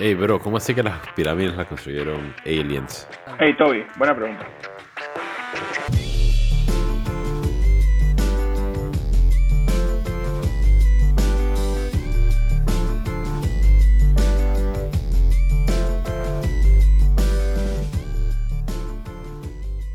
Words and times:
Hey, 0.00 0.14
bro, 0.14 0.38
¿cómo 0.38 0.58
así 0.58 0.76
que 0.76 0.82
las 0.84 0.96
pirámides 1.14 1.56
las 1.56 1.66
construyeron 1.66 2.32
aliens? 2.46 3.08
Hey, 3.40 3.52
Toby, 3.56 3.84
buena 3.96 4.14
pregunta. 4.14 4.48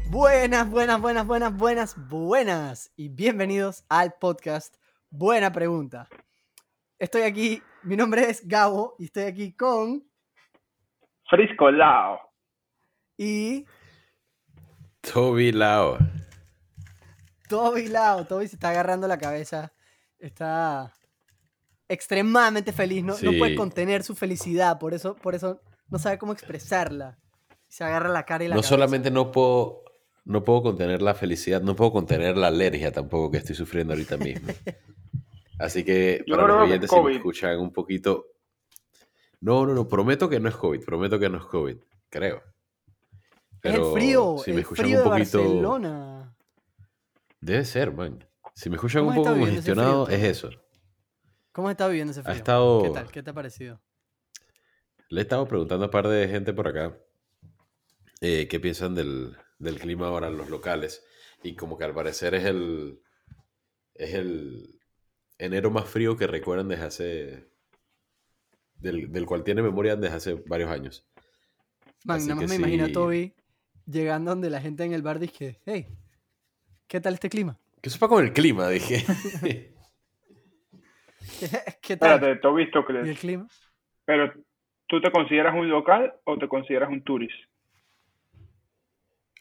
Buenas, 0.10 0.70
buenas, 0.70 1.00
buenas, 1.00 1.26
buenas, 1.26 1.56
buenas, 1.56 2.10
buenas. 2.10 2.92
Y 2.98 3.08
bienvenidos 3.08 3.86
al 3.88 4.16
podcast 4.20 4.76
Buena 5.10 5.54
Pregunta. 5.54 6.10
Estoy 7.00 7.22
aquí, 7.22 7.62
mi 7.84 7.96
nombre 7.96 8.30
es 8.30 8.48
Gabo 8.48 8.96
y 9.00 9.06
estoy 9.06 9.24
aquí 9.24 9.54
con... 9.54 10.04
Frisco 11.30 11.72
Lao. 11.72 12.20
Y... 13.18 13.66
Toby 15.02 15.52
Lao. 15.52 15.98
Toby 17.50 17.88
Lao. 17.88 18.26
Toby 18.26 18.48
se 18.48 18.56
está 18.56 18.70
agarrando 18.70 19.08
la 19.08 19.18
cabeza. 19.18 19.74
Está 20.20 20.94
extremadamente 21.88 22.72
feliz. 22.72 23.04
No, 23.04 23.16
no 23.22 23.32
puede 23.38 23.56
contener 23.56 24.04
su 24.04 24.16
felicidad. 24.16 24.80
Por 24.80 24.94
eso, 24.94 25.16
por 25.16 25.36
eso 25.36 25.62
no 25.90 26.00
sabe 26.00 26.18
cómo 26.18 26.32
expresarla. 26.34 27.18
Se 27.68 27.84
agarra 27.84 28.10
la 28.10 28.24
cara 28.26 28.44
y 28.44 28.48
la 28.48 28.56
No 28.56 28.62
cabeza. 28.62 28.70
solamente 28.76 29.12
no 29.12 29.32
puedo, 29.32 29.84
no 30.26 30.44
puedo 30.44 30.62
contener 30.64 31.02
la 31.02 31.16
felicidad, 31.16 31.62
no 31.62 31.76
puedo 31.76 31.92
contener 31.92 32.38
la 32.38 32.48
alergia 32.48 32.92
tampoco 32.92 33.32
que 33.32 33.38
estoy 33.40 33.56
sufriendo 33.56 33.94
ahorita 33.94 34.18
mismo. 34.18 34.48
Así 35.60 35.84
que 35.84 36.24
Yo 36.28 36.36
para 36.36 36.48
los 36.48 36.62
oyentes, 36.64 36.90
si 36.90 37.00
me 37.02 37.16
escuchan 37.16 37.60
un 37.60 37.72
poquito. 37.72 38.28
No, 39.42 39.66
no, 39.66 39.74
no, 39.74 39.88
prometo 39.88 40.30
que 40.30 40.40
no 40.40 40.50
es 40.50 40.56
COVID, 40.56 40.84
prometo 40.84 41.20
que 41.20 41.30
no 41.30 41.38
es 41.38 41.46
COVID, 41.46 41.78
creo. 42.10 42.42
Es 43.62 43.76
el 43.76 43.84
frío, 43.94 44.38
si 44.44 44.52
me 44.52 44.56
el 44.58 44.62
escuchan 44.62 44.86
frío 44.86 44.98
un 45.00 45.04
de 45.04 45.10
poquito. 45.10 45.38
Barcelona. 45.40 46.36
Debe 47.42 47.66
ser, 47.66 47.92
man. 47.94 48.26
Si 48.56 48.70
me 48.70 48.76
escuchan 48.76 49.06
¿Cómo 49.06 49.20
un 49.20 49.24
poco 49.26 49.38
congestionado, 49.40 50.08
es 50.10 50.24
eso. 50.24 50.50
¿Cómo 51.52 51.70
está 51.70 51.88
viviendo 51.88 52.12
ese 52.12 52.22
Ha 52.22 52.24
frío? 52.24 52.36
estado- 52.36 52.84
¿Qué 52.84 52.90
tal? 52.90 53.12
¿Qué 53.12 53.24
te 53.24 53.30
ha 53.30 53.34
parecido? 53.34 53.82
Le 55.10 55.22
he 55.22 55.24
estado 55.24 55.48
preguntando 55.48 55.86
a 55.86 55.88
un 55.88 55.92
par 55.92 56.08
de 56.08 56.28
gente 56.28 56.54
por 56.54 56.68
acá 56.68 56.98
eh, 58.22 58.48
qué 58.48 58.60
piensan 58.60 58.96
del, 58.96 59.38
del 59.60 59.80
clima 59.80 60.08
ahora 60.08 60.28
en 60.28 60.38
los 60.38 60.50
locales. 60.50 61.06
Y 61.44 61.56
como 61.56 61.78
que 61.78 61.84
al 61.84 61.94
parecer 61.94 62.34
es 62.36 62.46
el, 62.46 63.02
es 63.94 64.14
el 64.14 64.80
enero 65.38 65.72
más 65.72 65.90
frío 65.90 66.18
que 66.18 66.28
recuerdan 66.28 66.68
desde 66.68 66.86
hace... 66.86 67.54
Del, 68.76 69.12
del 69.12 69.26
cual 69.26 69.44
tiene 69.44 69.62
memoria 69.62 69.96
desde 69.96 70.16
hace 70.16 70.34
varios 70.34 70.70
años. 70.70 71.08
Man, 72.04 72.18
Así 72.18 72.28
nada 72.28 72.42
más 72.42 72.44
que 72.44 72.50
me 72.50 72.56
imagino 72.56 72.86
a. 72.86 72.92
Toby 72.92 73.34
llegando 73.86 74.32
donde 74.32 74.50
la 74.50 74.62
gente 74.62 74.84
en 74.84 74.94
el 74.94 75.02
bar 75.02 75.20
dice, 75.20 75.62
hey, 75.66 75.88
¿qué 76.88 77.00
tal 77.00 77.14
este 77.14 77.30
clima? 77.30 77.58
¿Qué 77.82 77.90
sepa 77.90 78.08
con 78.08 78.24
el 78.24 78.34
clima? 78.34 78.68
Dije. 78.70 79.06
¿Qué 81.82 81.98
tal? 81.98 82.16
Espérate, 82.16 82.36
Toby 82.42 82.62
¿Y 82.62 82.66
el 82.66 82.70
Stokles. 82.70 83.20
clima? 83.20 83.48
Pero, 84.06 84.34
¿tú 84.88 85.02
te 85.02 85.12
consideras 85.12 85.54
un 85.56 85.70
local 85.70 86.14
o 86.26 86.38
te 86.38 86.48
consideras 86.48 86.90
un 86.90 87.04
turist? 87.04 87.36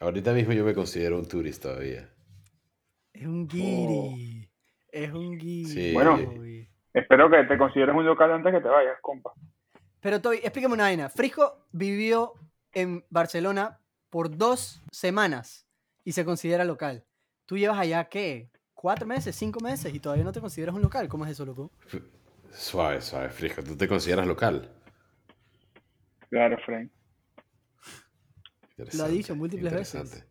Ahorita 0.01 0.33
mismo 0.33 0.53
yo 0.53 0.65
me 0.65 0.75
considero 0.75 1.19
un 1.19 1.29
turista 1.29 1.69
todavía. 1.69 2.13
Es 3.13 3.27
un 3.27 3.47
guiri. 3.47 4.49
Es 4.93 5.11
un. 5.13 5.41
Sí. 5.41 5.93
Bueno. 5.95 6.19
Espero 6.93 7.31
que 7.31 7.43
te 7.45 7.57
consideres 7.57 7.95
un 7.95 8.05
local 8.05 8.31
antes 8.31 8.53
que 8.53 8.61
te 8.61 8.69
vayas, 8.69 8.99
compa. 9.01 9.33
Pero 10.01 10.21
Toby, 10.21 10.37
explícame 10.37 10.75
una 10.75 10.85
vaina. 10.85 11.09
Frisco 11.09 11.67
vivió 11.73 12.35
en 12.73 13.03
Barcelona 13.09 13.81
por 14.11 14.37
dos 14.37 14.83
semanas 14.93 15.67
y 16.05 16.13
se 16.13 16.27
considera 16.27 16.65
local. 16.65 17.05
¿Tú 17.47 17.57
llevas 17.57 17.79
allá 17.79 18.05
qué? 18.11 18.51
¿Cuatro 18.75 19.07
meses? 19.07 19.35
¿Cinco 19.35 19.61
meses? 19.61 19.95
Y 19.95 20.01
todavía 20.01 20.25
no 20.25 20.33
te 20.33 20.41
consideras 20.41 20.75
un 20.75 20.83
local. 20.83 21.09
¿Cómo 21.09 21.25
es 21.25 21.31
eso, 21.31 21.47
loco? 21.47 21.71
Suave, 22.51 23.01
suave, 23.01 23.31
frisco. 23.31 23.63
¿Tú 23.63 23.75
te 23.75 23.89
consideras 23.89 24.27
local? 24.27 24.71
Claro, 26.29 26.59
Frank. 26.67 26.91
Lo 28.77 29.05
ha 29.05 29.09
dicho 29.09 29.35
múltiples 29.35 29.73
veces. 29.73 30.27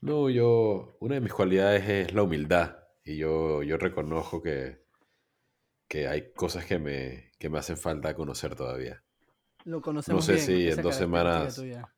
No, 0.00 0.28
yo, 0.30 0.96
una 0.98 1.14
de 1.14 1.20
mis 1.20 1.32
cualidades 1.32 1.88
es 1.88 2.12
la 2.12 2.22
humildad 2.22 2.83
y 3.04 3.16
yo, 3.18 3.62
yo 3.62 3.76
reconozco 3.76 4.42
que, 4.42 4.82
que 5.88 6.08
hay 6.08 6.32
cosas 6.32 6.64
que 6.64 6.78
me, 6.78 7.30
que 7.38 7.48
me 7.48 7.58
hacen 7.58 7.76
falta 7.76 8.14
conocer 8.14 8.54
todavía. 8.54 9.02
Lo 9.64 9.80
conocemos 9.80 10.24
sé 10.24 10.34
bien, 10.34 10.44
si 10.44 10.70
en 10.70 10.82
dos 10.82 10.96
semanas- 10.96 11.56
tuya. 11.56 11.88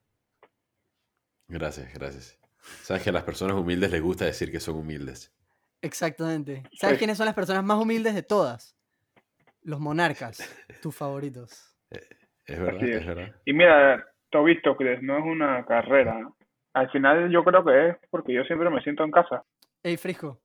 Gracias, 1.49 1.93
gracias. 1.95 2.39
Sabes 2.83 3.03
que 3.03 3.11
a 3.11 3.13
las 3.13 3.23
personas 3.23 3.57
humildes 3.57 3.91
les 3.93 4.03
gusta 4.03 4.25
decir 4.25 4.51
que 4.51 4.59
son 4.61 4.77
humildes. 4.77 5.33
Exactamente. 5.83 6.65
¿Sabes 6.73 6.97
Sí. 6.97 6.99
quiénes 6.99 7.17
son 7.17 7.27
las 7.27 7.35
personas 7.35 7.63
más 7.65 7.81
humildes 7.81 8.15
de 8.15 8.23
todas? 8.23 8.77
Los 9.63 9.81
monarcas, 9.81 10.39
tus 10.83 10.95
favoritos. 10.95 11.73
Es 12.49 12.61
verdad, 12.61 12.83
es. 12.85 12.97
es. 13.01 13.07
verdad. 13.07 13.35
Y 13.45 13.53
mira, 13.53 14.07
Toby 14.31 14.55
Stokles 14.61 15.03
no 15.03 15.19
es 15.19 15.25
una 15.25 15.65
carrera. 15.67 16.21
¿no? 16.21 16.37
Al 16.75 16.89
final 16.93 17.29
yo 17.29 17.43
creo 17.43 17.65
que 17.65 17.89
es 17.89 17.97
porque 18.09 18.33
yo 18.33 18.45
siempre 18.45 18.71
me 18.71 18.81
siento 18.83 19.03
en 19.03 19.11
casa. 19.11 19.45
Ey, 19.83 19.97
Frisco. 19.97 20.41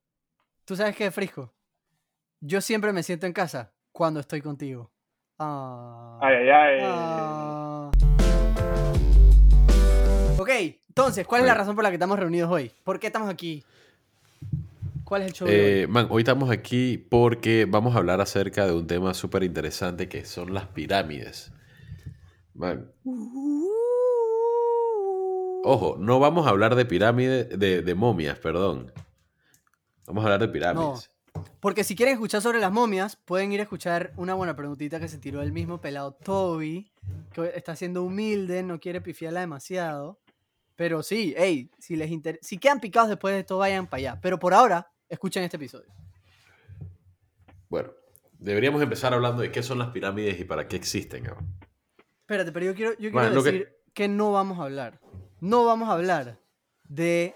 ¿Tú 0.72 0.78
sabes 0.78 0.96
qué 0.96 1.08
es 1.08 1.14
Frisco? 1.14 1.54
Yo 2.40 2.62
siempre 2.62 2.94
me 2.94 3.04
siento 3.04 3.26
en 3.26 3.34
casa 3.34 3.74
cuando 3.92 4.22
estoy 4.22 4.42
contigo. 4.42 4.90
Ah. 5.38 6.18
Ay, 6.22 6.34
ay, 6.34 6.50
ay. 6.50 6.80
Ah. 6.82 7.92
Ok, 10.38 10.50
entonces, 10.88 11.28
¿cuál 11.28 11.42
es 11.42 11.48
la 11.48 11.56
razón 11.56 11.76
por 11.76 11.84
la 11.84 11.90
que 11.90 11.96
estamos 11.96 12.18
reunidos 12.18 12.50
hoy? 12.50 12.72
¿Por 12.86 13.02
qué 13.02 13.08
estamos 13.08 13.30
aquí? 13.30 13.66
¿Cuál 15.04 15.24
es 15.24 15.28
el 15.28 15.34
show 15.34 15.46
de 15.46 15.54
hoy? 15.54 15.62
Eh, 15.62 15.88
man, 15.88 16.08
hoy 16.10 16.22
estamos 16.22 16.50
aquí 16.50 16.98
porque 16.98 17.68
vamos 17.70 17.94
a 17.94 17.98
hablar 17.98 18.22
acerca 18.22 18.66
de 18.66 18.72
un 18.72 18.88
tema 18.88 19.14
súper 19.14 19.44
interesante 19.44 20.08
que 20.08 20.24
son 20.24 20.54
las 20.54 20.68
pirámides. 20.68 21.52
Man, 22.54 22.90
ojo, 25.66 25.98
no 26.00 26.22
vamos 26.22 26.48
a 26.48 26.52
hablar 26.52 26.76
de 26.76 26.86
pirámides, 26.86 27.60
de, 27.60 27.82
de 27.82 27.94
momias, 27.94 28.40
perdón. 28.40 28.94
Vamos 30.12 30.26
a 30.26 30.28
hablar 30.28 30.42
de 30.42 30.50
pirámides. 30.50 31.10
Porque 31.62 31.86
si 31.86 31.96
quieren 31.96 32.16
escuchar 32.16 32.42
sobre 32.42 32.60
las 32.60 32.70
momias, 32.70 33.16
pueden 33.16 33.54
ir 33.54 33.62
a 33.62 33.64
escuchar 33.64 34.12
una 34.18 34.34
buena 34.34 34.58
preguntita 34.58 35.00
que 35.00 35.08
se 35.08 35.18
tiró 35.18 35.42
el 35.42 35.54
mismo 35.54 35.80
pelado 35.80 36.12
Toby, 36.12 36.92
que 37.32 37.54
está 37.56 37.78
siendo 37.78 38.04
humilde, 38.04 38.62
no 38.62 38.78
quiere 38.82 39.00
pifiarla 39.00 39.40
demasiado. 39.40 40.20
Pero 40.76 41.02
sí, 41.02 41.34
hey, 41.38 41.72
si 41.80 41.96
les 41.96 42.12
inter- 42.12 42.40
si 42.42 42.58
quedan 42.58 42.82
picados 42.82 43.08
después 43.08 43.34
de 43.34 43.40
esto, 43.40 43.58
vayan 43.58 43.88
para 43.88 44.00
allá. 44.00 44.20
Pero 44.22 44.38
por 44.38 44.54
ahora, 44.54 44.92
escuchen 45.08 45.44
este 45.44 45.56
episodio. 45.56 45.88
Bueno, 47.70 47.92
deberíamos 48.38 48.82
empezar 48.82 49.14
hablando 49.14 49.42
de 49.44 49.50
qué 49.54 49.64
son 49.64 49.80
las 49.80 49.92
pirámides 49.92 50.38
y 50.42 50.44
para 50.44 50.68
qué 50.68 50.76
existen. 50.76 51.24
¿no? 51.24 51.38
Espérate, 52.20 52.52
pero 52.52 52.66
yo 52.66 52.76
quiero, 52.76 52.92
yo 52.98 53.12
quiero 53.12 53.30
que- 53.44 53.52
decir 53.52 53.78
que... 53.94 54.10
no 54.10 54.34
vamos 54.34 54.60
a 54.60 54.64
hablar. 54.64 55.00
No 55.40 55.64
vamos 55.64 55.88
a 55.88 55.94
hablar 55.94 56.38
de 56.84 57.34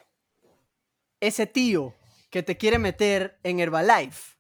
ese 1.22 1.48
tío 1.48 1.94
que 2.36 2.44
te 2.44 2.58
quiere 2.58 2.80
meter 2.80 3.40
en 3.44 3.62
Herbalife 3.62 4.36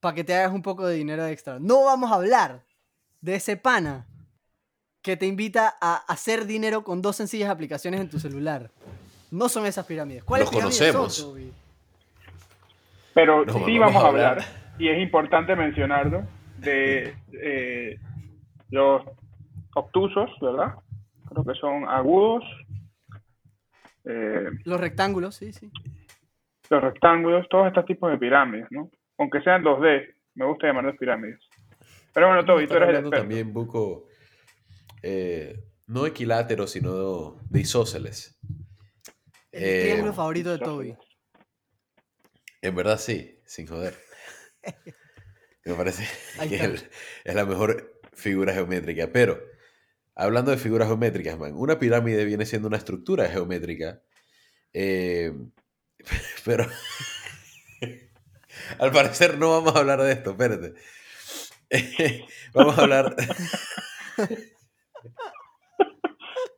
para 0.00 0.12
que 0.16 0.24
te 0.24 0.34
hagas 0.34 0.50
un 0.52 0.60
poco 0.62 0.88
de 0.88 0.96
dinero 0.96 1.24
extra. 1.24 1.60
No 1.60 1.84
vamos 1.84 2.10
a 2.10 2.16
hablar 2.16 2.64
de 3.20 3.36
ese 3.36 3.56
pana 3.56 4.08
que 5.00 5.16
te 5.16 5.26
invita 5.26 5.76
a 5.80 5.98
hacer 6.12 6.46
dinero 6.46 6.82
con 6.82 7.00
dos 7.00 7.14
sencillas 7.14 7.48
aplicaciones 7.48 8.00
en 8.00 8.10
tu 8.10 8.18
celular. 8.18 8.72
No 9.30 9.48
son 9.48 9.66
esas 9.66 9.86
pirámides. 9.86 10.24
¿Cuáles 10.24 10.46
Los 10.46 10.50
pirámides 10.56 10.78
conocemos. 10.92 11.14
son, 11.14 11.30
Toby? 11.30 11.52
Pero 13.14 13.44
No, 13.44 13.52
sí 13.64 13.78
vamos 13.78 13.94
vamos 13.94 14.02
a 14.02 14.06
a 14.06 14.08
hablar. 14.08 14.32
hablar, 14.40 14.74
y 14.80 14.88
es 14.88 14.98
importante 15.00 15.54
mencionarlo, 15.54 16.26
de 16.56 17.14
eh, 17.40 18.00
los 18.70 19.02
obtusos, 19.76 20.28
¿verdad? 20.40 20.74
Creo 21.28 21.44
que 21.44 21.54
son 21.54 21.88
agudos, 21.88 22.42
eh, 24.04 24.50
Los 24.64 24.80
rectángulos, 24.80 25.36
sí, 25.36 25.52
sí. 25.52 25.70
Los 26.70 26.82
rectángulos, 26.82 27.46
todos 27.48 27.66
estos 27.68 27.84
tipos 27.86 28.10
de 28.10 28.18
pirámides, 28.18 28.66
¿no? 28.70 28.90
Aunque 29.18 29.40
sean 29.42 29.62
2D, 29.62 30.14
me 30.34 30.46
gusta 30.46 30.66
llamarlos 30.68 30.96
pirámides. 30.98 31.38
Pero 32.12 32.28
bueno, 32.28 32.44
Toby, 32.44 32.66
tú 32.66 32.74
eres 32.74 32.88
el 32.90 32.94
experto. 32.96 33.20
también, 33.20 33.52
Buco, 33.52 34.06
eh, 35.02 35.64
no 35.86 36.06
equiláteros, 36.06 36.70
sino 36.72 37.36
de 37.50 37.60
isósceles. 37.60 38.38
El 39.52 39.62
Eh, 39.64 39.80
triángulo 39.82 40.12
favorito 40.12 40.50
de 40.50 40.58
Toby. 40.58 40.96
En 42.62 42.74
verdad 42.74 42.98
sí, 42.98 43.40
sin 43.46 43.66
joder. 43.66 43.94
Me 45.64 45.74
parece 45.74 46.04
que 46.48 46.56
el- 46.64 46.90
es 47.24 47.34
la 47.34 47.44
mejor 47.44 48.00
figura 48.12 48.52
geométrica. 48.52 49.08
Pero, 49.12 49.38
hablando 50.14 50.50
de 50.50 50.56
figuras 50.56 50.88
geométricas, 50.88 51.38
man, 51.38 51.52
una 51.54 51.78
pirámide 51.78 52.24
viene 52.24 52.46
siendo 52.46 52.68
una 52.68 52.76
estructura 52.78 53.26
geométrica. 53.28 54.00
eh, 54.74 55.32
pero, 56.44 56.66
al 58.78 58.92
parecer 58.92 59.38
no 59.38 59.50
vamos 59.50 59.74
a 59.74 59.80
hablar 59.80 60.02
de 60.02 60.12
esto, 60.12 60.30
espérate. 60.30 60.74
Vamos 62.54 62.78
a 62.78 62.82
hablar. 62.82 63.14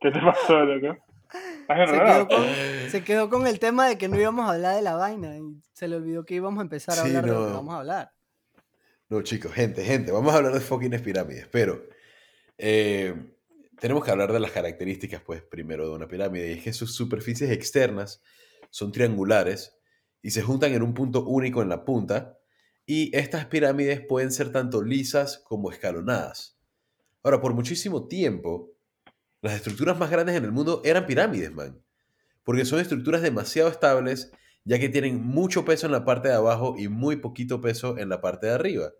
¿Qué 0.00 0.10
te 0.10 0.20
pasó, 0.20 0.64
loco? 0.64 0.96
¿Estás 1.68 1.90
Se 1.90 1.98
quedó, 1.98 2.28
con, 2.28 2.44
se 2.90 3.04
quedó 3.04 3.28
con 3.28 3.46
el 3.46 3.58
tema 3.58 3.88
de 3.88 3.98
que 3.98 4.08
no 4.08 4.20
íbamos 4.20 4.48
a 4.48 4.52
hablar 4.52 4.76
de 4.76 4.82
la 4.82 4.94
vaina 4.94 5.36
y 5.36 5.60
se 5.72 5.88
le 5.88 5.96
olvidó 5.96 6.24
que 6.24 6.34
íbamos 6.34 6.60
a 6.60 6.62
empezar 6.62 6.98
a 6.98 7.02
Sí, 7.02 7.08
hablar 7.08 7.24
de 7.24 7.32
lo 7.32 7.46
que 7.46 7.52
vamos 7.52 7.74
a 7.74 7.78
hablar. 7.78 8.12
No, 9.08 9.22
chicos, 9.22 9.52
gente, 9.52 9.84
gente, 9.84 10.12
vamos 10.12 10.32
a 10.32 10.36
hablar 10.36 10.52
de 10.52 10.60
fucking 10.60 10.90
pirámides, 11.02 11.48
pero 11.48 11.82
eh, 12.56 13.14
tenemos 13.80 14.04
que 14.04 14.10
hablar 14.10 14.32
de 14.32 14.38
las 14.40 14.52
características, 14.52 15.22
pues, 15.22 15.42
primero 15.42 15.88
de 15.88 15.94
una 15.94 16.06
pirámide, 16.06 16.50
y 16.50 16.58
es 16.58 16.62
que 16.62 16.72
sus 16.72 16.94
superficies 16.94 17.50
externas 17.50 18.22
son 18.70 18.92
triangulares 18.92 19.76
y 20.22 20.30
se 20.30 20.42
juntan 20.42 20.72
en 20.72 20.82
un 20.82 20.94
punto 20.94 21.24
único 21.26 21.62
en 21.62 21.68
la 21.68 21.84
punta, 21.84 22.38
y 22.86 23.16
estas 23.16 23.46
pirámides 23.46 24.00
pueden 24.00 24.32
ser 24.32 24.50
tanto 24.52 24.82
lisas 24.82 25.38
como 25.46 25.70
escalonadas. 25.70 26.58
Ahora, 27.22 27.40
por 27.40 27.54
muchísimo 27.54 28.08
tiempo, 28.08 28.72
las 29.42 29.54
estructuras 29.54 29.98
más 29.98 30.10
grandes 30.10 30.36
en 30.36 30.44
el 30.44 30.52
mundo 30.52 30.82
eran 30.84 31.06
pirámides, 31.06 31.52
man, 31.52 31.82
porque 32.42 32.64
son 32.64 32.80
estructuras 32.80 33.22
demasiado 33.22 33.68
estables, 33.68 34.32
ya 34.64 34.78
que 34.78 34.88
tienen 34.88 35.22
mucho 35.22 35.64
peso 35.64 35.86
en 35.86 35.92
la 35.92 36.04
parte 36.04 36.28
de 36.28 36.34
abajo 36.34 36.74
y 36.76 36.88
muy 36.88 37.16
poquito 37.16 37.60
peso 37.60 37.96
en 37.96 38.08
la 38.08 38.20
parte 38.20 38.48
de 38.48 38.54
arriba. 38.54 38.92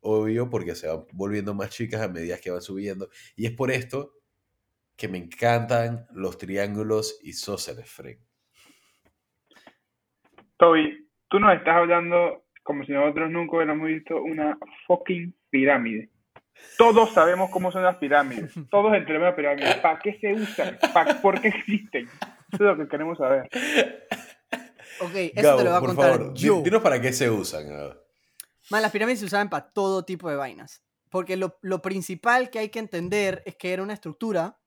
Obvio, 0.00 0.48
porque 0.50 0.74
se 0.74 0.86
van 0.86 1.04
volviendo 1.12 1.54
más 1.54 1.70
chicas 1.70 2.00
a 2.02 2.08
medida 2.08 2.38
que 2.38 2.50
van 2.50 2.62
subiendo. 2.62 3.08
Y 3.34 3.46
es 3.46 3.52
por 3.52 3.70
esto 3.70 4.14
que 4.96 5.08
me 5.08 5.18
encantan 5.18 6.06
los 6.12 6.38
triángulos 6.38 7.18
isósceles, 7.22 7.88
Frank. 7.90 8.27
Toby, 10.58 11.08
tú 11.28 11.38
nos 11.40 11.54
estás 11.54 11.76
hablando 11.76 12.44
como 12.62 12.84
si 12.84 12.92
nosotros 12.92 13.30
nunca 13.30 13.56
hubiéramos 13.56 13.86
visto 13.88 14.20
una 14.22 14.58
fucking 14.86 15.34
pirámide. 15.50 16.10
Todos 16.76 17.10
sabemos 17.14 17.50
cómo 17.50 17.70
son 17.70 17.84
las 17.84 17.96
pirámides. 17.96 18.52
Todos 18.70 18.92
entendemos 18.92 19.26
las 19.28 19.34
pirámides. 19.36 19.76
¿Para 19.76 19.98
qué 20.00 20.18
se 20.20 20.32
usan? 20.34 20.76
¿Pa- 20.92 21.20
¿Por 21.22 21.40
qué 21.40 21.48
existen? 21.48 22.06
Eso 22.06 22.54
es 22.54 22.60
lo 22.60 22.76
que 22.76 22.88
queremos 22.88 23.16
saber. 23.18 23.48
Ok, 25.00 25.14
eso 25.14 25.42
Gabo, 25.42 25.58
te 25.58 25.64
lo 25.64 25.70
voy 25.70 25.76
a 25.76 25.80
por 25.80 25.88
contar 25.90 26.10
favor, 26.18 26.34
yo. 26.34 26.60
dinos 26.62 26.82
para 26.82 27.00
qué 27.00 27.12
se 27.12 27.30
usan. 27.30 27.66
Man, 28.70 28.82
las 28.82 28.90
pirámides 28.90 29.20
se 29.20 29.26
usaban 29.26 29.48
para 29.48 29.70
todo 29.70 30.04
tipo 30.04 30.28
de 30.28 30.36
vainas. 30.36 30.82
Porque 31.10 31.36
lo, 31.36 31.56
lo 31.62 31.80
principal 31.80 32.50
que 32.50 32.58
hay 32.58 32.68
que 32.68 32.80
entender 32.80 33.42
es 33.46 33.56
que 33.56 33.72
era 33.72 33.82
una 33.82 33.94
estructura 33.94 34.58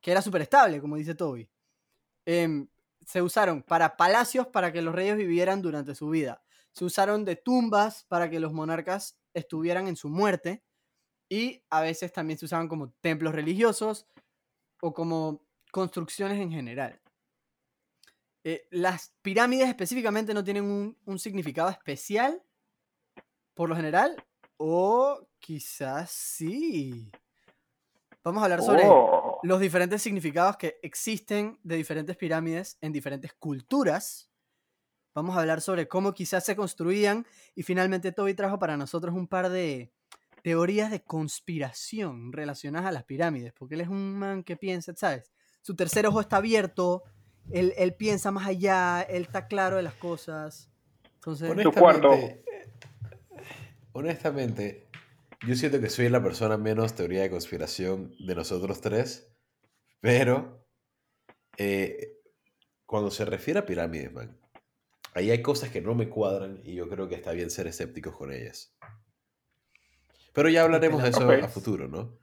que 0.00 0.12
era 0.12 0.20
súper 0.22 0.42
estable, 0.42 0.80
como 0.80 0.96
dice 0.96 1.14
Toby. 1.14 1.48
Em, 2.26 2.68
se 3.08 3.22
usaron 3.22 3.62
para 3.62 3.96
palacios 3.96 4.48
para 4.48 4.70
que 4.70 4.82
los 4.82 4.94
reyes 4.94 5.16
vivieran 5.16 5.62
durante 5.62 5.94
su 5.94 6.10
vida. 6.10 6.42
Se 6.72 6.84
usaron 6.84 7.24
de 7.24 7.36
tumbas 7.36 8.04
para 8.04 8.28
que 8.28 8.38
los 8.38 8.52
monarcas 8.52 9.18
estuvieran 9.32 9.88
en 9.88 9.96
su 9.96 10.10
muerte. 10.10 10.62
Y 11.26 11.62
a 11.70 11.80
veces 11.80 12.12
también 12.12 12.38
se 12.38 12.44
usaban 12.44 12.68
como 12.68 12.90
templos 13.00 13.34
religiosos 13.34 14.06
o 14.82 14.92
como 14.92 15.40
construcciones 15.72 16.38
en 16.38 16.50
general. 16.50 17.00
Eh, 18.44 18.68
las 18.70 19.14
pirámides 19.22 19.68
específicamente 19.68 20.34
no 20.34 20.44
tienen 20.44 20.96
un, 21.06 21.18
significado 21.18 21.70
especial, 21.70 22.42
por 23.54 23.70
lo 23.70 23.76
general, 23.76 24.22
o 24.58 25.26
quizás 25.38 26.10
sí. 26.10 27.10
Vamos 28.22 28.42
a 28.42 28.44
hablar 28.44 28.62
sobre 28.62 28.82
Oh, 28.84 29.17
los 29.42 29.60
diferentes 29.60 30.02
significados 30.02 30.56
que 30.56 30.78
existen 30.82 31.58
de 31.62 31.76
diferentes 31.76 32.16
pirámides 32.16 32.78
en 32.80 32.92
diferentes 32.92 33.32
culturas. 33.34 34.30
Vamos 35.14 35.36
a 35.36 35.40
hablar 35.40 35.60
sobre 35.60 35.88
cómo 35.88 36.12
quizás 36.14 36.44
se 36.44 36.56
construían 36.56 37.26
y 37.54 37.62
finalmente 37.62 38.12
Toby 38.12 38.34
trajo 38.34 38.58
para 38.58 38.76
nosotros 38.76 39.14
un 39.14 39.26
par 39.26 39.48
de 39.48 39.92
teorías 40.42 40.90
de 40.90 41.02
conspiración 41.02 42.32
relacionadas 42.32 42.88
a 42.88 42.92
las 42.92 43.04
pirámides, 43.04 43.52
porque 43.52 43.74
él 43.74 43.82
es 43.82 43.88
un 43.88 44.18
man 44.18 44.44
que 44.44 44.56
piensa, 44.56 44.94
¿sabes? 44.94 45.32
Su 45.62 45.74
tercer 45.74 46.06
ojo 46.06 46.20
está 46.20 46.36
abierto, 46.36 47.02
él, 47.50 47.74
él 47.76 47.94
piensa 47.94 48.30
más 48.30 48.46
allá, 48.46 49.02
él 49.02 49.22
está 49.22 49.48
claro 49.48 49.76
de 49.76 49.82
las 49.82 49.94
cosas. 49.94 50.70
Entonces, 51.14 51.52
Tu 51.62 51.72
cuarto. 51.72 52.10
Honestamente, 52.10 52.44
honestamente, 53.92 54.88
yo 55.46 55.54
siento 55.54 55.80
que 55.80 55.88
soy 55.88 56.08
la 56.08 56.22
persona 56.22 56.56
menos 56.56 56.94
teoría 56.94 57.22
de 57.22 57.30
conspiración 57.30 58.14
de 58.18 58.34
nosotros 58.34 58.80
tres, 58.80 59.27
pero 60.00 60.66
eh, 61.56 62.18
cuando 62.86 63.10
se 63.10 63.24
refiere 63.24 63.60
a 63.60 63.66
pirámides, 63.66 64.12
man, 64.12 64.38
ahí 65.14 65.30
hay 65.30 65.42
cosas 65.42 65.70
que 65.70 65.80
no 65.80 65.94
me 65.94 66.08
cuadran 66.08 66.60
y 66.64 66.74
yo 66.74 66.88
creo 66.88 67.08
que 67.08 67.14
está 67.16 67.32
bien 67.32 67.50
ser 67.50 67.66
escépticos 67.66 68.16
con 68.16 68.32
ellas. 68.32 68.74
Pero 70.32 70.48
ya 70.48 70.62
hablaremos 70.62 71.02
de 71.02 71.08
eso 71.08 71.30
a 71.30 71.48
futuro, 71.48 71.88
¿no? 71.88 72.18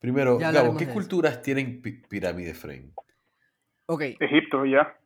Primero, 0.00 0.38
Gabo, 0.38 0.76
¿qué 0.76 0.88
culturas 0.88 1.42
tienen 1.42 1.82
pi- 1.82 2.02
pirámides, 2.08 2.58
Frame? 2.58 2.92
ok, 3.86 4.02
Egipto, 4.18 4.64
ya. 4.64 4.96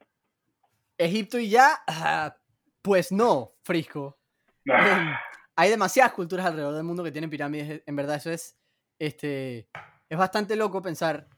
Egipto 0.97 1.39
y 1.39 1.51
ya, 1.51 1.83
ah, 1.87 2.37
pues 2.81 3.11
no, 3.13 3.55
Frisco. 3.63 4.19
Em, 4.67 5.13
hay 5.57 5.71
demasiadas 5.71 6.13
culturas 6.15 6.47
alrededor 6.47 6.75
del 6.75 6.85
mundo 6.85 7.05
que 7.05 7.13
tienen 7.13 7.29
pirámides. 7.29 7.83
En 7.87 7.97
verdad, 7.97 8.17
eso 8.17 8.31
es. 8.31 8.57
Este, 8.99 9.69
es 10.09 10.19
bastante 10.19 10.57
loco 10.57 10.81
pensar 10.81 11.29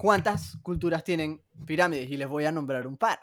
cuántas 0.00 0.56
culturas 0.62 1.04
tienen 1.04 1.42
pirámides. 1.66 2.10
Y 2.10 2.16
les 2.16 2.26
voy 2.26 2.46
a 2.46 2.52
nombrar 2.52 2.86
un 2.86 2.96
par. 2.96 3.20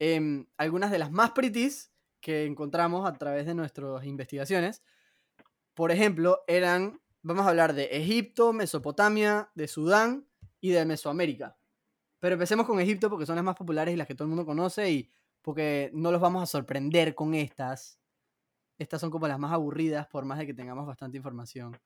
Em, 0.00 0.44
algunas 0.56 0.90
de 0.90 0.98
las 0.98 1.12
más 1.12 1.30
pretties 1.30 1.92
que 2.20 2.46
encontramos 2.46 3.08
a 3.08 3.12
través 3.12 3.46
de 3.46 3.54
nuestras 3.54 4.04
investigaciones. 4.04 4.82
Por 5.72 5.92
ejemplo, 5.92 6.40
eran. 6.48 7.00
Vamos 7.22 7.46
a 7.46 7.50
hablar 7.50 7.74
de 7.74 7.84
Egipto, 7.92 8.52
Mesopotamia, 8.52 9.50
de 9.54 9.68
Sudán 9.68 10.26
y 10.60 10.70
de 10.70 10.84
Mesoamérica. 10.84 11.56
Pero 12.18 12.32
empecemos 12.32 12.66
con 12.66 12.80
Egipto 12.80 13.08
porque 13.08 13.26
son 13.26 13.36
las 13.36 13.44
más 13.44 13.54
populares 13.54 13.94
y 13.94 13.96
las 13.96 14.08
que 14.08 14.16
todo 14.16 14.24
el 14.24 14.30
mundo 14.30 14.44
conoce 14.44 14.90
y 14.90 15.10
porque 15.42 15.90
no 15.92 16.10
los 16.10 16.20
vamos 16.20 16.42
a 16.42 16.46
sorprender 16.46 17.14
con 17.14 17.34
estas. 17.34 18.00
Estas 18.78 19.00
son 19.00 19.10
como 19.10 19.28
las 19.28 19.38
más 19.38 19.52
aburridas, 19.52 20.08
por 20.08 20.24
más 20.24 20.38
de 20.38 20.46
que 20.46 20.54
tengamos 20.54 20.86
bastante 20.86 21.18
información. 21.18 21.78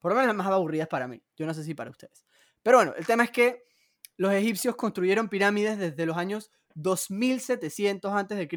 Por 0.00 0.10
lo 0.10 0.16
menos 0.16 0.28
las 0.28 0.36
más 0.36 0.46
aburridas 0.48 0.88
para 0.88 1.06
mí. 1.06 1.22
Yo 1.36 1.46
no 1.46 1.54
sé 1.54 1.62
si 1.62 1.74
para 1.74 1.90
ustedes. 1.90 2.24
Pero 2.62 2.78
bueno, 2.78 2.94
el 2.96 3.06
tema 3.06 3.24
es 3.24 3.30
que 3.30 3.64
los 4.16 4.32
egipcios 4.32 4.76
construyeron 4.76 5.28
pirámides 5.28 5.78
desde 5.78 6.06
los 6.06 6.16
años 6.16 6.50
2700 6.74 8.12
a.C. 8.12 8.48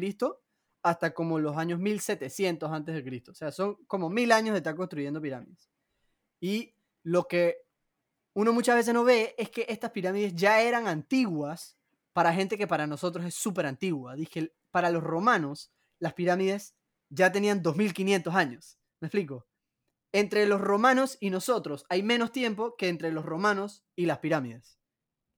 hasta 0.82 1.14
como 1.14 1.38
los 1.38 1.56
años 1.56 1.78
1700 1.78 2.70
a.C. 2.70 3.22
O 3.28 3.34
sea, 3.34 3.52
son 3.52 3.76
como 3.86 4.10
mil 4.10 4.32
años 4.32 4.52
de 4.54 4.58
estar 4.58 4.74
construyendo 4.74 5.20
pirámides. 5.20 5.70
Y 6.40 6.74
lo 7.04 7.28
que 7.28 7.58
uno 8.34 8.52
muchas 8.52 8.76
veces 8.76 8.94
no 8.94 9.04
ve 9.04 9.34
es 9.38 9.50
que 9.50 9.66
estas 9.68 9.90
pirámides 9.90 10.34
ya 10.34 10.60
eran 10.60 10.88
antiguas 10.88 11.76
para 12.12 12.32
gente 12.32 12.58
que 12.58 12.66
para 12.66 12.86
nosotros 12.86 13.24
es 13.24 13.34
súper 13.34 13.66
antigua. 13.66 14.16
Dije, 14.16 14.52
para 14.70 14.90
los 14.90 15.02
romanos, 15.02 15.72
las 15.98 16.14
pirámides 16.14 16.74
ya 17.08 17.30
tenían 17.30 17.62
2500 17.62 18.34
años. 18.34 18.78
¿Me 19.00 19.06
explico? 19.06 19.46
Entre 20.12 20.46
los 20.46 20.60
romanos 20.60 21.16
y 21.20 21.30
nosotros 21.30 21.86
hay 21.88 22.02
menos 22.02 22.32
tiempo 22.32 22.76
que 22.76 22.88
entre 22.88 23.12
los 23.12 23.24
romanos 23.24 23.84
y 23.96 24.06
las 24.06 24.18
pirámides. 24.18 24.78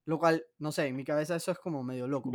Lo 0.05 0.19
cual, 0.19 0.45
no 0.59 0.71
sé, 0.71 0.87
en 0.87 0.95
mi 0.95 1.03
cabeza 1.03 1.35
eso 1.35 1.51
es 1.51 1.57
como 1.59 1.83
medio 1.83 2.07
loco. 2.07 2.31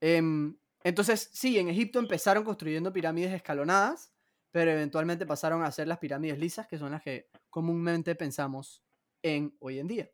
Em, 0.00 0.56
entonces, 0.84 1.30
sí, 1.32 1.58
en 1.58 1.68
Egipto 1.68 1.98
empezaron 1.98 2.44
construyendo 2.44 2.92
pirámides 2.92 3.32
escalonadas, 3.32 4.12
pero 4.50 4.70
eventualmente 4.70 5.26
pasaron 5.26 5.62
a 5.62 5.66
hacer 5.66 5.88
las 5.88 5.98
pirámides 5.98 6.38
lisas, 6.38 6.66
que 6.66 6.78
son 6.78 6.92
las 6.92 7.02
que 7.02 7.28
comúnmente 7.50 8.14
pensamos 8.14 8.82
en 9.22 9.56
hoy 9.60 9.78
en 9.78 9.88
día. 9.88 10.10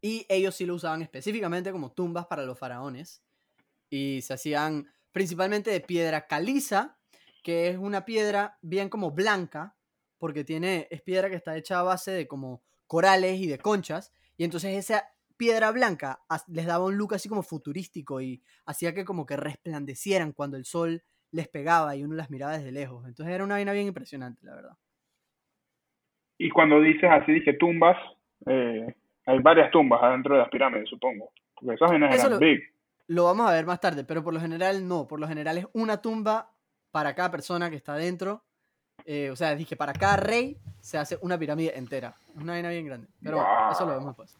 Y 0.00 0.26
ellos 0.28 0.54
sí 0.54 0.66
lo 0.66 0.74
usaban 0.74 1.02
específicamente 1.02 1.72
como 1.72 1.92
tumbas 1.92 2.26
para 2.26 2.44
los 2.44 2.58
faraones. 2.58 3.22
Y 3.90 4.20
se 4.22 4.34
hacían 4.34 4.92
principalmente 5.12 5.70
de 5.70 5.80
piedra 5.80 6.26
caliza, 6.26 6.98
que 7.42 7.68
es 7.68 7.78
una 7.78 8.04
piedra 8.04 8.58
bien 8.60 8.88
como 8.88 9.12
blanca, 9.12 9.75
porque 10.18 10.44
tiene, 10.44 10.86
es 10.90 11.02
piedra 11.02 11.28
que 11.30 11.36
está 11.36 11.56
hecha 11.56 11.80
a 11.80 11.82
base 11.82 12.10
de 12.10 12.26
como 12.26 12.62
corales 12.86 13.38
y 13.40 13.46
de 13.46 13.58
conchas. 13.58 14.12
Y 14.36 14.44
entonces 14.44 14.74
esa 14.76 15.04
piedra 15.36 15.70
blanca 15.72 16.20
les 16.48 16.66
daba 16.66 16.84
un 16.86 16.96
look 16.96 17.14
así 17.14 17.28
como 17.28 17.42
futurístico 17.42 18.20
y 18.20 18.42
hacía 18.64 18.94
que 18.94 19.04
como 19.04 19.26
que 19.26 19.36
resplandecieran 19.36 20.32
cuando 20.32 20.56
el 20.56 20.64
sol 20.64 21.02
les 21.30 21.48
pegaba 21.48 21.94
y 21.96 22.04
uno 22.04 22.14
las 22.14 22.30
miraba 22.30 22.56
desde 22.56 22.72
lejos. 22.72 23.06
Entonces 23.06 23.34
era 23.34 23.44
una 23.44 23.56
vaina 23.56 23.72
bien 23.72 23.86
impresionante, 23.88 24.44
la 24.46 24.54
verdad. 24.54 24.76
Y 26.38 26.50
cuando 26.50 26.80
dices 26.80 27.08
así, 27.10 27.32
dije 27.32 27.54
tumbas, 27.54 27.96
eh, 28.46 28.94
hay 29.26 29.38
varias 29.40 29.70
tumbas 29.70 30.02
adentro 30.02 30.34
de 30.34 30.40
las 30.40 30.50
pirámides, 30.50 30.88
supongo. 30.88 31.30
Porque 31.54 31.74
esas 31.74 31.90
vainas 31.90 32.14
eran 32.14 32.30
lo- 32.32 32.38
big. 32.38 32.60
Lo 33.08 33.24
vamos 33.24 33.48
a 33.48 33.52
ver 33.52 33.66
más 33.66 33.80
tarde, 33.80 34.04
pero 34.04 34.22
por 34.24 34.34
lo 34.34 34.40
general 34.40 34.86
no. 34.86 35.06
Por 35.06 35.20
lo 35.20 35.28
general 35.28 35.58
es 35.58 35.66
una 35.72 36.02
tumba 36.02 36.50
para 36.90 37.14
cada 37.14 37.30
persona 37.30 37.70
que 37.70 37.76
está 37.76 37.94
dentro. 37.94 38.44
Eh, 39.06 39.30
o 39.30 39.36
sea, 39.36 39.54
dije, 39.54 39.76
para 39.76 39.92
cada 39.92 40.16
rey 40.16 40.58
se 40.80 40.98
hace 40.98 41.18
una 41.22 41.38
pirámide 41.38 41.78
entera. 41.78 42.14
Una 42.34 42.52
vaina 42.52 42.68
bien 42.68 42.86
grande. 42.86 43.08
Pero 43.22 43.36
bueno, 43.36 43.72
eso 43.72 43.86
lo 43.86 43.92
vemos 43.92 44.06
después. 44.08 44.36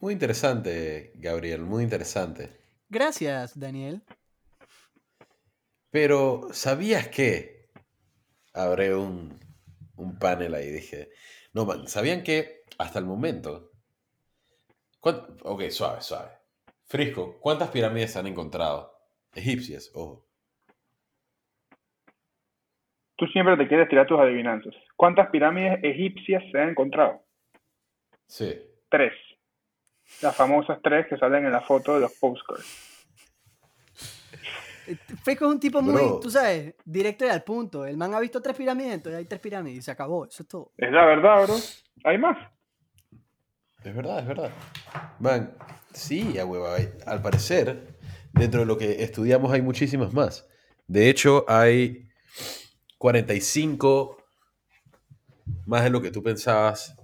Muy 0.00 0.14
interesante, 0.14 1.12
Gabriel, 1.16 1.60
muy 1.60 1.84
interesante. 1.84 2.56
Gracias, 2.88 3.58
Daniel. 3.58 4.02
Pero, 5.90 6.48
¿sabías 6.52 7.08
que? 7.08 7.68
Abre 8.54 8.94
un 8.94 9.38
un 10.02 10.18
panel 10.18 10.54
ahí. 10.54 10.70
Dije, 10.70 11.10
no, 11.52 11.64
man, 11.64 11.88
¿sabían 11.88 12.22
que 12.22 12.64
hasta 12.78 12.98
el 12.98 13.06
momento... 13.06 13.70
Ok, 15.00 15.68
suave, 15.70 16.00
suave. 16.00 16.30
Frisco, 16.84 17.38
¿cuántas 17.40 17.70
pirámides 17.70 18.12
se 18.12 18.18
han 18.18 18.26
encontrado? 18.26 18.96
Egipcias, 19.34 19.90
ojo. 19.94 20.28
Tú 23.16 23.26
siempre 23.26 23.56
te 23.56 23.68
quieres 23.68 23.88
tirar 23.88 24.06
tus 24.06 24.18
adivinanzas. 24.18 24.74
¿Cuántas 24.96 25.28
pirámides 25.30 25.78
egipcias 25.82 26.42
se 26.50 26.58
han 26.60 26.70
encontrado? 26.70 27.22
Sí. 28.26 28.54
Tres. 28.88 29.12
Las 30.22 30.34
famosas 30.36 30.78
tres 30.82 31.06
que 31.08 31.16
salen 31.16 31.46
en 31.46 31.52
la 31.52 31.60
foto 31.60 31.94
de 31.94 32.00
los 32.00 32.12
postcards. 32.18 32.88
Fresco 35.22 35.46
es 35.46 35.52
un 35.52 35.60
tipo 35.60 35.80
muy, 35.80 35.94
Bro. 35.94 36.20
tú 36.20 36.30
sabes, 36.30 36.74
directo 36.84 37.24
y 37.24 37.28
al 37.28 37.44
punto. 37.44 37.86
El 37.86 37.96
man 37.96 38.14
ha 38.14 38.20
visto 38.20 38.42
tres 38.42 38.56
pirámides, 38.56 38.94
entonces 38.94 39.18
hay 39.18 39.24
tres 39.26 39.40
pirámides 39.40 39.78
y 39.78 39.82
se 39.82 39.90
acabó. 39.90 40.26
Eso 40.26 40.42
es 40.42 40.48
todo. 40.48 40.72
Es 40.76 40.90
la 40.90 41.04
verdad, 41.06 41.44
bro. 41.44 41.54
Hay 42.04 42.18
más. 42.18 42.36
Es 43.84 43.94
verdad, 43.94 44.18
es 44.20 44.26
verdad. 44.26 44.50
Man, 45.18 45.54
sí, 45.92 46.38
a 46.38 46.44
hueva. 46.44 46.76
Al 47.06 47.22
parecer, 47.22 47.96
dentro 48.32 48.60
de 48.60 48.66
lo 48.66 48.76
que 48.76 49.02
estudiamos 49.02 49.52
hay 49.52 49.62
muchísimas 49.62 50.12
más. 50.12 50.48
De 50.86 51.08
hecho, 51.08 51.44
hay 51.48 52.08
45 53.02 54.16
más 55.66 55.82
de 55.82 55.90
lo 55.90 56.00
que 56.00 56.12
tú 56.12 56.22
pensabas. 56.22 56.94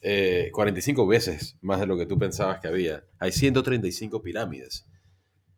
eh, 0.00 0.50
45 0.52 1.08
veces 1.08 1.56
más 1.60 1.80
de 1.80 1.86
lo 1.86 1.96
que 1.96 2.06
tú 2.06 2.16
pensabas 2.16 2.60
que 2.60 2.68
había. 2.68 3.04
Hay 3.18 3.32
135 3.32 4.22
pirámides, 4.22 4.86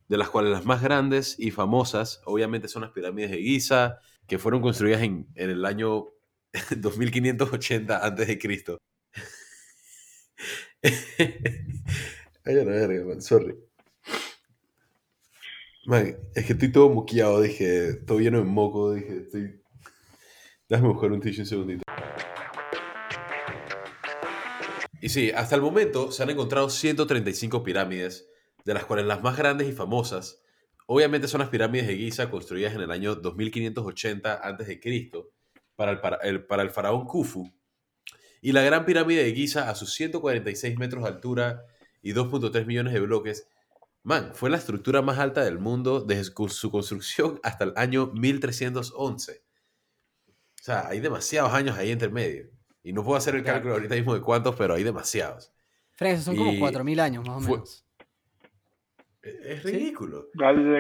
de 0.09 0.17
las 0.17 0.31
cuales 0.31 0.53
las 0.53 0.65
más 0.65 0.81
grandes 0.83 1.37
y 1.39 1.51
famosas, 1.51 2.23
obviamente, 2.25 2.69
son 2.69 2.83
las 2.83 2.93
pirámides 2.93 3.31
de 3.33 3.39
Giza, 3.43 3.99
que 4.27 4.39
fueron 4.39 4.63
construidas 4.63 5.03
en, 5.03 5.27
en 5.35 5.51
el 5.51 5.67
año 5.67 6.07
2580 6.77 8.07
antes 8.07 8.29
de 8.29 8.39
Cristo. 8.39 8.79
Ay, 12.45 12.55
man, 13.05 13.21
sorry. 13.21 13.55
Es 16.35 16.45
que 16.47 16.53
estoy 16.55 16.73
todo 16.73 16.89
moqueado, 16.91 17.41
dije, 17.43 17.95
todo 18.07 18.19
lleno 18.21 18.39
de 18.39 18.45
moco, 18.45 18.93
dije, 18.95 19.19
estoy... 19.19 19.61
Déjame 20.69 20.89
buscar 20.89 21.13
un 21.13 21.21
tissue 21.21 21.43
un 21.43 21.47
segundito. 21.47 21.83
Y 25.01 25.09
sí, 25.09 25.31
hasta 25.31 25.55
el 25.55 25.63
momento 25.63 26.11
se 26.11 26.25
han 26.25 26.31
encontrado 26.31 26.69
135 26.69 27.63
pirámides, 27.63 28.29
de 28.65 28.75
las 28.75 28.85
cuales 28.85 29.07
las 29.07 29.23
más 29.23 29.37
grandes 29.37 29.69
y 29.69 29.73
famosas, 29.73 30.43
obviamente 30.87 31.29
son 31.29 31.41
las 31.41 31.51
pirámides 31.51 31.87
de 31.87 31.97
Giza 31.97 32.29
construidas 32.29 32.75
en 32.75 32.81
el 32.81 32.91
año 32.91 33.15
2580 33.15 34.35
a.C. 34.35 34.81
para 35.77 35.93
el, 35.93 36.01
para, 36.01 36.17
el, 36.17 36.45
para 36.45 36.63
el 36.65 36.71
faraón 36.71 37.05
Khufu, 37.07 37.53
y 38.43 38.51
la 38.51 38.63
gran 38.63 38.85
pirámide 38.85 39.23
de 39.23 39.33
Giza 39.33 39.71
a 39.71 39.77
sus 39.77 39.95
146 39.95 40.77
metros 40.79 41.05
de 41.05 41.11
altura 41.11 41.65
y 42.03 42.13
2.3 42.13 42.67
millones 42.67 42.93
de 42.93 43.01
bloques. 43.01 43.49
Man, 44.03 44.33
fue 44.35 44.51
la 44.51 44.57
estructura 44.57 45.03
más 45.03 45.21
alta 45.21 45.45
del 45.45 45.61
mundo 45.61 46.01
desde 46.01 46.25
su 46.49 46.71
construcción 46.73 47.39
hasta 47.45 47.65
el 47.65 47.73
año 47.77 48.09
1311. 48.13 49.46
O 50.67 50.73
sea, 50.73 50.89
hay 50.89 50.99
demasiados 50.99 51.53
años 51.53 51.79
ahí 51.79 51.93
entre 51.93 52.09
medio. 52.09 52.51
Y 52.83 52.93
no 52.93 53.05
puedo 53.05 53.17
hacer 53.17 53.37
el 53.37 53.43
Claro. 53.45 53.59
cálculo 53.59 53.75
ahorita 53.75 53.95
mismo 53.95 54.15
de 54.15 54.21
cuántos, 54.21 54.57
pero 54.57 54.75
hay 54.75 54.83
demasiados. 54.83 55.53
Esos 56.01 56.25
son 56.25 56.35
como 56.37 56.53
Y 56.53 56.59
4.000 56.59 56.99
años 56.99 57.25
más 57.25 57.37
o 57.37 57.41
fue- 57.41 57.53
menos. 57.59 57.87
Es 59.23 59.35
es 59.45 59.63
Sí. 59.63 59.69
ridículo. 59.71 60.27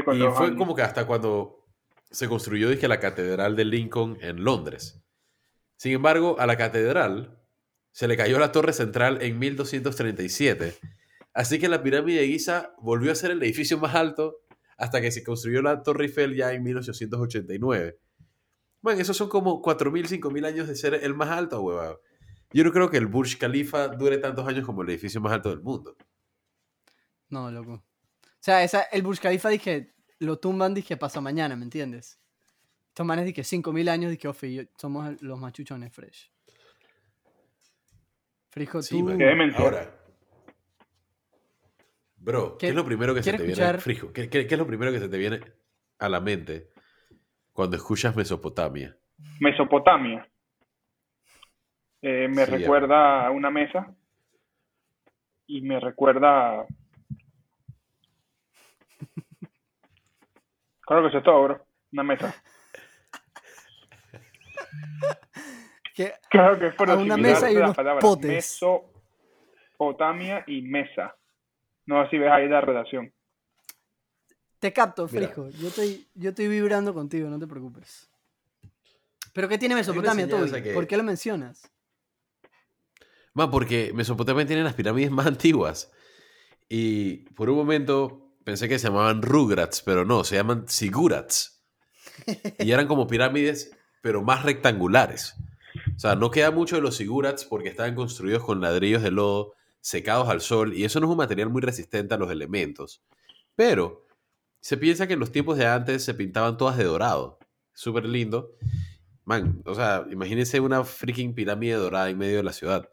Con 0.05 0.16
Y 0.16 0.21
fue 0.33 0.47
años. 0.47 0.57
como 0.59 0.75
que 0.75 0.83
hasta 0.83 1.07
cuando 1.07 1.64
se 2.11 2.26
construyó 2.26 2.69
dije, 2.69 2.88
la 2.88 2.99
Catedral 2.99 3.55
de 3.55 3.64
Lincoln 3.64 4.19
en 4.23 4.43
Londres. 4.43 5.00
Sin 5.76 5.93
embargo, 5.93 6.35
a 6.40 6.47
la 6.47 6.57
catedral 6.57 7.38
se 7.93 8.09
le 8.09 8.16
cayó 8.16 8.40
la 8.40 8.50
torre 8.50 8.73
central 8.73 9.19
en 9.23 9.38
1237. 9.38 10.75
Así 11.33 11.61
que 11.61 11.69
la 11.69 11.85
pirámide 11.85 12.23
de 12.23 12.26
Giza 12.26 12.75
volvió 12.78 13.12
a 13.12 13.14
ser 13.14 13.31
el 13.31 13.40
edificio 13.43 13.78
más 13.78 13.95
alto 13.95 14.38
hasta 14.78 15.00
que 15.00 15.12
se 15.12 15.23
construyó 15.23 15.62
la 15.62 15.85
Torre 15.85 16.07
Eiffel 16.07 16.35
ya 16.35 16.52
en 16.55 16.64
1889. 16.64 17.99
Bueno, 18.87 19.00
esos 19.00 19.16
son 19.16 19.28
como 19.28 19.61
4.000, 19.61 20.07
5.000 20.07 20.45
años 20.47 20.69
de 20.69 20.76
ser 20.76 20.95
el 20.95 21.12
más 21.12 21.28
alto, 21.31 21.61
huevado. 21.61 22.02
Yo 22.52 22.62
no 22.62 22.71
creo 22.71 22.88
que 22.88 22.99
el 22.99 23.09
Burj 23.09 23.37
Khalifa 23.37 23.88
dure 23.88 24.19
tantos 24.19 24.47
años 24.47 24.64
como 24.64 24.83
el 24.83 24.90
edificio 24.90 25.21
más 25.21 25.33
alto 25.33 25.49
del 25.49 25.61
mundo. 25.61 25.97
No, 27.28 27.50
loco. 27.50 27.73
O 27.73 28.38
sea, 28.38 28.62
esa, 28.62 28.83
el 28.83 29.02
Burj 29.02 29.19
Khalifa 29.19 29.49
dije, 29.49 29.93
lo 30.21 30.38
tumban, 30.38 30.73
dije, 30.73 30.97
pasa 30.97 31.21
mañana, 31.21 31.57
¿me 31.57 31.64
entiendes? 31.64 32.21
Estos 32.90 33.05
manes 33.05 33.25
dije, 33.25 33.43
5.000 33.43 33.88
años, 33.88 34.12
dije, 34.12 34.28
ofe, 34.28 34.71
somos 34.78 35.21
los 35.21 35.40
machuchones 35.40 35.93
fresh. 35.93 36.31
Frisco, 38.50 38.83
Sí, 38.83 39.00
tú... 39.00 39.07
man. 39.07 39.52
Ahora. 39.57 40.00
Bro, 42.19 42.57
¿qué, 42.57 42.66
¿Qué- 42.66 42.69
es 42.69 42.75
lo 42.76 42.85
primero 42.85 43.16
que 43.16 43.25
se 43.25 43.33
te 43.33 43.43
viene? 43.43 43.78
Frijo, 43.78 44.12
¿qué, 44.12 44.31
qué- 44.31 44.47
qué 44.47 44.55
es 44.55 44.59
lo 44.61 44.66
primero 44.69 44.93
que 44.93 45.00
se 45.00 45.09
te 45.09 45.19
viene 45.19 45.40
a 45.99 46.09
la 46.09 46.21
mente 46.21 46.71
cuando 47.57 47.77
escuchas 47.77 48.15
Mesopotamia? 48.15 48.95
Mesopotamia. 49.41 50.29
Eh, 52.03 52.29
me 52.29 52.45
Sí, 52.45 52.51
recuerda 52.53 53.27
a 53.27 53.31
una 53.31 53.51
mesa. 53.51 53.93
Y 55.47 55.63
me 55.63 55.81
recuerda. 55.81 56.67
Claro 60.83 61.03
que 61.03 61.09
eso 61.09 61.19
es 61.19 61.25
todo, 61.25 61.43
bro. 61.45 61.67
Una 61.93 62.03
mesa. 62.03 62.35
que- 65.95 66.13
Claro 66.29 66.59
que 66.59 66.67
es 66.69 66.75
por 66.75 66.91
A 66.91 66.97
una 66.97 67.17
mesa 67.17 67.51
y 67.51 67.57
unos 67.57 67.75
palabras 67.75 68.03
potes. 68.05 68.61
Mesopotamia 69.81 70.45
y 70.47 70.61
mesa. 70.63 71.17
No 71.87 72.05
sé 72.05 72.11
si 72.11 72.19
ves 72.19 72.31
ahí 72.31 72.49
la 72.49 72.61
relación. 72.61 73.13
Te 74.59 74.73
capto. 74.73 75.07
Frisco. 75.09 75.49
Yo 75.51 75.69
estoy, 75.69 76.07
yo 76.15 76.31
estoy 76.31 76.49
vibrando 76.49 76.95
contigo, 76.95 77.29
no 77.29 77.39
te 77.39 77.47
preocupes. 77.47 78.09
¿Pero 79.33 79.49
qué 79.49 79.59
tiene 79.59 79.75
Mesopotamia, 79.75 80.29
Toby? 80.29 80.63
que- 80.63 80.73
¿Por 80.73 80.87
qué 80.87 80.97
lo 80.97 81.03
mencionas? 81.03 81.71
Man, 83.35 83.51
porque 83.51 83.93
Mesopotamia 83.95 84.47
tiene 84.47 84.65
las 84.65 84.75
pirámides 84.75 85.11
más 85.11 85.27
antiguas. 85.27 85.91
Y 86.69 87.19
por 87.35 87.51
un 87.51 87.57
momento 87.57 88.33
pensé 88.45 88.69
que 88.69 88.79
se 88.79 88.89
llamaban 88.89 89.21
Rugrats, 89.23 89.83
pero 89.83 90.05
no, 90.05 90.25
se 90.25 90.37
llaman 90.37 90.65
Sigurats. 90.69 91.63
Y 92.59 92.73
eran 92.73 92.87
como 92.87 93.07
pirámides, 93.07 93.77
pero 94.01 94.23
más 94.23 94.43
rectangulares. 94.43 95.35
O 95.95 95.99
sea, 95.99 96.15
no 96.17 96.31
queda 96.31 96.51
mucho 96.51 96.77
de 96.77 96.83
los 96.83 96.97
Sigurats 96.97 97.45
porque 97.45 97.69
estaban 97.69 97.95
construidos 97.95 98.43
con 98.43 98.61
ladrillos 98.63 99.03
de 99.03 99.11
lodo 99.11 99.53
secados 99.83 100.29
al 100.31 100.41
sol 100.41 100.73
y 100.75 100.85
eso 100.85 100.99
no 100.99 101.07
es 101.07 101.11
un 101.11 101.19
material 101.19 101.51
muy 101.51 101.61
resistente 101.61 102.15
a 102.15 102.19
los 102.19 102.31
elementos. 102.31 103.03
Pero 103.55 104.06
se 104.67 104.77
piensa 104.77 105.07
que 105.07 105.13
en 105.13 105.21
los 105.21 105.31
tiempos 105.31 105.59
de 105.59 105.65
antes 105.65 106.05
se 106.05 106.13
pintaban 106.13 106.57
todas 106.57 106.77
de 106.77 106.83
dorado. 106.83 107.39
Súper 107.73 108.05
lindo. 108.05 108.57
Man, 109.25 109.63
o 109.65 109.77
sea, 109.77 110.05
imagínense 110.11 110.59
una 110.59 110.83
freaking 110.83 111.37
pirámide 111.37 111.75
dorada 111.75 112.11
en 112.11 112.19
medio 112.19 112.39
de 112.39 112.43
la 112.43 112.53
ciudad. 112.53 112.91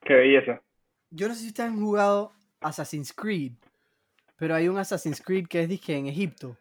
Qué 0.00 0.14
belleza. 0.14 0.60
Yo 1.10 1.28
no 1.28 1.34
sé 1.34 1.42
si 1.42 1.46
ustedes 1.46 1.70
han 1.70 1.80
jugado 1.80 2.32
Assassin's 2.60 3.12
Creed, 3.12 3.52
pero 4.34 4.56
hay 4.56 4.66
un 4.66 4.78
Assassin's 4.78 5.22
Creed 5.22 5.46
que 5.46 5.62
es 5.62 5.68
dije 5.68 5.96
en 5.96 6.06
Egipto. 6.06 6.58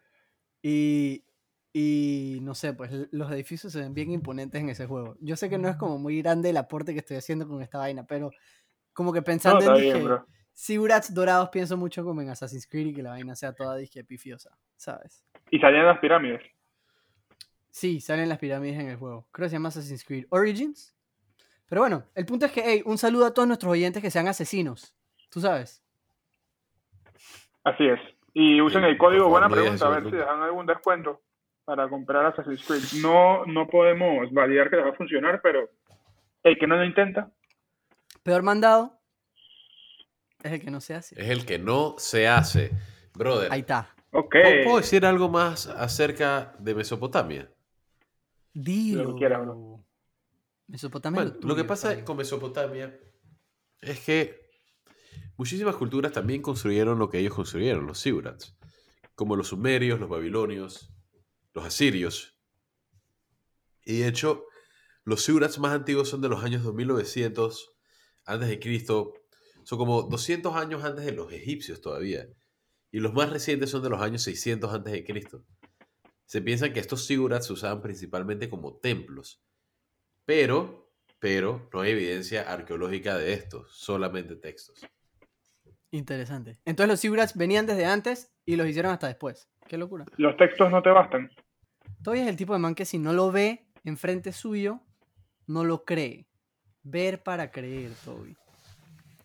Y, 0.61 1.23
y 1.73 2.37
no 2.43 2.53
sé, 2.53 2.73
pues 2.73 2.91
los 3.09 3.31
edificios 3.31 3.73
se 3.73 3.79
ven 3.79 3.95
bien 3.95 4.11
imponentes 4.11 4.61
en 4.61 4.69
ese 4.69 4.85
juego. 4.85 5.17
Yo 5.21 5.35
sé 5.37 5.49
que 5.49 5.57
no 5.57 5.69
es 5.69 5.75
como 5.75 5.97
muy 5.97 6.21
grande 6.21 6.51
el 6.51 6.57
aporte 6.57 6.93
que 6.93 6.99
estoy 6.99 7.17
haciendo 7.17 7.47
con 7.47 7.63
esta 7.63 7.79
vaina, 7.79 8.05
pero 8.05 8.29
como 8.93 9.11
que 9.11 9.21
No, 9.21 9.25
pensando 9.25 9.59
está 9.61 9.73
en 9.73 9.81
bien, 9.81 9.93
dije, 9.95 10.05
bro. 10.05 10.27
Sigurats 10.53 11.13
dorados, 11.13 11.49
pienso 11.49 11.77
mucho 11.77 12.03
como 12.03 12.21
en 12.21 12.29
Assassin's 12.29 12.67
Creed 12.67 12.87
y 12.87 12.93
que 12.93 13.03
la 13.03 13.11
vaina 13.11 13.35
sea 13.35 13.53
toda 13.53 13.75
dije 13.75 14.03
pifiosa, 14.03 14.57
¿sabes? 14.75 15.25
Y 15.49 15.59
salían 15.59 15.85
las 15.85 15.99
pirámides. 15.99 16.41
Sí, 17.69 17.99
salen 18.01 18.29
las 18.29 18.37
pirámides 18.37 18.79
en 18.79 18.89
el 18.89 18.97
juego. 18.97 19.27
Creo 19.31 19.45
que 19.45 19.49
se 19.49 19.55
llama 19.55 19.69
Assassin's 19.69 20.05
Creed 20.05 20.25
Origins. 20.29 20.95
Pero 21.67 21.81
bueno, 21.81 22.03
el 22.13 22.25
punto 22.25 22.45
es 22.45 22.51
que, 22.51 22.61
hey, 22.63 22.83
un 22.85 22.97
saludo 22.97 23.25
a 23.25 23.33
todos 23.33 23.47
nuestros 23.47 23.71
oyentes 23.71 24.01
que 24.01 24.11
sean 24.11 24.27
asesinos. 24.27 24.95
Tú 25.29 25.39
sabes. 25.39 25.83
Así 27.63 27.87
es. 27.87 27.99
Y 28.33 28.61
usen 28.61 28.83
Sí, 28.83 28.89
el 28.89 28.97
código, 28.97 29.29
buena 29.29 29.49
pregunta, 29.49 29.87
a 29.87 29.89
ver 29.89 30.03
si 30.03 30.11
dejan 30.11 30.41
algún 30.41 30.65
descuento 30.65 31.21
para 31.65 31.89
comprar 31.89 32.25
Assassin's 32.25 32.63
Creed. 32.65 33.01
No, 33.01 33.45
no 33.45 33.67
podemos 33.67 34.31
validar 34.31 34.69
que 34.69 34.75
les 34.75 34.85
va 34.85 34.89
a 34.89 34.95
funcionar, 34.95 35.39
pero 35.41 35.69
el 36.43 36.57
que 36.57 36.67
no 36.67 36.75
lo 36.75 36.85
intenta, 36.85 37.31
Peor 38.23 38.41
mandado 38.41 39.01
es 40.43 40.51
el 40.51 40.61
que 40.61 40.71
no 40.71 40.81
se 40.81 40.93
hace. 40.95 41.21
Es 41.21 41.29
el 41.29 41.45
que 41.45 41.59
no 41.59 41.95
se 41.97 42.27
hace. 42.27 42.71
Brother, 43.13 43.51
Ahí 43.51 43.61
está. 43.61 43.93
ok. 44.11 44.35
¿puedo, 44.63 44.77
decir 44.77 45.05
algo 45.05 45.29
más 45.29 45.67
acerca 45.67 46.55
de 46.59 46.75
Mesopotamia? 46.75 47.51
Dilo. 48.53 49.03
Lo 49.03 49.13
que 49.13 49.19
quieras, 49.19 49.41
bro. 49.41 49.83
Mesopotamia. 50.67 51.23
Bueno, 51.23 51.37
lo 51.41 51.55
que 51.55 51.63
pasa 51.63 52.03
con 52.03 52.17
Mesopotamia 52.17 52.99
es 53.81 53.99
que 53.99 54.49
muchísimas 55.37 55.75
culturas 55.75 56.11
también 56.11 56.41
construyeron 56.41 56.97
lo 56.99 57.09
que 57.09 57.19
ellos 57.19 57.33
construyeron, 57.33 57.85
los 57.85 57.99
sigurats, 57.99 58.55
como 59.15 59.35
los 59.35 59.49
sumerios, 59.49 59.99
los 59.99 60.09
babilonios, 60.09 60.91
los 61.53 61.65
asirios. 61.65 62.37
Y 63.85 63.99
de 63.99 64.07
hecho, 64.07 64.45
Los 65.05 65.25
zigurats 65.25 65.59
más 65.59 65.73
antiguos 65.73 66.07
son 66.07 66.21
de 66.21 66.29
los 66.29 66.43
años 66.45 66.63
2900 66.63 67.75
antes 68.25 68.47
de 68.47 68.59
Cristo. 68.59 69.13
Son 69.63 69.77
como 69.77 70.03
200 70.03 70.55
años 70.55 70.83
antes 70.83 71.05
de 71.05 71.11
los 71.11 71.31
egipcios 71.31 71.81
todavía. 71.81 72.27
Y 72.91 72.99
los 72.99 73.13
más 73.13 73.29
recientes 73.29 73.69
son 73.69 73.81
de 73.83 73.89
los 73.89 74.01
años 74.01 74.21
600 74.23 74.73
antes 74.73 74.93
de 74.93 75.03
Cristo. 75.03 75.43
Se 76.25 76.41
piensa 76.41 76.71
que 76.71 76.79
estos 76.79 77.07
zigurats 77.07 77.47
se 77.47 77.53
usaban 77.53 77.81
principalmente 77.81 78.49
como 78.49 78.75
templos. 78.77 79.43
Pero, 80.25 80.91
pero 81.19 81.69
no 81.73 81.81
hay 81.81 81.91
evidencia 81.91 82.51
arqueológica 82.51 83.17
de 83.17 83.33
esto, 83.33 83.65
solamente 83.67 84.35
textos. 84.35 84.85
Interesante. 85.91 86.57
Entonces 86.65 86.89
los 86.89 87.01
zigurats 87.01 87.35
venían 87.35 87.65
desde 87.65 87.85
antes 87.85 88.33
y 88.45 88.55
los 88.55 88.67
hicieron 88.67 88.91
hasta 88.91 89.07
después. 89.07 89.49
Qué 89.67 89.77
locura. 89.77 90.05
Los 90.17 90.35
textos 90.37 90.71
no 90.71 90.81
te 90.81 90.89
bastan. 90.89 91.29
Toby 92.03 92.19
es 92.19 92.27
el 92.27 92.35
tipo 92.35 92.53
de 92.53 92.59
man 92.59 92.75
que 92.75 92.85
si 92.85 92.97
no 92.97 93.13
lo 93.13 93.31
ve 93.31 93.67
enfrente 93.83 94.31
suyo, 94.31 94.81
no 95.47 95.63
lo 95.63 95.85
cree. 95.85 96.27
Ver 96.83 97.23
para 97.23 97.51
creer, 97.51 97.91
Toby. 98.03 98.35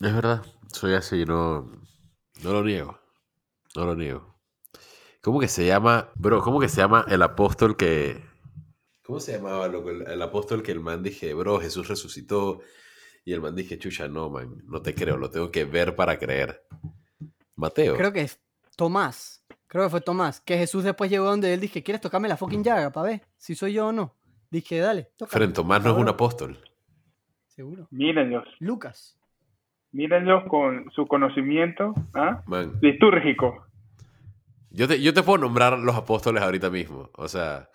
Es 0.01 0.15
verdad, 0.15 0.45
soy 0.73 0.95
así, 0.95 1.25
no, 1.25 1.71
no 2.43 2.53
lo 2.53 2.63
niego. 2.63 2.99
No 3.75 3.85
lo 3.85 3.97
niego. 3.97 4.35
¿Cómo 5.23 5.41
que 5.41 5.49
se 5.49 5.67
llama, 5.67 6.11
bro? 6.15 6.41
¿Cómo 6.41 6.61
que 6.61 6.69
se 6.69 6.81
llama 6.81 7.05
el 7.09 7.23
apóstol 7.23 7.77
que... 7.77 8.25
¿Cómo 9.03 9.21
se 9.21 9.33
llamaba, 9.33 9.67
loco? 9.69 9.91
El, 9.91 10.03
el 10.03 10.23
apóstol 10.23 10.63
que 10.63 10.71
el 10.73 10.81
man 10.81 11.03
dije, 11.03 11.35
bro, 11.35 11.61
Jesús 11.61 11.89
resucitó. 11.89 12.61
Y 13.25 13.33
el 13.33 13.41
man 13.41 13.55
dije, 13.55 13.79
chucha, 13.79 14.07
no, 14.09 14.31
man, 14.31 14.63
no 14.67 14.81
te 14.81 14.95
creo, 14.95 15.17
lo 15.17 15.31
tengo 15.31 15.51
que 15.51 15.65
ver 15.65 15.97
para 15.97 16.19
creer. 16.19 16.65
Mateo. 17.57 17.97
Creo 17.97 18.13
que 18.13 18.23
es 18.23 18.39
Tomás. 18.77 19.45
Creo 19.67 19.85
que 19.85 19.91
fue 19.91 20.01
Tomás. 20.01 20.41
Que 20.41 20.57
Jesús 20.57 20.85
después 20.85 21.11
llegó 21.11 21.27
donde 21.27 21.53
él 21.53 21.61
dije, 21.61 21.83
¿quieres 21.83 22.01
tocarme 22.01 22.29
la 22.29 22.37
fucking 22.37 22.63
llaga 22.63 22.91
para 22.91 23.09
ver 23.09 23.23
si 23.37 23.55
soy 23.55 23.73
yo 23.73 23.89
o 23.89 23.93
no? 23.93 24.15
Dije, 24.51 24.79
dale, 24.79 25.11
tócame. 25.17 25.33
Fren 25.33 25.53
Tomás 25.53 25.83
no 25.83 25.91
es 25.91 25.99
un 25.99 26.09
apóstol. 26.09 26.59
Seguro. 27.49 27.89
Mírenlos. 27.91 28.47
Lucas. 28.61 29.18
Mírenlos 29.93 30.45
con 30.49 30.91
su 30.91 31.07
conocimiento 31.07 31.95
¿ah? 32.15 32.43
Litúrgico. 32.83 33.67
yo 34.71 34.87
te, 34.87 35.01
yo 35.01 35.15
te 35.15 35.23
puedo 35.23 35.39
nombrar 35.39 35.79
los 35.79 35.97
apóstoles 35.97 36.43
ahorita 36.43 36.69
mismo. 36.71 37.11
O 37.15 37.27
sea, 37.29 37.71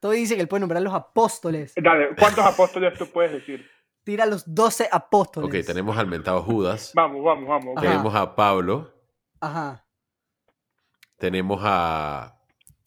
Toby 0.00 0.16
dice 0.16 0.34
que 0.36 0.42
él 0.42 0.48
puede 0.48 0.60
nombrar 0.60 0.82
los 0.82 0.94
apóstoles. 0.94 1.74
Dale, 1.76 2.10
¿cuántos 2.18 2.44
apóstoles 2.44 2.96
tú 2.98 3.06
puedes 3.12 3.32
decir? 3.32 3.64
Tira 4.04 4.26
los 4.26 4.52
12 4.52 4.88
apóstoles. 4.90 5.48
ok, 5.48 5.66
tenemos 5.66 5.96
al 5.96 6.06
mentado 6.08 6.42
Judas. 6.42 6.92
Vamos, 6.94 7.22
vamos, 7.24 7.48
vamos. 7.48 7.76
Ajá. 7.76 7.86
Tenemos 7.86 8.14
a 8.14 8.34
Pablo. 8.34 8.92
Ajá, 9.40 9.84
Tenemos 11.18 11.60
a 11.64 12.36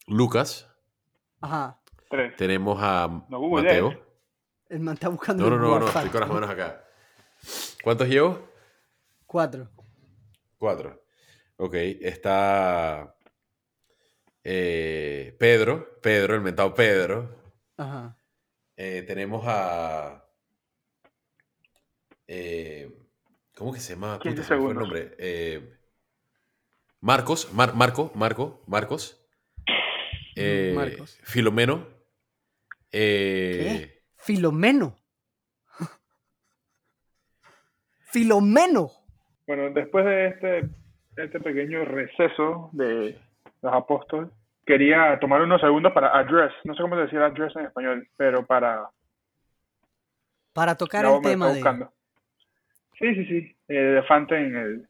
Lucas. 0.06 0.70
ajá. 1.40 1.80
Tres. 2.08 2.36
Tenemos 2.36 2.78
a 2.80 3.08
No. 3.28 3.40
Mateo. 3.50 3.92
El 4.68 4.80
man 4.80 4.94
está 4.94 5.08
buscando. 5.08 5.42
No, 5.50 5.56
no, 5.56 5.62
no, 5.62 5.78
no, 5.80 5.86
estoy 5.86 6.08
con 6.08 6.20
las 6.20 6.30
manos 6.30 6.48
acá. 6.50 6.82
¿Cuántos 7.82 8.08
llevo? 8.08 8.48
Cuatro. 9.26 9.70
Cuatro. 10.58 11.02
Ok, 11.56 11.74
está 11.74 13.16
eh, 14.44 15.34
Pedro, 15.38 16.00
Pedro, 16.02 16.34
el 16.34 16.40
mentado 16.42 16.74
Pedro. 16.74 17.54
Ajá. 17.76 18.18
Eh, 18.76 19.02
tenemos 19.06 19.42
a... 19.46 20.22
eh, 22.26 22.90
¿Cómo 23.54 23.72
que 23.72 23.80
se 23.80 23.94
llama? 23.94 24.18
15 24.20 24.36
Puta, 24.42 24.48
se 24.48 24.60
fue 24.60 24.70
el 24.72 24.78
nombre. 24.78 25.14
Eh, 25.18 25.78
Marcos, 27.00 27.52
Mar- 27.54 27.74
Marco, 27.74 28.10
Marco, 28.14 28.62
Marcos. 28.66 29.22
Eh, 30.34 30.72
Marcos. 30.74 31.18
Filomeno. 31.22 31.88
eh, 32.92 34.02
Filomeno. 34.16 34.96
Filomeno. 38.16 38.90
Bueno, 39.46 39.68
después 39.74 40.06
de 40.06 40.28
este, 40.28 40.70
este 41.18 41.38
pequeño 41.38 41.84
receso 41.84 42.70
de 42.72 43.14
los 43.60 43.74
apóstoles, 43.74 44.30
quería 44.64 45.18
tomar 45.20 45.42
unos 45.42 45.60
segundos 45.60 45.92
para 45.92 46.16
address, 46.18 46.50
no 46.64 46.74
sé 46.74 46.80
cómo 46.80 46.96
decir 46.96 47.18
address 47.18 47.54
en 47.56 47.66
español, 47.66 48.08
pero 48.16 48.46
para... 48.46 48.88
Para 50.54 50.74
tocar 50.74 51.04
no, 51.04 51.16
el 51.16 51.22
me 51.22 51.28
tema 51.28 51.52
de. 51.52 51.62
Sí, 52.98 53.14
sí, 53.14 53.24
sí, 53.26 53.56
el 53.68 53.76
elefante 53.76 54.34
en 54.34 54.56
el, 54.56 54.88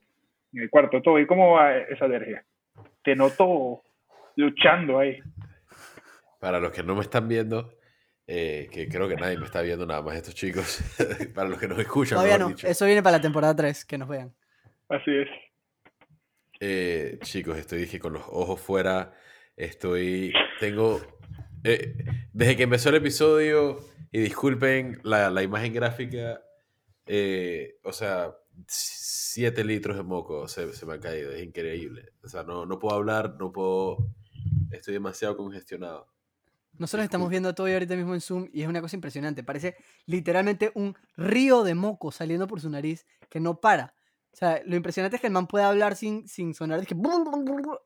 en 0.53 0.63
el 0.63 0.71
cuarto. 0.71 1.03
Todo. 1.03 1.19
¿Y 1.19 1.27
cómo 1.27 1.55
va 1.55 1.77
esa 1.77 2.05
alergia? 2.05 2.45
Te 3.03 3.17
noto 3.17 3.83
luchando 4.37 5.01
ahí. 5.01 5.19
Para 6.39 6.61
los 6.61 6.71
que 6.71 6.85
no 6.85 6.95
me 6.95 7.01
están 7.01 7.27
viendo, 7.27 7.73
eh, 8.27 8.69
que 8.73 8.89
creo 8.89 9.09
que 9.09 9.17
nadie 9.17 9.39
me 9.39 9.45
está 9.47 9.63
viendo 9.63 9.87
nada 9.87 10.03
más 10.03 10.17
estos 10.17 10.35
chicos. 10.35 10.81
para 11.35 11.49
los 11.49 11.59
que 11.59 11.69
nos 11.69 11.79
escuchan, 11.79 12.17
Todavía 12.17 12.39
no. 12.39 12.49
dicho. 12.49 12.67
Eso 12.67 12.85
viene 12.87 13.03
para 13.03 13.19
la 13.19 13.23
temporada 13.23 13.55
3, 13.55 13.85
que 13.85 13.99
nos 13.99 14.09
vean. 14.09 14.35
Así 14.89 15.11
es. 15.11 15.29
Eh, 16.61 17.19
chicos, 17.23 17.59
estoy 17.59 17.81
dije 17.81 17.99
con 17.99 18.13
los 18.15 18.23
ojos 18.29 18.61
fuera. 18.61 19.13
Estoy. 19.57 20.33
Tengo. 20.61 21.01
eh, 21.65 21.95
desde 22.33 22.57
que 22.57 22.63
empezó 22.65 22.89
el 22.91 22.97
episodio, 22.97 23.79
y 24.13 24.21
disculpen 24.21 24.99
la, 25.03 25.29
la 25.31 25.43
imagen 25.43 25.73
gráfica, 25.75 26.41
eh, 27.07 27.79
o 27.83 27.93
sea, 27.93 28.35
7 28.67 29.63
litros 29.65 29.97
de 29.97 30.03
moco 30.03 30.49
se, 30.49 30.73
se 30.73 30.87
me 30.87 30.95
ha 30.95 31.01
caído. 31.01 31.31
Es 31.33 31.43
increíble. 31.43 32.13
O 32.23 32.29
sea, 32.29 32.43
no, 32.43 32.65
no 32.67 32.79
puedo 32.79 32.95
hablar, 32.97 33.37
no 33.39 33.53
puedo. 33.53 33.99
Estoy 34.71 34.95
demasiado 34.95 35.37
congestionado. 35.37 36.09
Nosotros 36.79 37.05
estamos 37.05 37.31
viendo 37.31 37.55
todo 37.55 37.67
ahorita 37.67 37.97
mismo 37.97 38.15
en 38.15 38.21
Zoom 38.21 38.49
y 38.53 38.63
es 38.63 38.69
una 38.69 38.81
cosa 38.81 38.97
impresionante. 38.97 39.43
Parece 39.43 39.77
literalmente 40.07 40.73
un 40.75 40.95
río 41.17 41.65
de 41.65 41.75
moco 41.75 42.13
saliendo 42.13 42.47
por 42.47 42.61
su 42.61 42.71
nariz 42.71 43.07
que 43.29 43.41
no 43.41 43.61
para. 43.61 43.95
O 44.33 44.39
sea, 44.39 44.61
lo 44.67 44.77
impresionante 44.77 45.17
es 45.17 45.23
que 45.23 45.29
el 45.29 45.33
man 45.33 45.47
puede 45.47 45.65
hablar 45.65 45.97
sin, 45.97 46.29
sin 46.29 46.53
sonar, 46.53 46.79
es 46.81 46.87
que, 46.87 46.95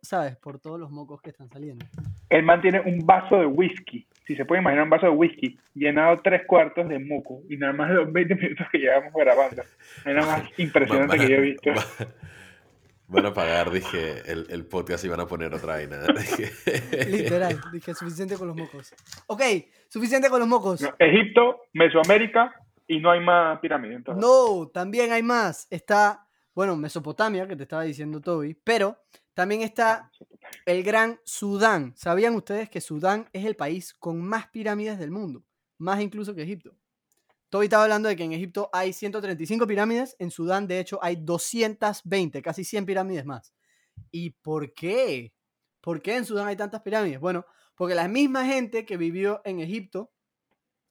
¿sabes? 0.03 0.35
Por 0.35 0.59
todos 0.59 0.81
los 0.81 0.91
mocos 0.91 1.23
que 1.23 1.31
están 1.31 1.49
saliendo. 1.49 1.87
El 2.29 2.43
man 2.43 2.61
tiene 2.61 2.81
un 2.81 3.07
vaso 3.07 3.37
de 3.37 3.47
whisky, 3.47 4.05
si 4.27 4.35
se 4.35 4.45
puede 4.45 4.61
imaginar 4.61 4.83
un 4.83 4.91
vaso 4.91 5.07
de 5.07 5.13
whisky, 5.13 5.57
llenado 5.75 6.17
tres 6.25 6.43
cuartos 6.49 6.89
de 6.89 6.99
moco, 6.99 7.43
y 7.49 7.57
nada 7.57 7.73
más 7.73 7.91
de 7.91 7.95
los 7.95 8.13
20 8.13 8.35
minutos 8.35 8.67
que 8.73 8.79
llevamos 8.79 9.13
grabando. 9.15 9.63
Es 10.05 10.13
lo 10.13 10.27
más 10.27 10.43
impresionante 10.59 11.19
que 11.19 11.29
yo 11.29 11.37
he 11.37 11.41
visto. 11.41 11.71
Va- 13.11 13.21
Van 13.23 13.27
a 13.27 13.35
pagar, 13.35 13.71
dije, 13.71 14.23
el, 14.31 14.47
el 14.51 14.67
podcast 14.67 15.05
y 15.05 15.09
van 15.09 15.21
a 15.21 15.27
poner 15.27 15.53
otra 15.55 15.75
vaina. 15.75 15.99
Literal, 17.09 17.61
dije, 17.73 17.95
suficiente 17.95 18.37
con 18.37 18.49
los 18.49 18.57
mocos. 18.57 18.95
Ok, 19.27 19.43
suficiente 19.89 20.29
con 20.31 20.41
los 20.41 20.49
mocos. 20.49 20.81
No, 20.81 20.95
Egipto, 20.99 21.63
Mesoamérica, 21.73 22.55
y 22.87 22.99
no 23.01 23.11
hay 23.11 23.21
más 23.21 23.59
pirámides. 23.61 23.97
entonces. 23.99 24.21
No, 24.21 24.69
también 24.73 25.13
hay 25.13 25.23
más. 25.23 25.67
Está, 25.71 26.27
bueno, 26.55 26.77
Mesopotamia, 26.77 27.47
que 27.47 27.57
te 27.57 27.63
estaba 27.65 27.83
diciendo 27.83 28.21
Toby, 28.21 28.55
pero 28.65 28.99
también 29.35 29.63
está 29.63 30.11
el 30.67 30.83
Gran 30.83 31.21
Sudán. 31.25 31.93
¿Sabían 31.97 32.35
ustedes 32.35 32.69
que 32.69 32.81
Sudán 32.81 33.29
es 33.33 33.45
el 33.45 33.57
país 33.57 33.95
con 33.95 34.21
más 34.21 34.49
pirámides 34.49 34.99
del 34.99 35.11
mundo? 35.11 35.43
Más 35.79 36.01
incluso 36.01 36.35
que 36.35 36.43
Egipto. 36.43 36.75
Toby 37.51 37.67
estaba 37.67 37.83
hablando 37.83 38.09
de 38.09 38.17
que 38.17 38.23
en 38.23 38.33
Egipto 38.33 38.71
hay 38.73 38.93
135 38.93 39.67
pirámides, 39.67 40.15
en 40.21 40.31
Sudán 40.31 40.69
de 40.69 40.79
hecho 40.79 41.01
hay 41.03 41.17
220, 41.17 42.41
casi 42.43 42.65
100 42.65 42.87
pirámides 42.87 43.27
más. 43.27 43.53
¿Y 44.13 44.31
por 44.31 44.73
qué? 44.73 45.35
¿Por 45.81 46.01
qué 46.01 46.17
en 46.17 46.25
Sudán 46.25 46.47
hay 46.47 46.57
tantas 46.57 46.83
pirámides? 46.83 47.19
Bueno, 47.19 47.45
porque 47.75 47.97
la 47.97 48.07
misma 48.07 48.47
gente 48.47 48.87
que 48.87 48.97
vivió 48.97 49.41
en 49.45 49.59
Egipto 49.59 50.13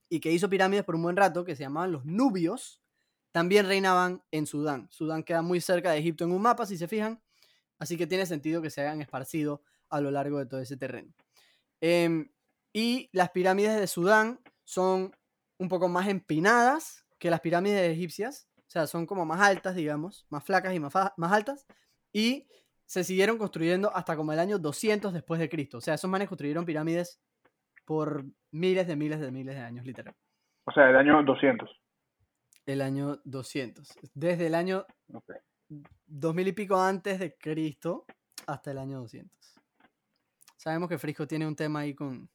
y 0.09 0.19
que 0.19 0.31
hizo 0.31 0.49
pirámides 0.49 0.83
por 0.83 0.95
un 0.95 1.03
buen 1.03 1.15
rato, 1.15 1.45
que 1.45 1.55
se 1.55 1.63
llamaban 1.63 1.93
los 1.93 2.03
nubios, 2.03 2.81
también 3.31 3.65
reinaban 3.65 4.23
en 4.31 4.45
Sudán. 4.45 4.87
Sudán 4.91 5.23
queda 5.23 5.41
muy 5.41 5.61
cerca 5.61 5.91
de 5.91 5.99
Egipto 5.99 6.25
en 6.25 6.31
un 6.31 6.41
mapa, 6.41 6.65
si 6.65 6.77
se 6.77 6.87
fijan, 6.87 7.21
así 7.77 7.95
que 7.95 8.07
tiene 8.07 8.25
sentido 8.25 8.61
que 8.61 8.69
se 8.69 8.81
hayan 8.81 9.01
esparcido 9.01 9.61
a 9.89 10.01
lo 10.01 10.11
largo 10.11 10.39
de 10.39 10.45
todo 10.45 10.59
ese 10.59 10.75
terreno. 10.75 11.13
Em, 11.79 12.31
y 12.73 13.09
las 13.13 13.29
pirámides 13.29 13.79
de 13.79 13.87
Sudán 13.87 14.41
son 14.65 15.15
un 15.59 15.69
poco 15.69 15.87
más 15.87 16.07
empinadas 16.07 17.05
que 17.19 17.29
las 17.29 17.41
pirámides 17.41 17.91
egipcias, 17.91 18.49
o 18.57 18.69
sea, 18.71 18.87
son 18.87 19.05
como 19.05 19.25
más 19.25 19.41
altas, 19.41 19.75
digamos, 19.75 20.25
más 20.29 20.43
flacas 20.43 20.73
y 20.73 20.79
más, 20.79 20.93
más 21.17 21.31
altas, 21.31 21.67
y 22.11 22.47
se 22.85 23.03
siguieron 23.03 23.37
construyendo 23.37 23.95
hasta 23.95 24.15
como 24.15 24.33
el 24.33 24.39
año 24.39 24.57
200 24.57 25.13
después 25.13 25.39
de 25.39 25.49
Cristo. 25.49 25.77
O 25.77 25.81
sea, 25.81 25.93
esos 25.93 26.09
manes 26.09 26.27
construyeron 26.27 26.65
pirámides 26.65 27.21
por 27.85 28.25
miles 28.51 28.87
de 28.87 28.95
miles 28.95 29.19
de 29.19 29.31
miles 29.31 29.55
de 29.55 29.61
años, 29.61 29.85
literal. 29.85 30.15
O 30.65 30.71
sea, 30.71 30.89
el 30.89 30.95
año 30.95 31.21
200. 31.23 31.69
El 32.65 32.81
año 32.81 33.19
200. 33.25 33.87
Desde 34.13 34.47
el 34.47 34.55
año 34.55 34.85
Ok. 35.13 35.31
2000 36.07 36.47
y 36.47 36.51
pico 36.53 36.79
antes 36.79 37.19
de 37.19 37.37
Cristo 37.37 38.05
hasta 38.47 38.71
el 38.71 38.77
año 38.79 38.99
200. 39.01 39.31
Sabemos 40.57 40.89
que 40.89 40.97
Frisco 40.97 41.27
tiene 41.27 41.47
un 41.47 41.55
tema 41.55 41.81
ahí 41.81 41.93
con 41.93 42.29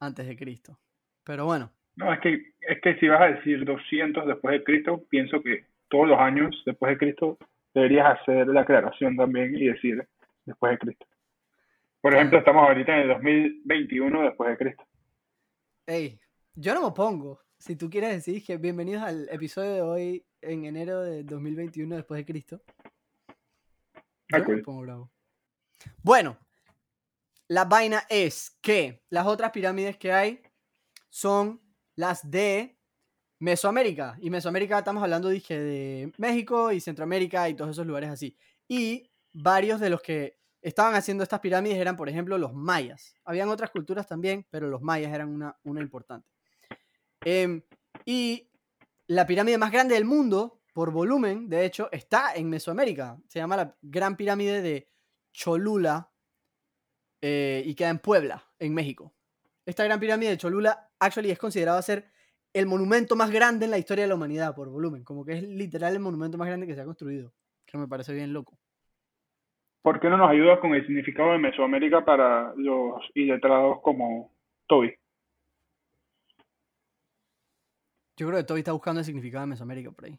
antes 0.00 0.26
de 0.26 0.36
Cristo. 0.36 0.80
Pero 1.22 1.44
bueno, 1.44 1.72
No, 1.96 2.12
es 2.12 2.20
que, 2.20 2.52
es 2.60 2.80
que 2.82 2.98
si 2.98 3.08
vas 3.08 3.22
a 3.22 3.34
decir 3.34 3.64
200 3.64 4.26
después 4.26 4.52
de 4.52 4.64
Cristo, 4.64 5.02
pienso 5.08 5.42
que 5.42 5.64
todos 5.88 6.06
los 6.06 6.18
años 6.18 6.62
después 6.66 6.90
de 6.90 6.98
Cristo 6.98 7.38
deberías 7.74 8.20
hacer 8.20 8.46
la 8.48 8.62
aclaración 8.62 9.16
también 9.16 9.54
y 9.54 9.66
decir 9.66 10.06
después 10.44 10.72
de 10.72 10.78
Cristo. 10.78 11.06
Por 12.00 12.14
ejemplo, 12.14 12.38
estamos 12.38 12.62
ahorita 12.68 12.94
en 12.94 13.00
el 13.02 13.08
2021 13.08 14.22
después 14.22 14.50
de 14.50 14.56
Cristo. 14.56 14.84
hey, 15.86 16.20
yo 16.54 16.74
no 16.74 16.80
me 16.82 16.86
opongo. 16.86 17.40
si 17.58 17.76
tú 17.76 17.88
quieres 17.88 18.10
decir 18.10 18.44
que 18.44 18.58
bienvenidos 18.58 19.02
al 19.02 19.28
episodio 19.30 19.72
de 19.72 19.82
hoy 19.82 20.26
en 20.42 20.66
enero 20.66 21.00
de 21.00 21.24
2021 21.24 21.96
después 21.96 22.18
de 22.18 22.26
Cristo. 22.26 22.62
Yo 24.28 24.38
no 24.38 24.48
me 24.48 24.62
pongo 24.62 24.82
bravo. 24.82 25.10
Bueno, 26.02 26.38
la 27.48 27.64
vaina 27.64 28.02
es 28.10 28.58
que 28.60 29.02
las 29.08 29.26
otras 29.26 29.50
pirámides 29.50 29.96
que 29.96 30.12
hay 30.12 30.42
son 31.08 31.60
las 31.96 32.30
de 32.30 32.78
Mesoamérica. 33.38 34.16
Y 34.20 34.30
Mesoamérica 34.30 34.78
estamos 34.78 35.02
hablando 35.02 35.28
dije, 35.28 35.58
de 35.58 36.12
México 36.18 36.72
y 36.72 36.80
Centroamérica 36.80 37.48
y 37.48 37.54
todos 37.54 37.72
esos 37.72 37.86
lugares 37.86 38.10
así. 38.10 38.36
Y 38.68 39.10
varios 39.32 39.80
de 39.80 39.90
los 39.90 40.00
que 40.00 40.38
estaban 40.62 40.94
haciendo 40.94 41.22
estas 41.22 41.40
pirámides 41.40 41.78
eran, 41.78 41.96
por 41.96 42.08
ejemplo, 42.08 42.38
los 42.38 42.54
mayas. 42.54 43.14
Habían 43.24 43.48
otras 43.48 43.70
culturas 43.70 44.06
también, 44.06 44.46
pero 44.50 44.68
los 44.68 44.82
mayas 44.82 45.12
eran 45.12 45.28
una, 45.28 45.56
una 45.64 45.80
importante. 45.80 46.28
Em, 47.20 47.62
y 48.04 48.50
la 49.06 49.26
pirámide 49.26 49.58
más 49.58 49.70
grande 49.70 49.94
del 49.94 50.04
mundo, 50.04 50.62
por 50.72 50.90
volumen, 50.90 51.48
de 51.48 51.64
hecho, 51.64 51.88
está 51.92 52.34
en 52.34 52.50
Mesoamérica. 52.50 53.18
Se 53.28 53.38
llama 53.38 53.56
la 53.56 53.76
Gran 53.80 54.16
Pirámide 54.16 54.60
de 54.60 54.88
Cholula 55.32 56.10
eh, 57.20 57.62
y 57.64 57.74
queda 57.74 57.90
en 57.90 57.98
Puebla, 57.98 58.44
en 58.58 58.74
México. 58.74 59.14
Esta 59.64 59.84
Gran 59.84 60.00
Pirámide 60.00 60.30
de 60.30 60.38
Cholula, 60.38 60.85
actually, 60.98 61.30
es 61.30 61.38
considerada 61.38 61.80
ser 61.82 62.06
el 62.52 62.66
monumento 62.66 63.16
más 63.16 63.30
grande 63.30 63.66
en 63.66 63.70
la 63.70 63.78
historia 63.78 64.04
de 64.04 64.08
la 64.08 64.14
humanidad 64.14 64.54
por 64.54 64.68
volumen. 64.70 65.04
Como 65.04 65.24
que 65.24 65.34
es 65.34 65.42
literal 65.42 65.92
el 65.92 66.00
monumento 66.00 66.38
más 66.38 66.48
grande 66.48 66.66
que 66.66 66.74
se 66.74 66.80
ha 66.80 66.84
construido. 66.84 67.32
Que 67.66 67.76
me 67.76 67.86
parece 67.86 68.14
bien 68.14 68.32
loco. 68.32 68.58
¿Por 69.82 70.00
qué 70.00 70.08
no 70.08 70.16
nos 70.16 70.30
ayudas 70.30 70.58
con 70.60 70.74
el 70.74 70.84
significado 70.86 71.32
de 71.32 71.38
Mesoamérica 71.38 72.04
para 72.04 72.54
los 72.56 72.94
iletrados 73.14 73.80
como 73.82 74.32
Toby? 74.66 74.94
Yo 78.16 78.26
creo 78.26 78.38
que 78.38 78.44
Toby 78.44 78.60
está 78.60 78.72
buscando 78.72 79.00
el 79.00 79.04
significado 79.04 79.42
de 79.42 79.48
Mesoamérica 79.48 79.90
por 79.92 80.06
ahí. 80.06 80.18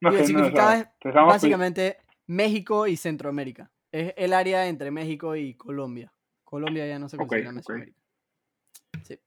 No 0.00 0.10
Y 0.10 0.16
el 0.16 0.20
no 0.20 0.26
significado 0.26 0.72
es 0.72 1.14
básicamente 1.14 1.98
México 2.26 2.86
y 2.86 2.96
Centroamérica. 2.96 3.70
Es 3.92 4.12
el 4.16 4.32
área 4.32 4.66
entre 4.66 4.90
México 4.90 5.36
y 5.36 5.54
Colombia. 5.54 6.12
Colombia 6.44 6.86
ya 6.86 6.98
no 6.98 7.08
se 7.08 7.16
considera. 7.16 7.52
Mesoamérica. 7.52 7.95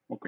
Ok. 0.07 0.27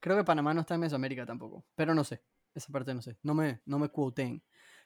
Creo 0.00 0.16
que 0.16 0.24
Panamá 0.24 0.52
no 0.54 0.60
está 0.60 0.74
en 0.74 0.80
Mesoamérica 0.80 1.24
tampoco. 1.24 1.64
Pero 1.74 1.94
no 1.94 2.04
sé. 2.04 2.22
Esa 2.54 2.70
parte 2.72 2.94
no 2.94 3.02
sé. 3.02 3.16
No 3.22 3.34
me, 3.34 3.60
no 3.66 3.78
me 3.78 3.88
quoten. 3.88 4.42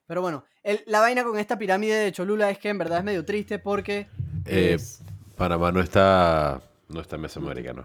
Pero 0.07 0.23
bueno, 0.23 0.44
el- 0.62 0.83
la 0.87 1.01
vaina 1.01 1.23
con 1.25 1.38
esta 1.38 1.59
pirámide 1.59 1.94
de 1.97 2.12
Cholula 2.12 2.51
es 2.51 2.59
que 2.59 2.68
en 2.71 2.79
verdad 2.79 2.99
es 2.99 3.05
medio 3.05 3.25
triste 3.25 3.59
porque. 3.59 4.07
Eh, 4.47 4.75
es- 4.75 5.03
Panamá 5.37 5.71
no 5.71 5.81
está, 5.81 6.61
no 6.88 7.01
está 7.01 7.16
en 7.16 7.23
Mesoamérica, 7.23 7.73
¿no? 7.73 7.85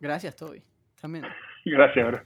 Gracias, 0.00 0.34
Toby. 0.36 0.62
También. 1.00 1.24
Gracias, 1.64 2.06
bro. 2.06 2.22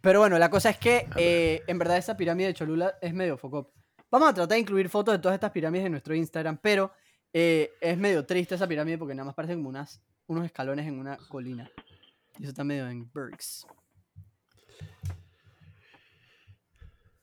Pero 0.00 0.20
bueno, 0.20 0.38
la 0.38 0.50
cosa 0.50 0.70
es 0.70 0.78
que 0.78 1.06
eh, 1.16 1.62
en 1.66 1.78
verdad 1.78 1.96
esa 1.96 2.16
pirámide 2.16 2.48
de 2.48 2.54
Cholula 2.54 2.94
es 3.00 3.12
medio 3.14 3.36
focop. 3.38 3.70
Vamos 4.10 4.28
a 4.28 4.34
tratar 4.34 4.54
de 4.56 4.60
incluir 4.60 4.88
fotos 4.88 5.14
de 5.14 5.18
todas 5.18 5.34
estas 5.34 5.50
pirámides 5.50 5.86
en 5.86 5.92
nuestro 5.92 6.14
Instagram, 6.14 6.58
pero 6.62 6.92
eh, 7.32 7.72
es 7.80 7.98
medio 7.98 8.24
triste 8.24 8.54
esa 8.54 8.68
pirámide 8.68 8.96
porque 8.98 9.14
nada 9.14 9.24
más 9.26 9.34
parecen 9.34 9.56
como 9.58 9.70
unas, 9.70 10.00
unos 10.26 10.44
escalones 10.44 10.86
en 10.86 10.98
una 10.98 11.16
colina. 11.28 11.68
Y 12.38 12.42
eso 12.42 12.50
está 12.50 12.64
medio 12.64 12.88
en 12.88 13.10
Bergs. 13.12 13.66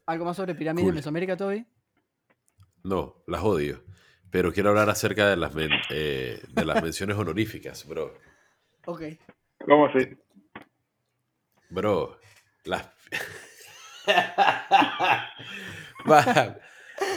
¿Algo 0.06 0.26
más 0.26 0.38
sobre 0.38 0.56
pirámides 0.56 0.86
Cool. 0.86 0.94
de 0.94 1.00
Mesoamérica, 1.00 1.38
Toby? 1.38 1.66
No, 2.84 3.24
las 3.28 3.42
odio. 3.44 3.84
Pero 4.30 4.52
quiero 4.54 4.70
hablar 4.70 4.90
acerca 4.90 5.30
de 5.30 5.36
las, 5.38 5.54
men- 5.54 5.72
eh, 5.90 6.42
de 6.50 6.66
las 6.66 6.82
menciones 6.84 7.18
honoríficas, 7.18 7.86
bro. 7.88 8.14
Ok. 8.86 9.02
¿Cómo 9.66 9.88
así? 9.88 10.18
Bro, 11.70 12.18
las... 12.66 12.90
Va, 16.10 16.58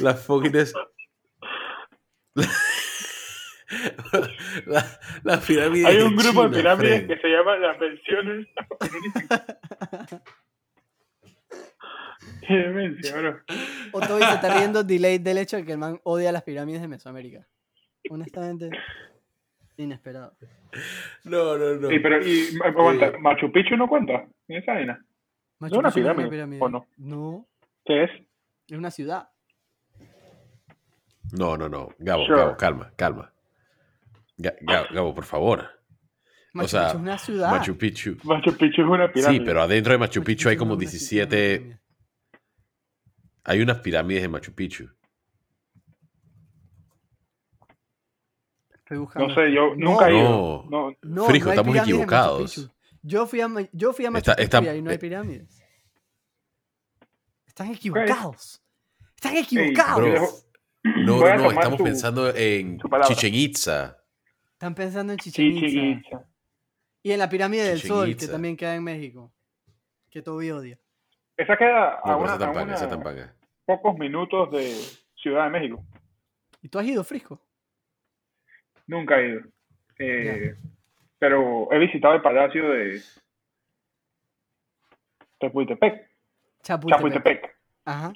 las 0.01 0.25
fucking... 0.25 0.53
es- 3.71 4.67
La- 4.67 5.89
Hay 5.89 5.97
un 6.03 6.17
grupo 6.17 6.49
de 6.49 6.57
pirámides 6.59 6.91
friend. 7.05 7.09
que 7.09 7.19
se 7.21 7.29
llama 7.29 7.57
las 7.57 7.77
pensiones. 7.79 8.47
Qué 12.47 12.55
demencia, 12.55 13.17
bro. 13.17 13.41
O 13.93 14.01
Toby 14.01 14.23
se 14.23 14.35
está 14.35 14.59
riendo 14.59 14.83
delay 14.85 15.19
del 15.19 15.39
hecho 15.39 15.57
de 15.57 15.65
que 15.65 15.73
el 15.73 15.79
man 15.79 15.99
odia 16.05 16.33
las 16.33 16.43
pirámides 16.43 16.81
de 16.83 16.89
Mesoamérica. 16.89 17.47
Honestamente, 18.11 18.71
inesperado. 19.77 20.37
No, 21.25 21.57
no, 21.57 21.75
no. 21.77 21.89
Sí, 21.89 21.99
pero, 22.01 22.25
y, 22.27 22.49
aguanta, 22.65 23.07
Eh. 23.07 23.19
¿Machu 23.19 23.51
Picchu 23.51 23.77
no 23.77 23.89
cuenta 23.89 24.27
en 24.49 24.57
esa 24.63 24.75
vaina? 24.75 25.05
Machu 25.59 25.79
una 25.79 25.91
Picchu 25.91 26.07
no 26.09 26.29
pirámide, 26.29 26.61
¿o 26.63 26.69
no? 26.69 26.87
No, 26.99 27.47
¿Qué 27.85 28.05
es? 28.05 28.11
es 28.69 28.77
una 28.79 28.91
ciudad. 28.91 29.29
No, 31.33 31.57
no, 31.57 31.69
no. 31.69 31.89
Gabo, 31.99 32.27
Sure. 32.27 32.39
Gabo, 32.39 32.57
calma, 32.57 32.93
calma. 32.97 33.33
Ga- 34.39 34.93
Gabo, 34.93 35.15
por 35.15 35.25
favor. 35.25 35.65
Machu 36.53 36.69
sea, 36.69 36.83
Picchu 36.87 36.97
es 36.97 37.03
una 37.03 37.19
ciudad. 37.19 37.51
Machu 37.51 37.77
Picchu. 37.77 38.17
Machu 38.23 38.57
Picchu 38.57 38.83
es 38.83 38.89
una 38.89 39.13
pirámide. 39.13 39.41
Sí, 39.41 39.45
pero 39.45 39.63
adentro 39.63 39.93
de 39.93 39.99
Machu 39.99 40.21
Machu 40.21 40.25
Picchu 40.27 40.49
hay 40.49 40.57
como 40.57 40.75
es 40.75 40.79
una 40.79 40.89
ciudad, 40.91 41.29
17... 41.29 41.59
pirámide. 41.59 41.81
Hay 43.45 43.61
unas 43.61 43.79
pirámides 43.81 44.23
de 44.23 44.29
Machu 44.29 44.53
Picchu. 44.55 44.89
Estoy 48.75 48.99
buscando. 48.99 49.29
No 49.29 49.35
sé, 49.35 49.53
yo 49.53 49.75
No, 49.77 49.91
nunca 49.91 50.09
he 50.11 50.17
ido. 50.19 50.29
No. 50.29 50.91
No, 50.91 50.97
No, 51.03 51.25
Frijo, 51.27 51.47
no 51.47 51.53
estamos 51.53 51.77
en 51.77 51.83
equivocados. 51.83 52.71
Yo 53.03 53.27
fui 53.27 53.41
a, 53.41 53.49
yo 53.73 53.93
fui 53.93 54.07
a 54.07 54.11
Machu 54.11 54.31
Está- 54.31 54.37
Picchu 54.37 54.45
está- 54.45 54.63
y 54.65 54.69
ahí 54.69 54.83
no 54.83 54.91
hay 54.91 54.97
eh, 54.97 54.99
pirámides. 54.99 55.63
Están 57.47 57.71
equivocados. 57.71 58.63
Están 59.17 59.37
equivocados. 59.37 60.47
No, 60.83 61.19
no, 61.21 61.37
no, 61.37 61.51
estamos 61.51 61.79
tu- 61.79 61.85
pensando 61.85 62.35
en. 62.35 62.79
Chichen 63.09 63.35
Itza. 63.35 63.99
Están 64.65 64.75
pensando 64.77 65.13
en 65.13 65.19
Chichen 65.19 65.53
Chichen 65.61 65.85
Itza. 65.85 66.09
Itza. 66.09 66.25
Y 67.03 67.13
en 67.13 67.19
la 67.19 67.29
pirámide 67.29 67.65
del 67.65 67.77
Chichen 67.77 67.89
Sol, 67.97 68.17
que 68.17 68.27
también 68.29 68.57
queda 68.57 68.75
en 68.75 68.83
México. 68.83 69.31
Que 70.11 70.23
Toby 70.23 70.51
odia. 70.53 70.79
Esa 71.37 71.55
queda 71.59 72.01
a, 72.03 72.13
No, 72.13 72.17
una, 72.21 72.27
esa 72.29 72.35
a 72.37 72.39
tampanga, 72.39 72.63
una- 72.65 72.75
esa 72.75 72.89
tampanga. 72.89 73.35
pocos 73.67 73.99
minutos 73.99 74.51
de 74.53 74.73
Ciudad 75.17 75.45
de 75.45 75.51
México. 75.51 75.85
¿Y 76.63 76.69
tú 76.71 76.79
has 76.79 76.87
ido, 76.87 77.05
Frisco? 77.05 77.43
Nunca 78.87 79.21
he 79.21 79.29
ido. 79.29 79.41
Eh, 79.99 80.57
pero 81.19 81.71
he 81.71 81.79
visitado 81.79 82.15
el 82.15 82.23
palacio 82.23 82.67
de. 82.71 83.03
Chapultepec. 85.43 86.09
Chapultepec. 86.63 87.55
Ajá. 87.85 88.15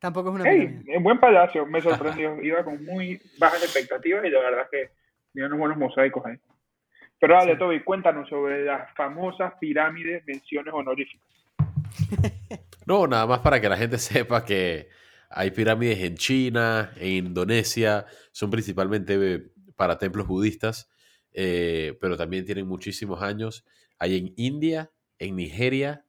Tampoco 0.00 0.30
es 0.30 0.34
una 0.34 0.50
Hey, 0.50 0.66
pirámide. 0.66 0.96
un 0.96 1.02
buen 1.04 1.20
palacio, 1.20 1.64
me 1.64 1.80
sorprendió. 1.80 2.42
Iba 2.42 2.64
con 2.64 2.84
muy 2.84 3.20
bajas 3.38 3.62
expectativas 3.62 4.24
y 4.24 4.30
la 4.30 4.40
verdad 4.40 4.62
es 4.64 4.68
que 4.70 5.05
tenía 5.36 5.48
unos 5.48 5.58
buenos 5.58 5.76
mosaicos 5.76 6.24
ahí. 6.24 6.36
Pero 7.20 7.34
dale, 7.34 7.52
Sí. 7.52 7.58
Toby, 7.58 7.84
cuéntanos 7.84 8.28
sobre 8.28 8.64
las 8.64 8.90
famosas 8.94 9.52
pirámides 9.60 10.24
menciones 10.26 10.72
honoríficas. 10.74 11.28
No, 12.86 13.08
nada 13.08 13.26
más 13.26 13.40
para 13.40 13.60
que 13.60 13.68
la 13.68 13.76
gente 13.76 13.98
sepa 13.98 14.44
que 14.44 14.88
hay 15.28 15.50
pirámides 15.50 15.98
en 16.04 16.14
China, 16.14 16.92
en 16.94 17.26
Indonesia, 17.26 18.06
son 18.30 18.48
principalmente 18.48 19.16
eh, 19.16 19.42
para 19.74 19.98
templos 19.98 20.28
budistas, 20.28 20.88
eh, 21.32 21.98
pero 22.00 22.16
también 22.16 22.44
tienen 22.44 22.68
muchísimos 22.68 23.22
años. 23.22 23.66
Hay 23.98 24.16
en 24.16 24.34
India, 24.36 24.92
en 25.18 25.34
Nigeria 25.34 26.06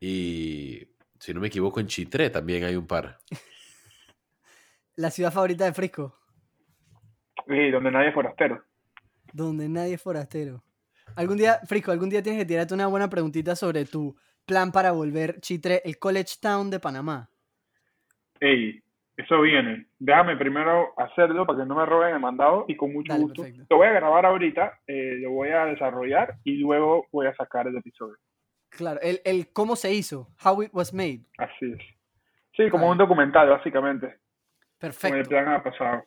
y, 0.00 0.88
si 1.20 1.32
no 1.32 1.38
me 1.38 1.46
equivoco, 1.46 1.78
en 1.78 1.86
Chitré 1.86 2.30
también 2.30 2.64
hay 2.64 2.74
un 2.74 2.88
par. 2.88 3.20
La 4.96 5.12
ciudad 5.12 5.32
favorita 5.32 5.66
de 5.66 5.72
Frisco. 5.72 6.18
Y 7.46 7.70
donde 7.70 7.90
nadie 7.90 8.08
es 8.08 8.14
forastero. 8.14 8.62
Donde 9.32 9.68
nadie 9.68 9.94
es 9.94 10.02
forastero. 10.02 10.62
Algún 11.14 11.36
día, 11.36 11.60
Frisco, 11.66 11.92
algún 11.92 12.10
día 12.10 12.22
tienes 12.22 12.40
que 12.40 12.46
tirarte 12.46 12.74
una 12.74 12.86
buena 12.88 13.08
preguntita 13.08 13.54
sobre 13.56 13.84
tu 13.84 14.16
plan 14.44 14.72
para 14.72 14.92
volver 14.92 15.40
Chitre, 15.40 15.80
el 15.84 15.98
College 15.98 16.34
Town 16.40 16.70
de 16.70 16.80
Panamá. 16.80 17.30
Ey, 18.40 18.82
eso 19.16 19.40
viene. 19.40 19.86
Déjame 19.98 20.36
primero 20.36 20.92
hacerlo 20.98 21.46
para 21.46 21.60
que 21.60 21.66
no 21.66 21.74
me 21.76 21.86
roben 21.86 22.14
el 22.14 22.20
mandado 22.20 22.64
y 22.68 22.76
con 22.76 22.92
mucho 22.92 23.12
Dale, 23.12 23.24
gusto. 23.24 23.42
perfecto. 23.42 23.66
Lo 23.70 23.76
voy 23.78 23.86
a 23.86 23.92
grabar 23.92 24.26
ahorita, 24.26 24.80
eh, 24.86 25.16
lo 25.20 25.30
voy 25.30 25.48
a 25.50 25.64
desarrollar 25.66 26.36
y 26.44 26.56
luego 26.56 27.06
voy 27.12 27.26
a 27.26 27.34
sacar 27.34 27.66
el 27.66 27.76
episodio. 27.76 28.16
Claro, 28.68 29.00
el, 29.00 29.20
el 29.24 29.52
cómo 29.52 29.74
se 29.76 29.92
hizo, 29.94 30.28
how 30.44 30.62
it 30.62 30.70
was 30.72 30.92
made. 30.92 31.22
Así 31.38 31.72
es. 31.72 31.78
Sí, 32.56 32.68
como 32.70 32.90
un 32.90 32.98
documental, 32.98 33.48
básicamente. 33.48 34.06
Como 34.06 34.16
el 34.16 34.92
Perfecto. 34.92 35.28
plan 35.30 35.48
ha 35.48 35.62
pasado. 35.62 36.04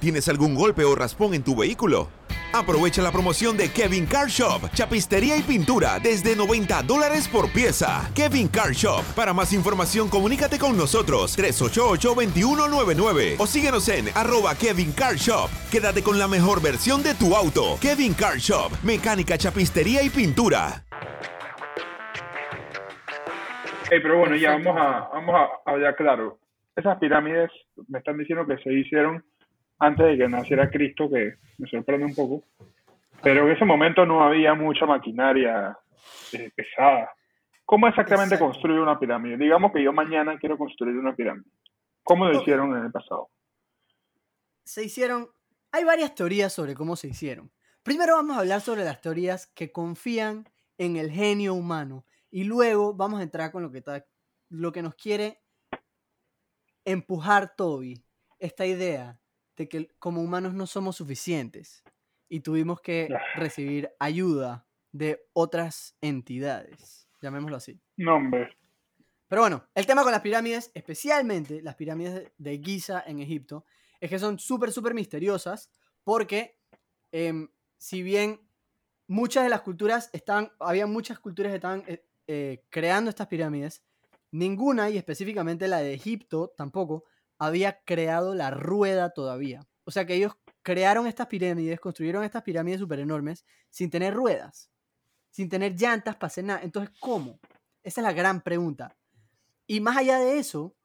¿Tienes 0.00 0.28
algún 0.30 0.54
golpe 0.54 0.82
o 0.84 0.94
raspón 0.94 1.34
en 1.34 1.42
tu 1.42 1.54
vehículo? 1.54 2.08
Aprovecha 2.54 3.02
la 3.02 3.12
promoción 3.12 3.58
de 3.58 3.70
Kevin 3.70 4.06
Car 4.06 4.28
Shop, 4.28 4.70
chapistería 4.72 5.36
y 5.36 5.42
pintura 5.42 5.98
desde 5.98 6.34
90 6.34 6.84
dólares 6.84 7.28
por 7.28 7.52
pieza. 7.52 8.10
Kevin 8.14 8.48
Car 8.48 8.72
Shop. 8.72 9.04
Para 9.14 9.34
más 9.34 9.52
información, 9.52 10.08
comunícate 10.08 10.58
con 10.58 10.74
nosotros 10.74 11.38
388-2199 11.38 13.36
o 13.38 13.46
síguenos 13.46 13.86
en 13.90 14.06
arroba 14.16 14.54
Kevin 14.54 14.92
Car 14.92 15.16
Shop. 15.16 15.50
Quédate 15.70 16.02
con 16.02 16.18
la 16.18 16.28
mejor 16.28 16.62
versión 16.62 17.02
de 17.02 17.14
tu 17.14 17.36
auto. 17.36 17.76
Kevin 17.82 18.14
Car 18.14 18.38
Shop, 18.38 18.72
mecánica, 18.82 19.36
chapistería 19.36 20.02
y 20.02 20.08
pintura. 20.08 20.82
Hey, 23.90 23.98
pero 24.02 24.16
bueno, 24.16 24.34
ya 24.36 24.52
vamos 24.52 24.76
a, 24.78 25.10
vamos 25.12 25.34
a 25.34 25.70
hablar 25.70 25.94
claro. 25.94 26.38
Esas 26.74 26.96
pirámides 26.98 27.50
me 27.88 27.98
están 27.98 28.16
diciendo 28.16 28.46
que 28.46 28.56
se 28.62 28.72
hicieron 28.72 29.22
antes 29.80 30.06
de 30.06 30.16
que 30.18 30.28
naciera 30.28 30.70
Cristo, 30.70 31.08
que 31.10 31.34
me 31.58 31.68
sorprende 31.68 32.06
un 32.06 32.14
poco. 32.14 32.44
Pero 33.22 33.46
en 33.48 33.54
ese 33.56 33.64
momento 33.64 34.06
no 34.06 34.22
había 34.22 34.54
mucha 34.54 34.86
maquinaria 34.86 35.76
eh, 36.32 36.50
pesada. 36.54 37.10
¿Cómo 37.66 37.86
exactamente 37.88 38.34
Exacto. 38.36 38.52
construir 38.52 38.78
una 38.80 38.98
pirámide? 38.98 39.36
Digamos 39.36 39.72
que 39.72 39.82
yo 39.82 39.92
mañana 39.92 40.38
quiero 40.38 40.56
construir 40.56 40.96
una 40.96 41.14
pirámide. 41.14 41.50
¿Cómo 42.02 42.26
lo 42.26 42.40
hicieron 42.40 42.76
en 42.76 42.84
el 42.84 42.92
pasado? 42.92 43.28
se 44.64 44.84
hicieron. 44.84 45.28
Hay 45.72 45.82
varias 45.84 46.14
teorías 46.14 46.52
sobre 46.52 46.74
cómo 46.74 46.94
se 46.96 47.08
hicieron. 47.08 47.50
Primero 47.82 48.14
vamos 48.14 48.36
a 48.36 48.40
hablar 48.40 48.60
sobre 48.60 48.84
las 48.84 49.00
teorías 49.00 49.46
que 49.48 49.72
confían 49.72 50.48
en 50.78 50.96
el 50.96 51.10
genio 51.10 51.54
humano. 51.54 52.04
Y 52.30 52.44
luego 52.44 52.94
vamos 52.94 53.18
a 53.20 53.24
entrar 53.24 53.50
con 53.52 53.62
lo 53.64 53.70
que, 53.72 53.82
ta- 53.82 54.06
lo 54.48 54.70
que 54.72 54.82
nos 54.82 54.94
quiere 54.94 55.40
empujar 56.84 57.54
Toby. 57.56 58.02
Esta 58.38 58.64
idea 58.64 59.19
de 59.60 59.68
que 59.68 59.88
como 59.98 60.22
humanos 60.22 60.54
no 60.54 60.66
somos 60.66 60.96
suficientes. 60.96 61.84
Y 62.30 62.40
tuvimos 62.40 62.80
que 62.80 63.08
Ah. 63.14 63.20
recibir 63.36 63.90
ayuda 63.98 64.66
de 64.92 65.20
otras 65.34 65.96
entidades. 66.00 67.06
Llamémoslo 67.20 67.56
así. 67.58 67.78
No, 67.98 68.16
hombre. 68.16 68.56
Pero 69.28 69.42
bueno, 69.42 69.68
el 69.74 69.84
tema 69.86 70.02
con 70.02 70.12
las 70.12 70.22
pirámides, 70.22 70.70
especialmente 70.74 71.60
las 71.62 71.74
pirámides 71.76 72.14
de- 72.14 72.32
de 72.38 72.58
Giza 72.64 73.04
en 73.06 73.20
Egipto, 73.20 73.64
es 74.00 74.08
que 74.08 74.18
son 74.18 74.38
súper, 74.38 74.72
súper 74.72 74.94
misteriosas 74.94 75.70
porque 76.04 76.58
em, 77.12 77.48
si 77.76 78.02
bien 78.02 78.40
muchas 79.08 79.42
de 79.44 79.50
las 79.50 79.60
culturas 79.62 80.08
estaban, 80.12 80.50
había 80.60 80.86
muchas 80.86 81.18
culturas 81.18 81.50
que 81.50 81.56
estaban 81.56 81.82
eh, 81.88 82.04
eh, 82.28 82.64
creando 82.70 83.10
estas 83.10 83.26
pirámides, 83.26 83.82
ninguna, 84.32 84.88
y 84.90 84.96
específicamente 84.96 85.66
la 85.68 85.78
de 85.78 85.92
Egipto 85.92 86.54
tampoco, 86.56 87.04
había 87.40 87.80
creado 87.84 88.34
la 88.34 88.50
rueda 88.50 89.10
todavía. 89.10 89.66
O 89.84 89.90
sea 89.90 90.06
que 90.06 90.14
ellos 90.14 90.34
crearon 90.62 91.06
estas 91.06 91.26
pirámides, 91.26 91.80
construyeron 91.80 92.22
estas 92.22 92.42
pirámides 92.42 92.80
súper 92.80 93.00
enormes 93.00 93.44
sin 93.70 93.90
tener 93.90 94.14
ruedas, 94.14 94.70
sin 95.30 95.48
tener 95.48 95.74
llantas 95.74 96.16
para 96.16 96.26
hacer 96.26 96.44
nada. 96.44 96.60
Entonces, 96.62 96.94
¿cómo? 97.00 97.40
Esa 97.82 98.02
es 98.02 98.04
la 98.04 98.12
gran 98.12 98.42
pregunta. 98.42 98.96
Y 99.66 99.80
más 99.80 99.96
allá 99.96 100.18
de 100.18 100.38
eso, 100.38 100.76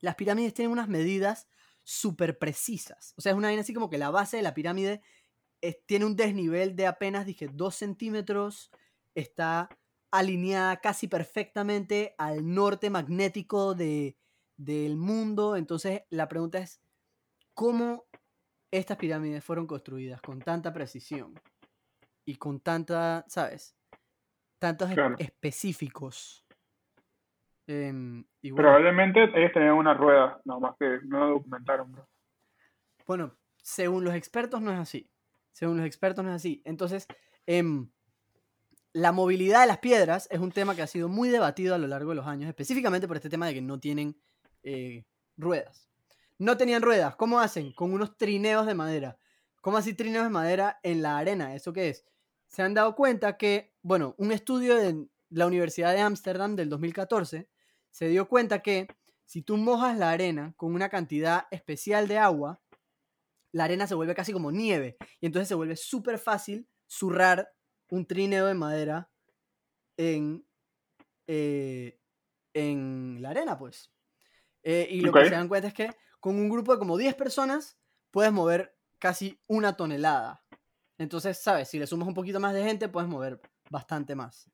las 0.00 0.14
pirámides 0.14 0.54
tienen 0.54 0.70
unas 0.70 0.88
medidas 0.88 1.48
súper 1.82 2.38
precisas. 2.38 3.12
O 3.16 3.20
sea, 3.20 3.32
es 3.32 3.38
una 3.38 3.48
vaina 3.48 3.62
así 3.62 3.74
como 3.74 3.90
que 3.90 3.98
la 3.98 4.10
base 4.10 4.36
de 4.36 4.44
la 4.44 4.54
pirámide 4.54 5.02
tiene 5.86 6.04
un 6.04 6.14
desnivel 6.14 6.76
de 6.76 6.86
apenas, 6.86 7.26
dije, 7.26 7.48
2 7.52 7.74
centímetros. 7.74 8.70
Está 9.16 9.68
alineada 10.12 10.80
casi 10.80 11.08
perfectamente 11.08 12.14
al 12.18 12.54
norte 12.54 12.88
magnético 12.88 13.74
de, 13.74 14.16
del 14.56 14.96
mundo. 14.96 15.56
Entonces, 15.56 16.02
la 16.10 16.28
pregunta 16.28 16.58
es, 16.58 16.80
¿cómo 17.54 18.04
estas 18.70 18.96
pirámides 18.96 19.44
fueron 19.44 19.66
construidas 19.66 20.20
con 20.20 20.40
tanta 20.40 20.72
precisión? 20.72 21.34
Y 22.24 22.36
con 22.36 22.60
tanta, 22.60 23.24
¿sabes? 23.28 23.76
Tantos 24.58 24.90
Claro. 24.92 25.16
específicos. 25.18 26.44
Em, 27.66 28.24
y 28.40 28.50
bueno, 28.50 28.68
Probablemente 28.68 29.24
ellos 29.34 29.52
tenían 29.52 29.74
una 29.74 29.94
rueda, 29.94 30.40
nada 30.44 30.60
más 30.60 30.76
que 30.78 30.98
no 31.04 31.18
lo 31.20 31.26
documentaron, 31.34 31.90
bro. 31.92 32.08
Bueno, 33.06 33.36
según 33.62 34.04
los 34.04 34.14
expertos 34.14 34.60
no 34.60 34.72
es 34.72 34.78
así. 34.78 35.10
Según 35.52 35.76
los 35.76 35.86
expertos 35.86 36.24
no 36.24 36.30
es 36.30 36.36
así. 36.36 36.62
Entonces, 36.64 37.06
em, 37.46 37.90
la 38.92 39.12
movilidad 39.12 39.62
de 39.62 39.66
las 39.66 39.78
piedras 39.78 40.28
es 40.30 40.38
un 40.40 40.52
tema 40.52 40.74
que 40.74 40.82
ha 40.82 40.86
sido 40.86 41.08
muy 41.08 41.28
debatido 41.28 41.74
a 41.74 41.78
lo 41.78 41.86
largo 41.86 42.10
de 42.10 42.16
los 42.16 42.26
años, 42.26 42.48
específicamente 42.48 43.08
por 43.08 43.16
este 43.16 43.30
tema 43.30 43.46
de 43.46 43.54
que 43.54 43.62
no 43.62 43.80
tienen 43.80 44.16
eh, 44.62 45.04
ruedas. 45.36 45.88
No 46.38 46.56
tenían 46.56 46.82
ruedas. 46.82 47.16
¿Cómo 47.16 47.40
hacen? 47.40 47.72
Con 47.72 47.92
unos 47.92 48.16
trineos 48.16 48.66
de 48.66 48.74
madera. 48.74 49.18
¿Cómo 49.60 49.76
así 49.76 49.94
trineos 49.94 50.24
de 50.24 50.30
madera 50.30 50.80
en 50.82 51.02
la 51.02 51.18
arena? 51.18 51.54
¿Eso 51.54 51.72
qué 51.72 51.88
es? 51.88 52.04
Se 52.48 52.62
han 52.62 52.74
dado 52.74 52.94
cuenta 52.96 53.36
que, 53.36 53.72
bueno, 53.82 54.14
un 54.18 54.32
estudio 54.32 54.76
de 54.76 55.06
la 55.30 55.46
Universidad 55.46 55.92
de 55.92 56.00
Ámsterdam 56.00 56.56
del 56.56 56.68
2014 56.68 57.48
se 57.90 58.08
dio 58.08 58.28
cuenta 58.28 58.60
que 58.60 58.88
si 59.24 59.42
tú 59.42 59.56
mojas 59.56 59.96
la 59.96 60.10
arena 60.10 60.52
con 60.56 60.74
una 60.74 60.88
cantidad 60.88 61.46
especial 61.50 62.08
de 62.08 62.18
agua, 62.18 62.60
la 63.52 63.64
arena 63.64 63.86
se 63.86 63.94
vuelve 63.94 64.14
casi 64.14 64.32
como 64.32 64.50
nieve. 64.50 64.96
Y 65.20 65.26
entonces 65.26 65.48
se 65.48 65.54
vuelve 65.54 65.76
súper 65.76 66.18
fácil 66.18 66.68
zurrar 66.86 67.52
un 67.90 68.06
trineo 68.06 68.46
de 68.46 68.54
madera 68.54 69.10
en, 69.96 70.44
eh, 71.26 71.98
en 72.54 73.18
la 73.20 73.30
arena, 73.30 73.58
pues. 73.58 73.92
Eh, 74.62 74.86
y 74.90 75.00
lo 75.00 75.12
que 75.12 75.24
se 75.24 75.30
dan 75.30 75.48
cuenta 75.48 75.68
es 75.68 75.74
que 75.74 75.90
con 76.20 76.36
un 76.36 76.48
grupo 76.48 76.72
de 76.72 76.78
como 76.78 76.96
10 76.96 77.14
personas 77.14 77.78
puedes 78.10 78.32
mover 78.32 78.76
casi 78.98 79.40
una 79.48 79.76
tonelada. 79.76 80.44
Entonces, 80.98 81.42
¿sabes? 81.42 81.68
Si 81.68 81.78
le 81.78 81.86
sumas 81.86 82.06
un 82.06 82.14
poquito 82.14 82.38
más 82.38 82.54
de 82.54 82.62
gente, 82.62 82.88
puedes 82.88 83.10
mover 83.10 83.40
bastante 83.70 84.14
más. 84.14 84.50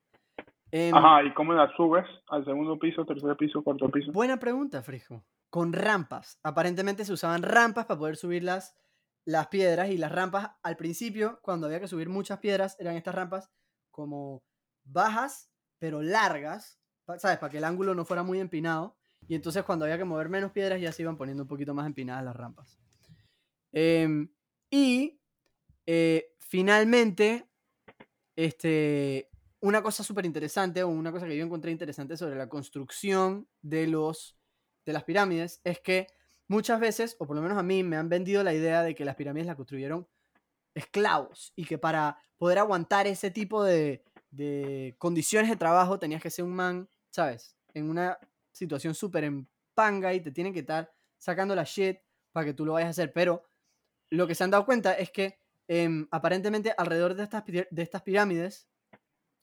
Em, 0.71 0.93
Ajá, 0.95 1.23
¿y 1.23 1.33
cómo 1.33 1.53
la 1.53 1.71
subes 1.75 2.05
al 2.29 2.45
segundo 2.45 2.77
piso, 2.77 3.05
tercer 3.05 3.35
piso, 3.37 3.63
cuarto 3.63 3.89
piso? 3.89 4.11
Buena 4.11 4.37
pregunta, 4.37 4.81
Frijo. 4.81 5.23
Con 5.49 5.73
rampas. 5.73 6.39
Aparentemente 6.43 7.05
se 7.05 7.13
usaban 7.13 7.41
rampas 7.41 7.85
para 7.85 7.99
poder 7.99 8.15
subir 8.15 8.43
las, 8.43 8.75
las 9.25 9.47
piedras 9.47 9.89
y 9.89 9.97
las 9.97 10.11
rampas 10.11 10.51
al 10.61 10.77
principio, 10.77 11.39
cuando 11.41 11.67
había 11.67 11.79
que 11.79 11.87
subir 11.87 12.09
muchas 12.09 12.39
piedras, 12.39 12.75
eran 12.79 12.95
estas 12.95 13.15
rampas 13.15 13.51
como 13.91 14.43
bajas, 14.83 15.51
pero 15.79 16.01
largas, 16.01 16.79
¿sabes? 17.17 17.37
Para 17.37 17.49
que 17.49 17.57
el 17.57 17.63
ángulo 17.63 17.95
no 17.95 18.05
fuera 18.05 18.23
muy 18.23 18.39
empinado. 18.39 18.98
Y 19.29 19.35
entonces 19.35 19.63
cuando 19.63 19.85
había 19.85 19.99
que 19.99 20.05
mover 20.05 20.27
menos 20.27 20.51
piedras 20.51 20.81
ya 20.81 20.91
se 20.91 21.03
iban 21.03 21.15
poniendo 21.15 21.43
un 21.43 21.47
poquito 21.47 21.75
más 21.75 21.85
empinadas 21.85 22.25
las 22.25 22.35
rampas. 22.35 22.79
Em, 23.71 24.27
y 24.71 25.21
eh, 25.85 26.33
finalmente, 26.39 27.47
este, 28.35 29.29
una 29.59 29.83
cosa 29.83 30.03
súper 30.03 30.25
interesante, 30.25 30.81
o 30.81 30.87
una 30.87 31.11
cosa 31.11 31.27
que 31.27 31.37
yo 31.37 31.45
encontré 31.45 31.69
interesante 31.69 32.17
sobre 32.17 32.37
la 32.37 32.49
construcción 32.49 33.47
de, 33.61 33.85
los, 33.85 34.35
de 34.83 34.93
las 34.93 35.03
pirámides, 35.03 35.61
es 35.63 35.79
que 35.79 36.07
muchas 36.47 36.79
veces, 36.79 37.15
o 37.19 37.27
por 37.27 37.35
lo 37.35 37.43
menos 37.43 37.59
a 37.59 37.63
mí, 37.63 37.83
me 37.83 37.97
han 37.97 38.09
vendido 38.09 38.43
la 38.43 38.55
idea 38.55 38.81
de 38.81 38.95
que 38.95 39.05
las 39.05 39.15
pirámides 39.15 39.45
las 39.45 39.55
construyeron 39.55 40.07
esclavos 40.73 41.53
y 41.55 41.65
que 41.65 41.77
para 41.77 42.17
poder 42.39 42.57
aguantar 42.57 43.05
ese 43.05 43.29
tipo 43.29 43.63
de, 43.63 44.03
de 44.31 44.95
condiciones 44.97 45.51
de 45.51 45.55
trabajo 45.55 45.99
tenías 45.99 46.23
que 46.23 46.31
ser 46.31 46.45
un 46.45 46.55
man, 46.55 46.89
¿sabes? 47.11 47.55
En 47.75 47.91
una 47.91 48.17
situación 48.59 48.93
súper 48.93 49.23
en 49.23 49.49
panga 49.73 50.13
y 50.13 50.19
te 50.19 50.31
tienen 50.31 50.53
que 50.53 50.59
estar 50.59 50.91
sacando 51.17 51.55
la 51.55 51.63
shit 51.63 51.97
para 52.33 52.45
que 52.45 52.53
tú 52.53 52.65
lo 52.65 52.73
vayas 52.73 52.87
a 52.87 52.91
hacer. 52.91 53.13
Pero 53.13 53.45
lo 54.09 54.27
que 54.27 54.35
se 54.35 54.43
han 54.43 54.51
dado 54.51 54.65
cuenta 54.65 54.93
es 54.93 55.11
que 55.11 55.39
em, 55.67 56.07
aparentemente 56.11 56.73
alrededor 56.77 57.15
de 57.15 57.23
estas, 57.23 57.43
de 57.45 57.81
estas 57.81 58.01
pirámides 58.01 58.67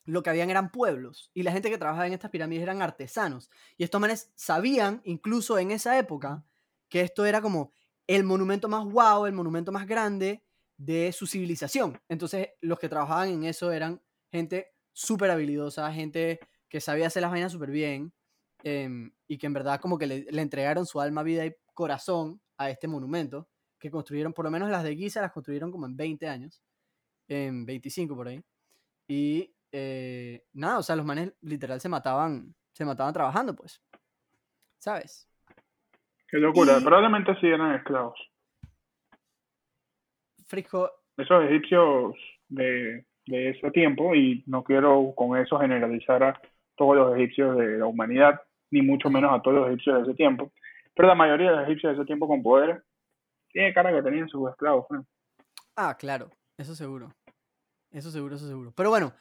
lo 0.05 0.23
que 0.23 0.31
habían 0.31 0.51
eran 0.51 0.71
pueblos 0.71 1.31
y 1.35 1.43
la 1.43 1.51
gente 1.51 1.69
que 1.69 1.79
trabajaba 1.79 2.07
en 2.07 2.13
estas 2.13 2.31
pirámides 2.31 2.63
eran 2.63 2.83
artesanos. 2.83 3.51
Y 3.77 3.85
estos 3.85 4.01
manes 4.01 4.31
sabían, 4.37 5.01
incluso 5.05 5.59
en 5.59 5.71
esa 5.71 5.99
época, 5.99 6.45
que 6.89 7.01
esto 7.01 7.25
era 7.25 7.41
como 7.41 7.73
el 8.07 8.23
monumento 8.23 8.69
más 8.69 8.85
guau, 8.85 9.27
el 9.27 9.33
monumento 9.33 9.73
más 9.73 9.87
grande 9.87 10.45
de 10.77 11.11
su 11.13 11.27
civilización. 11.27 11.99
Entonces, 12.09 12.51
los 12.61 12.79
que 12.79 12.89
trabajaban 12.89 13.31
en 13.31 13.45
eso 13.45 13.73
eran 13.73 14.01
gente 14.31 14.75
súper 14.93 15.31
habilidosa, 15.31 15.91
gente 15.93 16.39
que 16.69 16.81
sabía 16.81 17.09
hacer 17.09 17.23
las 17.23 17.31
vainas 17.31 17.53
súper 17.53 17.71
bien 17.71 18.13
em, 18.69 19.13
y 19.29 19.39
que 19.39 19.47
en 19.47 19.53
verdad 19.53 19.81
como 19.81 19.97
que 19.97 20.07
le, 20.09 20.27
le 20.29 20.43
entregaron 20.43 20.87
su 20.87 21.01
alma, 21.01 21.23
vida 21.23 21.47
y 21.47 21.55
corazón 21.73 22.41
a 22.59 22.69
este 22.69 22.89
monumento 22.89 23.49
que 23.79 23.91
construyeron, 23.93 24.33
por 24.33 24.45
lo 24.45 24.51
menos 24.51 24.71
las 24.71 24.83
de 24.83 24.97
Giza 24.97 25.21
las 25.21 25.31
construyeron 25.31 25.71
como 25.71 25.87
en 25.87 25.97
20 25.97 26.27
años, 26.29 26.61
en 27.29 27.65
25 27.65 28.17
por 28.17 28.27
ahí. 28.27 28.43
Y 29.07 29.55
eh, 29.71 30.43
nada, 30.55 30.79
o 30.79 30.83
sea, 30.83 30.97
los 30.97 31.05
manes 31.07 31.33
literal 31.43 31.81
se 31.81 31.89
mataban, 31.89 32.53
se 32.73 32.85
mataban 32.85 33.13
trabajando, 33.15 33.55
pues. 33.55 33.81
¿Sabes? 34.79 35.29
Qué 36.29 36.39
locura, 36.39 36.79
Y- 36.81 36.85
probablemente 36.85 37.37
sí 37.41 37.47
eran 37.47 37.75
esclavos. 37.77 38.19
Frijo, 40.47 40.91
Esos 41.17 41.45
egipcios 41.45 42.15
de, 42.49 43.05
de 43.27 43.51
ese 43.51 43.71
tiempo, 43.71 44.15
y 44.15 44.43
no 44.47 44.65
quiero 44.65 45.13
con 45.17 45.39
eso 45.39 45.59
generalizar 45.59 46.23
a 46.23 46.41
todos 46.77 46.97
los 46.97 47.17
egipcios 47.17 47.57
de 47.59 47.79
la 47.79 47.87
humanidad, 47.87 48.41
ni 48.77 48.83
mucho 48.83 49.09
menos 49.09 49.33
a 49.33 49.41
todos 49.41 49.57
los 49.57 49.69
egipcios 49.69 49.97
de 49.97 50.03
ese 50.03 50.15
tiempo, 50.15 50.53
pero 50.95 51.09
la 51.09 51.15
mayoría 51.15 51.51
de 51.51 51.57
los 51.57 51.65
egipcios 51.67 51.93
de 51.93 52.03
ese 52.03 52.07
tiempo 52.07 52.29
con 52.29 52.43
poder, 52.43 52.85
tiene 53.51 53.73
cara 53.73 53.93
que 53.93 54.03
tenían 54.03 54.29
sus 54.29 54.51
esclavos. 54.51 54.87
ah, 55.77 55.97
claro, 55.99 56.31
Eso 56.59 56.75
seguro. 56.75 57.11
Eso 57.91 58.11
seguro, 58.11 58.37
eso 58.37 58.47
seguro. 58.47 58.73
Pero 58.77 58.91
bueno, 58.91 59.15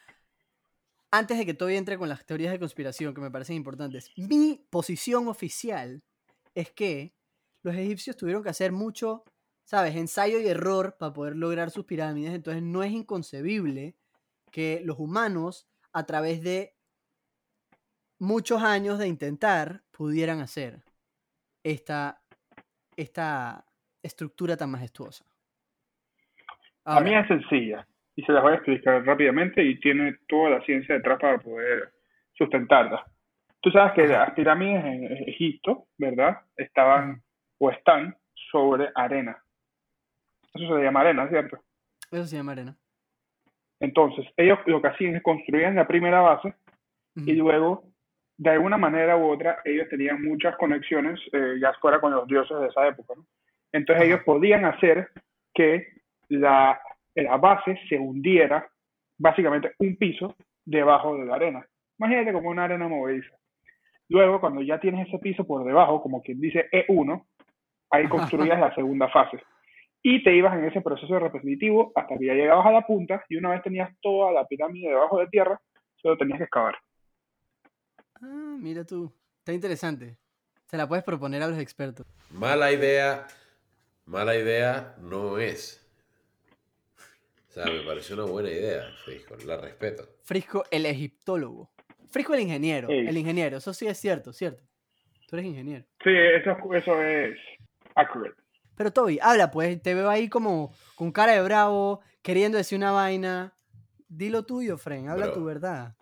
antes 1.10 1.38
de 1.38 1.46
que 1.46 1.54
todo 1.54 1.70
entre 1.70 1.96
con 1.96 2.08
las 2.08 2.26
teorías 2.26 2.52
de 2.52 2.58
conspiración 2.58 3.14
que 3.14 3.20
me 3.20 3.30
parecen 3.30 3.56
importantes, 3.56 4.10
mi 4.16 4.66
posición 4.68 5.28
oficial 5.28 6.02
es 6.54 6.70
que 6.72 7.14
los 7.62 7.74
egipcios 7.74 8.16
tuvieron 8.16 8.42
que 8.42 8.50
hacer 8.50 8.72
mucho, 8.72 9.24
¿sabes? 9.64 9.96
Ensayo 9.96 10.38
y 10.38 10.48
error 10.48 10.96
para 10.98 11.14
poder 11.14 11.36
lograr 11.36 11.70
sus 11.70 11.86
pirámides. 11.86 12.34
Entonces 12.34 12.62
no 12.62 12.82
es 12.82 12.92
inconcebible 12.92 13.96
que 14.50 14.82
los 14.84 14.98
humanos, 14.98 15.66
a 15.92 16.04
través 16.04 16.42
de 16.42 16.75
muchos 18.18 18.62
años 18.62 18.98
de 18.98 19.08
intentar, 19.08 19.82
pudieran 19.90 20.40
hacer 20.40 20.82
esta, 21.62 22.20
esta 22.96 23.64
estructura 24.02 24.56
tan 24.56 24.70
majestuosa. 24.70 25.24
A 26.84 27.00
mí 27.00 27.14
Ahora, 27.14 27.20
es 27.20 27.28
sencilla 27.28 27.86
y 28.14 28.22
se 28.22 28.32
las 28.32 28.42
voy 28.42 28.52
a 28.52 28.56
explicar 28.56 29.04
rápidamente 29.04 29.62
y 29.62 29.78
tiene 29.80 30.18
toda 30.28 30.50
la 30.50 30.64
ciencia 30.64 30.94
detrás 30.94 31.18
para 31.20 31.38
poder 31.38 31.92
sustentarla. 32.34 33.04
Tú 33.60 33.70
sabes 33.70 33.94
que 33.94 34.06
las 34.06 34.32
pirámides 34.32 34.84
en 34.84 35.28
Egipto, 35.28 35.88
¿verdad? 35.98 36.38
Estaban 36.56 37.22
o 37.58 37.70
están 37.70 38.16
sobre 38.50 38.88
arena. 38.94 39.36
Eso 40.54 40.76
se 40.76 40.82
llama 40.82 41.00
arena, 41.00 41.28
¿cierto? 41.28 41.58
eso 42.10 42.26
se 42.26 42.36
llama 42.36 42.52
arena. 42.52 42.76
Entonces, 43.80 44.26
ellos 44.36 44.58
lo 44.66 44.80
que 44.80 44.88
hacían 44.88 45.16
es 45.16 45.22
construían 45.22 45.74
la 45.74 45.86
primera 45.86 46.20
base 46.20 46.54
y 47.14 47.32
luego, 47.32 47.84
de 48.38 48.50
alguna 48.50 48.76
manera 48.76 49.16
u 49.16 49.30
otra, 49.30 49.58
ellos 49.64 49.88
tenían 49.88 50.22
muchas 50.22 50.56
conexiones, 50.56 51.18
eh, 51.32 51.56
ya 51.60 51.72
fuera 51.80 52.00
con 52.00 52.12
los 52.12 52.26
dioses 52.26 52.58
de 52.60 52.66
esa 52.66 52.86
época, 52.86 53.14
¿no? 53.16 53.26
Entonces 53.72 54.04
ellos 54.06 54.20
podían 54.24 54.64
hacer 54.64 55.08
que 55.54 55.86
la, 56.28 56.80
la 57.14 57.36
base 57.36 57.78
se 57.88 57.98
hundiera 57.98 58.68
básicamente 59.18 59.72
un 59.78 59.96
piso 59.96 60.36
debajo 60.64 61.16
de 61.16 61.24
la 61.24 61.36
arena. 61.36 61.66
Imagínate 61.98 62.32
como 62.32 62.50
una 62.50 62.64
arena 62.64 62.88
movediza. 62.88 63.34
Luego, 64.08 64.40
cuando 64.40 64.62
ya 64.62 64.78
tienes 64.78 65.08
ese 65.08 65.18
piso 65.18 65.46
por 65.46 65.64
debajo, 65.64 66.02
como 66.02 66.22
quien 66.22 66.40
dice 66.40 66.68
E1, 66.70 67.24
ahí 67.90 68.06
construías 68.08 68.60
la 68.60 68.74
segunda 68.74 69.08
fase. 69.08 69.42
Y 70.02 70.22
te 70.22 70.34
ibas 70.34 70.56
en 70.56 70.64
ese 70.64 70.80
proceso 70.80 71.18
repetitivo 71.18 71.92
hasta 71.94 72.16
que 72.16 72.26
ya 72.26 72.34
llegabas 72.34 72.66
a 72.66 72.72
la 72.72 72.86
punta 72.86 73.24
y 73.28 73.36
una 73.36 73.50
vez 73.50 73.62
tenías 73.62 73.90
toda 74.00 74.30
la 74.30 74.46
pirámide 74.46 74.90
debajo 74.90 75.18
de 75.18 75.26
tierra, 75.26 75.60
solo 75.96 76.16
tenías 76.16 76.38
que 76.38 76.44
excavar. 76.44 76.76
Ah, 78.22 78.56
mira 78.58 78.84
tú. 78.84 79.12
Está 79.38 79.52
interesante. 79.52 80.18
Se 80.66 80.76
la 80.76 80.88
puedes 80.88 81.04
proponer 81.04 81.42
a 81.42 81.48
los 81.48 81.58
expertos. 81.58 82.06
Mala 82.30 82.72
idea, 82.72 83.26
mala 84.04 84.36
idea 84.36 84.96
no 85.00 85.38
es. 85.38 85.82
O 87.48 87.52
sea, 87.52 87.66
me 87.66 87.80
pareció 87.82 88.16
una 88.16 88.24
buena 88.24 88.50
idea, 88.50 88.84
Frisco, 89.04 89.36
la 89.46 89.56
respeto. 89.56 90.08
Frisco, 90.22 90.64
el 90.70 90.84
egiptólogo. 90.86 91.70
Frisco, 92.10 92.34
el 92.34 92.40
ingeniero. 92.40 92.88
El 92.88 93.16
ingeniero. 93.16 93.58
Eso 93.58 93.72
sí 93.72 93.86
es 93.86 93.98
cierto, 93.98 94.32
cierto. 94.32 94.64
Tú 95.28 95.36
eres 95.36 95.46
ingeniero. 95.46 95.84
Sí, 96.04 96.10
eso, 96.10 96.56
eso 96.74 97.02
es 97.02 97.36
accurate. 97.94 98.36
Pero 98.76 98.92
Toby, 98.92 99.18
habla 99.22 99.50
pues. 99.50 99.80
Te 99.82 99.94
veo 99.94 100.10
ahí 100.10 100.28
como 100.28 100.74
con 100.96 101.10
cara 101.12 101.32
de 101.32 101.42
bravo, 101.42 102.00
queriendo 102.22 102.58
decir 102.58 102.76
una 102.76 102.90
vaina. 102.92 103.54
Dilo 104.08 104.44
tuyo, 104.44 104.76
Fren. 104.76 105.08
Habla 105.08 105.26
Bro. 105.26 105.34
tu 105.34 105.44
verdad. 105.44 105.94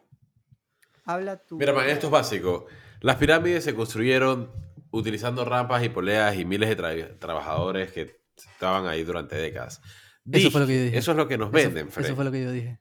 Habla 1.04 1.36
tu 1.44 1.58
Mira, 1.58 1.72
man, 1.72 1.88
esto 1.88 2.06
es 2.06 2.12
básico. 2.12 2.66
Las 3.00 3.16
pirámides 3.16 3.64
se 3.64 3.74
construyeron 3.74 4.50
utilizando 4.90 5.44
rampas 5.44 5.84
y 5.84 5.88
poleas 5.88 6.36
y 6.36 6.44
miles 6.44 6.68
de 6.70 6.76
tra- 6.78 7.18
trabajadores 7.18 7.92
que 7.92 8.20
estaban 8.36 8.86
ahí 8.86 9.02
durante 9.04 9.36
décadas. 9.36 9.82
Eso 10.30 10.50
fue 10.50 10.60
lo 10.62 10.66
que 10.66 10.76
yo 10.78 10.84
dije. 10.84 10.96
Eso 10.98 11.10
es 11.10 11.16
lo 11.16 11.28
que 11.28 11.36
nos 11.36 11.48
Eso- 11.48 11.54
venden, 11.54 11.88
eso, 11.88 12.00
Fred. 12.00 12.14
fue 12.14 12.24
lo 12.24 12.32
que 12.32 12.42
yo 12.42 12.50
dije. 12.52 12.78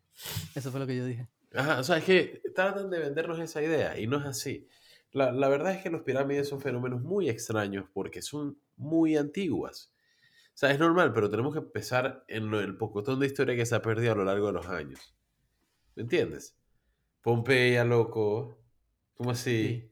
Eso 0.56 0.72
fue 0.72 0.80
lo 0.80 0.88
que 0.88 0.96
yo 0.96 1.06
dije. 1.06 1.28
Ajá, 1.54 1.80
o 1.80 1.84
sea, 1.84 1.98
es 1.98 2.04
que 2.06 2.42
tratan 2.56 2.90
de 2.90 3.00
vendernos 3.00 3.40
esa 3.40 3.62
idea 3.62 4.00
y 4.00 4.08
no 4.08 4.18
es 4.18 4.26
así. 4.26 4.68
La, 5.12 5.32
la 5.32 5.50
verdad 5.50 5.74
es 5.74 5.84
que 5.84 5.90
los 5.90 6.02
pirámides 6.02 6.48
son 6.50 6.62
fenómenos 6.62 7.02
muy 7.02 7.30
extraños 7.30 7.86
porque 7.94 8.22
son 8.22 8.58
muy 8.78 9.18
antiguas. 9.18 9.92
O 10.48 10.56
sea, 10.58 10.72
es 10.72 10.80
normal, 10.80 11.12
pero 11.14 11.30
tenemos 11.30 11.54
que 11.54 11.60
empezar 11.60 12.24
en 12.28 12.50
lo- 12.50 12.62
el 12.62 12.78
pocotón 12.78 13.20
de 13.20 13.26
historia 13.28 13.56
que 13.56 13.66
se 13.66 13.76
ha 13.76 13.82
perdido 13.82 14.14
a 14.14 14.16
lo 14.16 14.24
largo 14.24 14.48
de 14.48 14.54
los 14.54 14.68
años. 14.68 15.14
¿Me 15.96 16.04
entiendes? 16.04 16.56
Pompeya, 17.24 17.84
loco. 17.86 18.60
¿Cómo 19.16 19.32
así? 19.32 19.90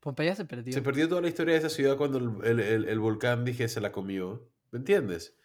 Pompeya 0.00 0.34
se 0.36 0.44
perdió. 0.44 0.72
Se 0.72 0.80
perdió 0.80 1.08
toda 1.08 1.20
la 1.20 1.28
historia 1.28 1.54
de 1.54 1.58
esa 1.58 1.68
ciudad 1.68 1.96
cuando 1.96 2.18
el, 2.18 2.44
el- 2.44 2.60
el- 2.60 2.88
el 2.88 2.98
volcán 3.00 3.44
dije 3.44 3.68
se 3.68 3.80
la 3.80 3.90
comió. 3.92 4.48
¿Me 4.70 4.78
entiendes? 4.78 5.36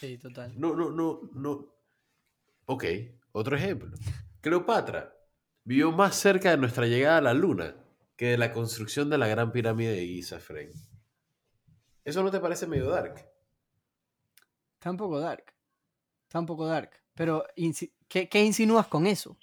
Sí, 0.00 0.16
total. 0.18 0.58
No, 0.58 0.74
no, 0.74 0.90
no, 0.90 1.20
no. 1.34 1.74
Ok, 2.66 2.84
otro 3.32 3.56
ejemplo. 3.56 3.90
Cleopatra 4.40 5.14
vivió 5.64 5.92
más 5.92 6.16
cerca 6.16 6.50
de 6.50 6.56
nuestra 6.56 6.86
llegada 6.86 7.18
a 7.18 7.22
la 7.22 7.34
luna 7.34 7.76
que 8.16 8.28
de 8.30 8.38
la 8.38 8.52
construcción 8.52 9.10
de 9.10 9.18
la 9.18 9.28
gran 9.28 9.52
pirámide 9.52 9.92
de 9.92 10.06
Giza, 10.06 10.40
Frank. 10.40 10.70
¿Eso 12.04 12.22
no 12.22 12.30
te 12.30 12.40
parece 12.40 12.66
medio 12.66 12.88
dark? 12.88 13.28
Está 14.74 14.90
un 14.90 14.96
poco 14.96 15.20
dark. 15.20 15.52
Está 16.24 16.38
un 16.40 16.46
poco 16.46 16.66
dark. 16.66 16.90
Pero, 17.14 17.44
¿qué, 18.08 18.28
qué 18.28 18.44
insinúas 18.44 18.86
con 18.86 19.06
eso? 19.06 19.36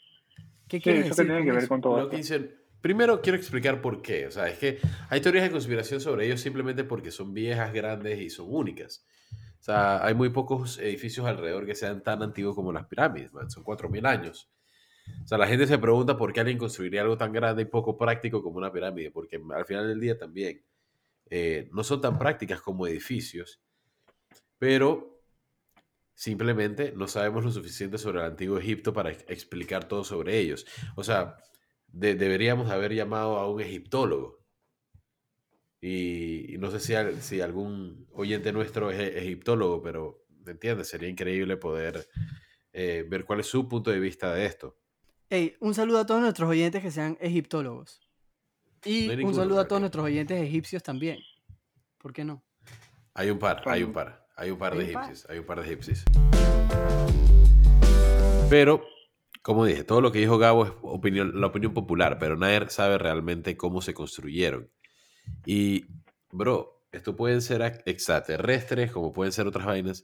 ¿Qué 0.67 0.79
Sí, 0.81 0.91
eso 0.99 1.15
que 1.15 1.23
decir 1.23 1.25
tiene 1.25 1.43
que 1.43 1.51
ver 1.51 1.65
eso? 1.65 1.67
con 1.67 1.81
todo 1.81 1.97
Lo 1.97 2.09
que 2.09 2.17
esto. 2.17 2.17
dicen. 2.17 2.55
Primero 2.81 3.21
quiero 3.21 3.37
explicar 3.37 3.81
por 3.81 4.01
qué. 4.01 4.27
O 4.27 4.31
sea, 4.31 4.47
es 4.47 4.59
que 4.59 4.79
hay 5.09 5.19
teorías 5.21 5.45
de 5.45 5.51
conspiración 5.51 5.99
sobre 6.01 6.25
ellos 6.27 6.41
simplemente 6.41 6.83
porque 6.83 7.11
son 7.11 7.33
viejas, 7.33 7.73
grandes 7.73 8.19
y 8.19 8.29
son 8.29 8.47
únicas. 8.49 9.05
O 9.59 9.63
sea, 9.65 10.05
hay 10.05 10.13
muy 10.13 10.29
pocos 10.29 10.77
edificios 10.77 11.25
alrededor 11.25 11.65
que 11.65 11.73
sean 11.73 12.03
tan 12.03 12.21
antiguos 12.21 12.53
como 12.55 12.71
las 12.71 12.85
pirámides, 12.85 13.33
man. 13.33 13.49
Son 13.49 13.63
4.000 13.63 14.05
años. 14.07 14.51
O 15.23 15.27
sea, 15.27 15.37
la 15.39 15.47
gente 15.47 15.65
se 15.67 15.77
pregunta 15.79 16.17
por 16.17 16.33
qué 16.33 16.41
alguien 16.41 16.57
construiría 16.59 17.01
algo 17.01 17.17
tan 17.17 17.31
grande 17.31 17.63
y 17.63 17.65
poco 17.65 17.97
práctico 17.97 18.43
como 18.43 18.57
una 18.57 18.71
pirámide, 18.71 19.09
porque 19.11 19.41
al 19.55 19.65
final 19.65 19.87
del 19.87 19.99
día 19.99 20.17
también 20.17 20.63
eh, 21.29 21.69
no 21.73 21.83
son 21.83 22.01
tan 22.01 22.19
prácticas 22.19 22.61
como 22.61 22.85
edificios, 22.87 23.59
pero 24.59 25.14
simplemente 26.15 26.93
no 26.95 27.07
sabemos 27.07 27.43
lo 27.43 27.51
suficiente 27.51 27.97
sobre 27.99 28.19
el 28.21 28.25
antiguo 28.25 28.57
Egipto 28.57 28.93
para 28.93 29.11
ex- 29.11 29.25
explicar 29.27 29.87
todo 29.87 30.03
sobre 30.03 30.39
ellos. 30.39 30.65
O 30.95 31.03
sea, 31.03 31.37
de- 31.87 32.15
deberíamos 32.15 32.71
haber 32.71 32.93
llamado 32.95 33.37
a 33.37 33.49
un 33.51 33.61
egiptólogo. 33.61 34.43
Y, 35.81 36.55
y 36.55 36.57
no 36.57 36.71
sé 36.71 36.79
si, 36.79 36.95
al- 36.95 37.21
si 37.21 37.41
algún 37.41 38.07
oyente 38.11 38.51
nuestro 38.51 38.89
es 38.91 38.99
e- 38.99 39.19
egiptólogo, 39.19 39.81
pero, 39.81 40.25
¿me 40.45 40.51
entiendes? 40.53 40.87
Sería 40.87 41.09
increíble 41.09 41.57
poder 41.57 42.07
eh, 42.73 43.05
ver 43.07 43.25
cuál 43.25 43.41
es 43.41 43.47
su 43.47 43.67
punto 43.67 43.91
de 43.91 43.99
vista 43.99 44.33
de 44.33 44.45
esto. 44.45 44.77
Ey, 45.29 45.55
un 45.59 45.73
saludo 45.73 45.99
a 45.99 46.05
todos 46.05 46.21
nuestros 46.21 46.49
oyentes 46.49 46.81
que 46.81 46.91
sean 46.91 47.17
egiptólogos. 47.19 48.01
Y 48.83 49.07
No 49.07 49.27
un 49.27 49.33
saludo 49.33 49.59
a 49.59 49.67
todos 49.67 49.79
nuestros 49.81 50.05
oyentes 50.05 50.41
egipcios 50.41 50.83
también. 50.83 51.19
¿Por 51.97 52.13
qué 52.13 52.23
no? 52.23 52.43
Hay 53.13 53.29
un 53.29 53.39
par, 53.39 53.61
hay 53.65 53.81
un 53.83 53.93
par, 53.93 54.24
hay 54.37 54.51
un 54.51 54.57
par 54.57 54.75
de 54.75 54.83
egipcios, 54.83 55.25
hay 55.29 55.39
un 55.39 55.45
par 55.45 55.59
de 55.59 55.65
egipcios. 55.65 56.03
Pero, 58.49 58.85
como 59.41 59.65
dije, 59.65 59.83
todo 59.83 60.01
lo 60.01 60.11
que 60.11 60.19
dijo 60.19 60.37
Gabo 60.37 60.65
es 60.65 60.71
opinión, 60.81 61.39
la 61.39 61.47
opinión 61.47 61.73
popular, 61.73 62.17
pero 62.19 62.35
nadie 62.35 62.69
sabe 62.69 62.97
realmente 62.97 63.55
cómo 63.55 63.81
se 63.81 63.93
construyeron. 63.93 64.69
Y, 65.45 65.85
bro, 66.31 66.85
esto 66.91 67.15
pueden 67.15 67.41
ser 67.41 67.61
extraterrestres, 67.85 68.91
como 68.91 69.13
pueden 69.13 69.31
ser 69.31 69.47
otras 69.47 69.65
vainas. 69.65 70.03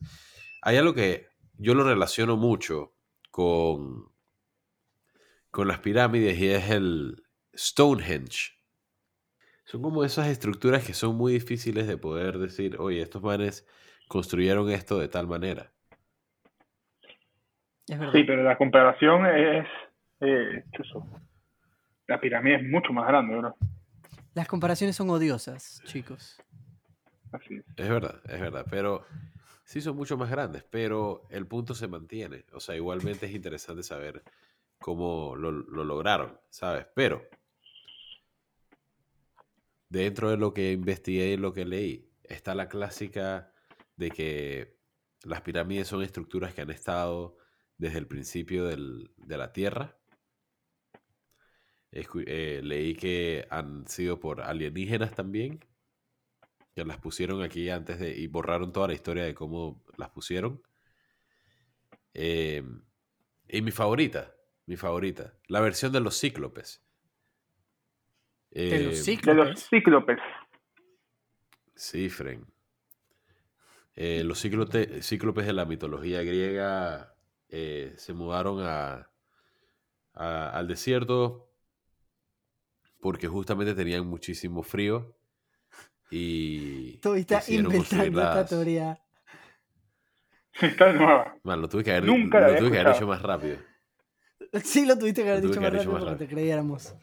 Hay 0.62 0.78
algo 0.78 0.94
que 0.94 1.28
yo 1.58 1.76
lo 1.76 1.84
relaciono 1.84 2.38
mucho 2.38 2.96
con, 3.30 4.12
con 5.50 5.68
las 5.68 5.80
pirámides 5.80 6.40
y 6.40 6.50
es 6.50 6.70
el 6.70 7.24
Stonehenge. 7.56 8.54
Son 9.66 9.82
como 9.82 10.04
esas 10.04 10.28
estructuras 10.28 10.84
que 10.84 10.94
son 10.94 11.16
muy 11.16 11.34
difíciles 11.34 11.88
de 11.88 11.98
poder 11.98 12.40
decir, 12.40 12.78
oye, 12.80 13.02
estos 13.02 13.22
manes 13.22 13.66
construyeron 14.12 14.70
esto 14.70 15.00
de 15.00 15.08
tal 15.08 15.26
manera. 15.26 15.72
Sí, 17.88 18.24
pero 18.26 18.44
la 18.44 18.58
comparación 18.58 19.26
es. 19.26 19.66
Eh. 20.20 20.66
La 22.08 22.20
pirámide 22.20 22.56
es 22.56 22.64
mucho 22.64 22.92
más 22.92 23.08
grande, 23.08 23.36
¿verdad? 23.36 23.56
Las 24.34 24.50
comparaciones 24.50 24.98
son 24.98 25.10
odiosas, 25.10 25.82
chicos. 25.86 26.44
Así 27.32 27.56
es. 27.56 27.66
Es 27.78 27.88
verdad, 27.88 28.22
es 28.26 28.42
verdad, 28.42 28.66
pero 28.70 29.06
sí 29.64 29.80
son 29.80 29.96
mucho 29.96 30.18
más 30.18 30.30
grandes, 30.30 30.66
pero 30.70 31.24
el 31.30 31.48
punto 31.48 31.74
se 31.74 31.88
mantiene. 31.88 32.44
O 32.52 32.60
sea, 32.60 32.76
igualmente 32.76 33.28
es 33.28 33.34
interesante 33.34 33.82
saber 33.82 34.24
cómo 34.78 35.38
lo, 35.38 35.52
lo 35.52 35.86
lograron, 35.86 36.38
¿sabes? 36.50 36.86
Pero 36.94 37.22
dentro 39.88 40.30
de 40.30 40.36
lo 40.36 40.54
que 40.54 40.74
investigué 40.74 41.28
y 41.30 41.38
lo 41.38 41.54
que 41.54 41.64
leí, 41.64 42.10
está 42.26 42.56
la 42.56 42.68
clásica 42.68 43.52
de 43.96 44.10
que 44.12 44.78
las 45.24 45.42
pirámides 45.42 45.88
son 45.88 46.02
estructuras 46.02 46.54
que 46.54 46.62
han 46.62 46.72
estado 46.72 47.38
desde 47.78 48.00
el 48.00 48.08
principio 48.08 48.66
del- 48.66 49.12
de 49.18 49.38
la 49.38 49.54
Tierra. 49.54 49.98
Escu- 51.92 52.24
eh, 52.26 52.62
leí 52.64 52.96
que 52.96 53.46
han 53.50 53.88
sido 53.88 54.20
por 54.20 54.42
alienígenas 54.42 55.14
también, 55.14 55.60
que 56.74 56.86
las 56.86 56.98
pusieron 56.98 57.42
aquí 57.44 57.70
antes 57.70 58.00
de 58.00 58.18
y 58.18 58.28
borraron 58.28 58.72
toda 58.72 58.88
la 58.88 58.94
historia 58.94 59.26
de 59.26 59.36
cómo 59.36 59.84
las 59.98 60.10
pusieron. 60.10 60.62
Eh, 62.14 62.64
y 63.50 63.62
mi 63.62 63.72
favorita, 63.72 64.34
mi 64.66 64.78
favorita, 64.78 65.38
la 65.48 65.60
versión 65.60 65.92
de 65.92 66.00
los 66.00 66.20
cíclopes. 66.20 66.82
De 68.52 68.68
Eh, 68.68 68.80
los 68.80 68.80
De 68.80 68.90
los 68.90 69.06
cíclopes. 69.06 69.68
cíclopes. 69.70 70.20
Sí, 71.76 72.10
Fren. 72.10 72.46
Eh, 73.96 74.24
los 74.24 74.44
cíclote- 74.44 75.02
cíclopes 75.02 75.46
de 75.46 75.54
la 75.54 75.66
mitología 75.66 76.22
griega 76.24 77.14
eh, 77.50 77.94
se 77.98 78.14
mudaron 78.14 78.62
a, 78.66 79.10
a- 80.14 80.50
al 80.50 80.68
desierto 80.68 81.50
porque 83.02 83.28
justamente 83.28 83.74
tenían 83.74 84.08
muchísimo 84.08 84.64
frío 84.64 85.16
y 86.10 86.98
Tú 86.98 87.16
estás 87.16 87.50
inventando 87.50 88.12
esta 88.14 88.36
las- 88.36 88.50
teoría. 88.50 89.02
Está 90.62 90.92
nueva. 90.94 91.36
Man, 91.44 91.62
lo 91.62 91.70
tuve 91.70 91.84
que 91.84 91.92
haber, 91.92 92.06
Nunca 92.06 92.40
lo 92.42 92.56
tuve 92.58 92.72
que 92.72 92.80
haber 92.80 92.96
hecho 92.96 93.08
más 93.08 93.22
rápido. 93.22 93.58
Sí, 94.66 94.86
lo 94.86 94.98
tuviste 94.98 95.24
que 95.24 95.30
haber 95.30 95.44
Lo 95.44 95.50
dicho 95.50 95.62
que 95.62 95.66
más 95.66 95.68
haber 95.70 95.80
dicho 95.80 95.92
rápido 95.92 95.94
más 95.94 96.04
porque 96.04 96.18
te 96.18 96.24
rápido. 96.26 96.36
creyéramos. 96.36 96.96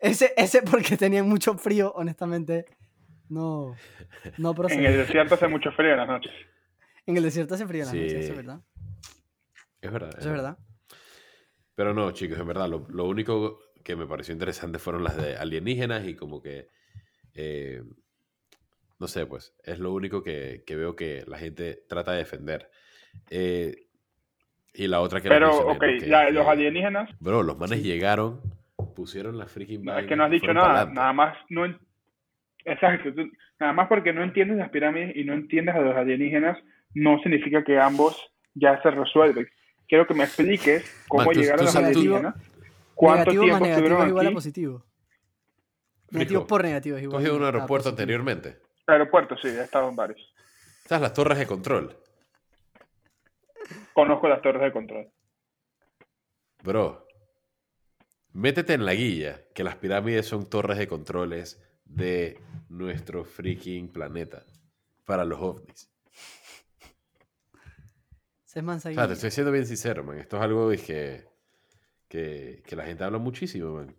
Ese, 0.00 0.32
ese 0.36 0.62
porque 0.62 0.96
tenían 0.96 1.28
mucho 1.28 1.56
frío, 1.56 1.92
honestamente, 1.94 2.64
no, 3.28 3.74
no 4.38 4.50
En 4.50 4.54
procede. 4.56 4.86
el 4.86 4.96
desierto 4.98 5.34
hace 5.34 5.48
mucho 5.48 5.70
frío 5.72 5.92
en 5.92 5.96
las 5.98 6.08
noches. 6.08 6.32
En 7.06 7.16
el 7.16 7.22
desierto 7.22 7.54
hace 7.54 7.66
frío 7.66 7.82
en 7.82 7.86
las 7.86 7.92
Sí. 7.94 8.00
noches, 8.00 8.14
eso 8.24 8.30
es 8.32 8.36
verdad. 8.36 8.60
Es 9.80 9.92
verdad. 9.92 10.10
Eso 10.18 10.28
es 10.28 10.32
verdad. 10.34 10.58
Pero 11.74 11.94
no, 11.94 12.10
chicos, 12.10 12.38
en 12.38 12.46
verdad, 12.46 12.68
lo, 12.68 12.86
lo 12.90 13.04
único 13.04 13.60
que 13.84 13.94
me 13.96 14.06
pareció 14.06 14.32
interesante 14.32 14.78
fueron 14.78 15.04
las 15.04 15.16
de 15.16 15.36
alienígenas 15.36 16.06
y 16.06 16.14
como 16.16 16.42
que, 16.42 16.66
eh, 17.34 17.82
no 18.98 19.06
sé, 19.06 19.26
pues, 19.26 19.54
es 19.64 19.78
lo 19.78 19.92
único 19.92 20.22
que, 20.22 20.64
que 20.66 20.74
veo 20.76 20.96
que 20.96 21.24
la 21.28 21.38
gente 21.38 21.84
trata 21.88 22.12
de 22.12 22.18
defender. 22.18 22.68
Eh, 23.30 23.86
y 24.74 24.88
la 24.88 25.00
otra 25.00 25.20
que 25.20 25.28
Pero, 25.28 25.56
ok, 25.56 25.66
porque, 25.78 26.06
la- 26.08 26.30
los 26.30 26.44
eh, 26.46 26.50
alienígenas, 26.50 27.08
Bro, 27.20 27.44
los 27.44 27.56
manes 27.56 27.82
llegaron, 27.82 28.40
pusieron 28.96 29.38
la 29.38 29.46
freaking 29.46 29.84
no, 29.84 29.96
es 29.98 30.06
que 30.06 30.16
no 30.16 30.24
has 30.24 30.30
dicho 30.32 30.52
nada. 30.52 30.84
Nada 30.86 31.12
más, 31.12 31.36
no. 31.48 31.64
Exacto. 32.64 33.12
tú- 33.14 33.30
nada 33.60 33.72
más 33.72 33.88
porque 33.88 34.12
no 34.12 34.22
entiendes 34.22 34.58
las 34.58 34.70
pirámides 34.70 35.16
y 35.16 35.24
no 35.24 35.34
entiendes 35.34 35.74
a 35.74 35.80
los 35.80 35.96
alienígenas, 35.96 36.58
no 36.94 37.18
significa 37.22 37.64
que 37.64 37.78
ambos 37.78 38.16
ya 38.54 38.80
se 38.82 38.90
resuelven. 38.90 39.48
Quiero 39.88 40.06
que 40.06 40.14
me 40.14 40.24
expliques 40.24 41.04
cómo 41.08 41.24
Man, 41.24 41.34
tú- 41.34 41.40
llegaron 41.40 41.58
tú 41.58 41.64
los 41.64 41.72
tú- 41.72 41.78
alienígenas, 41.78 42.34
cuánto 42.94 43.30
negativo 43.32 43.42
más 43.42 43.48
tiempo 43.48 43.64
negativo 43.64 43.66
es 43.66 43.70
estuvieron 43.78 44.08
igual 44.08 44.26
a 44.26 44.28
aquí. 44.28 44.34
positivo. 44.34 44.84
Negativo 46.10 46.46
por 46.46 46.62
negativo 46.64 46.96
es 46.96 47.02
¿Tú 47.02 47.08
igual 47.08 47.22
has 47.22 47.26
ido 47.26 47.34
a 47.34 47.38
un 47.38 47.44
aeropuerto 47.44 47.88
anteriormente? 47.90 48.56
Aeropuerto, 48.86 49.36
sí, 49.36 49.48
he 49.48 49.60
estado 49.62 49.88
en 49.90 49.96
varios. 49.96 50.34
¿Sabes 50.86 51.02
las 51.02 51.12
torres 51.12 51.38
de 51.38 51.46
control? 51.46 51.96
Conozco 53.92 54.28
las 54.28 54.40
torres 54.40 54.62
de 54.62 54.72
control. 54.72 55.08
Bro, 56.62 57.06
métete 58.32 58.72
en 58.74 58.84
la 58.86 58.94
guía 58.94 59.42
que 59.54 59.64
las 59.64 59.76
pirámides 59.76 60.26
son 60.26 60.48
torres 60.48 60.78
de 60.78 60.88
controles 60.88 61.62
de 61.88 62.40
nuestro 62.68 63.24
freaking 63.24 63.88
planeta 63.88 64.44
para 65.04 65.24
los 65.24 65.40
ovnis. 65.40 65.88
Es 68.54 68.64
O 68.64 68.78
sea, 68.80 69.06
te 69.06 69.12
estoy 69.12 69.30
siendo 69.30 69.52
bien 69.52 69.66
sincero, 69.66 70.02
man. 70.02 70.18
Esto 70.18 70.36
es 70.36 70.42
algo 70.42 70.70
que, 70.70 71.24
que, 72.08 72.62
que 72.66 72.76
la 72.76 72.84
gente 72.84 73.04
habla 73.04 73.18
muchísimo, 73.18 73.74
man. 73.74 73.94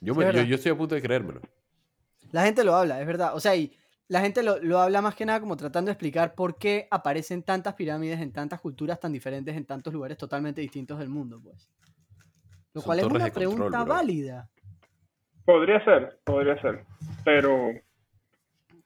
Yo, 0.00 0.14
Sí, 0.14 0.18
me- 0.20 0.24
es 0.24 0.32
yo, 0.32 0.36
verdad. 0.38 0.44
yo 0.48 0.54
estoy 0.56 0.72
a 0.72 0.76
punto 0.76 0.94
de 0.94 1.02
creérmelo. 1.02 1.40
La 2.32 2.44
gente 2.44 2.64
lo 2.64 2.74
habla, 2.74 3.00
es 3.00 3.06
verdad. 3.06 3.34
O 3.36 3.40
sea, 3.40 3.54
y 3.54 3.76
la 4.08 4.20
gente 4.20 4.42
lo, 4.42 4.58
lo 4.60 4.80
habla 4.80 5.00
más 5.00 5.14
que 5.14 5.24
nada 5.24 5.38
como 5.40 5.56
tratando 5.56 5.90
de 5.90 5.92
explicar 5.92 6.34
por 6.34 6.58
qué 6.58 6.88
aparecen 6.90 7.42
tantas 7.42 7.74
pirámides 7.74 8.20
en 8.20 8.32
tantas 8.32 8.60
culturas 8.60 8.98
tan 8.98 9.12
diferentes 9.12 9.54
en 9.56 9.64
tantos 9.64 9.92
lugares 9.92 10.18
totalmente 10.18 10.60
distintos 10.60 10.98
del 10.98 11.08
mundo, 11.08 11.40
pues. 11.40 11.70
Lo 12.72 12.80
Son 12.80 12.86
cual 12.86 12.98
es 12.98 13.04
una 13.04 13.30
control, 13.30 13.32
pregunta 13.32 13.84
válida. 13.84 14.50
Podría 15.44 15.84
ser, 15.84 16.18
podría 16.24 16.60
ser. 16.60 16.84
Pero, 17.24 17.72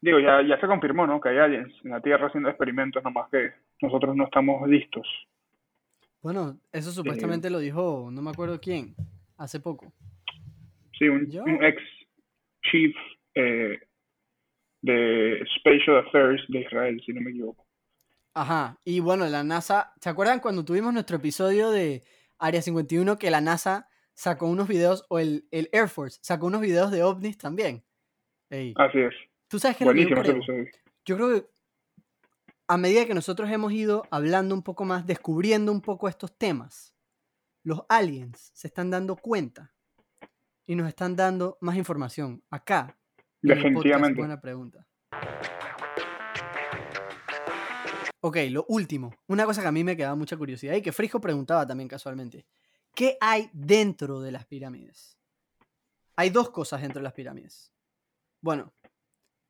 digo, 0.01 0.19
ya, 0.19 0.43
ya 0.43 0.61
se 0.61 0.67
confirmó, 0.67 1.07
¿no? 1.07 1.21
Que 1.21 1.31
hay 1.31 1.39
aliens 1.39 1.73
en 1.85 1.91
la 1.91 2.01
Tierra 2.01 2.27
haciendo 2.27 2.49
experimentos, 2.49 3.03
nomás 3.03 3.31
que 3.31 3.53
nosotros 3.81 4.17
no 4.17 4.25
estamos 4.25 4.69
listos. 4.69 5.07
Bueno, 6.21 6.59
eso 6.73 6.91
supuestamente 6.91 7.49
lo 7.49 7.61
dijo, 7.61 8.09
no 8.11 8.23
me 8.23 8.31
acuerdo 8.31 8.61
quién, 8.61 8.95
hace 9.37 9.61
poco. 9.61 9.93
Sí, 10.99 11.09
un 11.09 11.63
ex 11.63 11.81
chief 12.63 12.95
eh, 13.35 13.79
de 14.83 15.47
Spatial 15.59 15.99
Affairs 15.99 16.43
de 16.49 16.61
Israel, 16.61 17.01
si 17.07 17.13
no 17.13 17.21
me 17.21 17.31
equivoco. 17.31 17.65
Ajá, 18.35 18.79
y 18.85 19.01
bueno, 19.01 19.27
la 19.27 19.45
NASA, 19.45 19.93
¿se 20.01 20.09
acuerdan 20.09 20.41
cuando 20.41 20.65
tuvimos 20.65 20.93
nuestro 20.93 21.17
episodio 21.17 21.71
de 21.71 22.03
Área 22.39 22.63
51 22.63 23.19
que 23.19 23.31
la 23.31 23.41
NASA 23.41 23.88
sacó 24.19 24.47
unos 24.47 24.67
videos, 24.67 25.07
o 25.11 25.21
el, 25.21 25.47
el 25.53 25.69
Air 25.71 25.89
Force 25.89 26.19
sacó 26.23 26.47
unos 26.47 26.61
videos 26.61 26.91
de 26.91 27.05
ovnis 27.05 27.39
también? 27.39 27.85
Ey, 28.51 28.75
Así 28.77 28.99
es. 28.99 29.15
¿Tú 29.47 29.61
sabes 29.61 29.77
qué 29.77 29.85
es 29.85 29.89
lo 29.89 29.95
que 29.95 30.03
yo 30.03 30.09
creo? 30.09 30.37
episodio. 30.37 30.67
Yo 31.05 31.17
creo 31.17 31.35
que 31.35 31.47
a 32.67 32.77
medida 32.77 33.07
que 33.07 33.15
nosotros 33.15 33.49
hemos 33.49 33.73
ido 33.73 34.03
hablando 34.11 34.57
un 34.57 34.65
poco 34.65 34.85
más, 34.85 35.07
descubriendo 35.07 35.71
un 35.71 35.81
poco 35.81 36.09
estos 36.09 36.37
temas, 36.37 36.97
los 37.63 37.85
aliens 37.89 38.51
se 38.55 38.67
están 38.67 38.91
dando 38.91 39.15
cuenta 39.15 39.73
y 40.67 40.75
nos 40.75 40.89
están 40.89 41.15
dando 41.15 41.57
más 41.61 41.77
información. 41.77 42.43
Acá. 42.51 42.99
Definitivamente. 43.41 44.19
buena 44.19 44.41
pregunta. 44.41 44.85
Ok, 48.21 48.37
lo 48.51 48.65
último. 48.69 49.15
Una 49.29 49.45
cosa 49.45 49.63
que 49.63 49.69
a 49.69 49.73
mí 49.73 49.85
me 49.85 49.97
quedaba 49.97 50.17
mucha 50.17 50.37
curiosidad 50.37 50.75
y 50.75 50.83
que 50.83 50.91
Frisco 50.91 51.21
preguntaba 51.21 51.65
también 51.65 51.89
casualmente. 51.89 52.47
¿Qué 52.99 53.17
hay 53.21 53.49
dentro 53.53 54.21
de 54.21 54.33
las 54.33 54.45
pirámides? 54.45 55.17
Hay 56.17 56.31
dos 56.31 56.51
cosas 56.51 56.83
dentro 56.83 56.99
de 56.99 57.05
las 57.05 57.13
pirámides. 57.13 57.73
Bueno, 58.41 58.73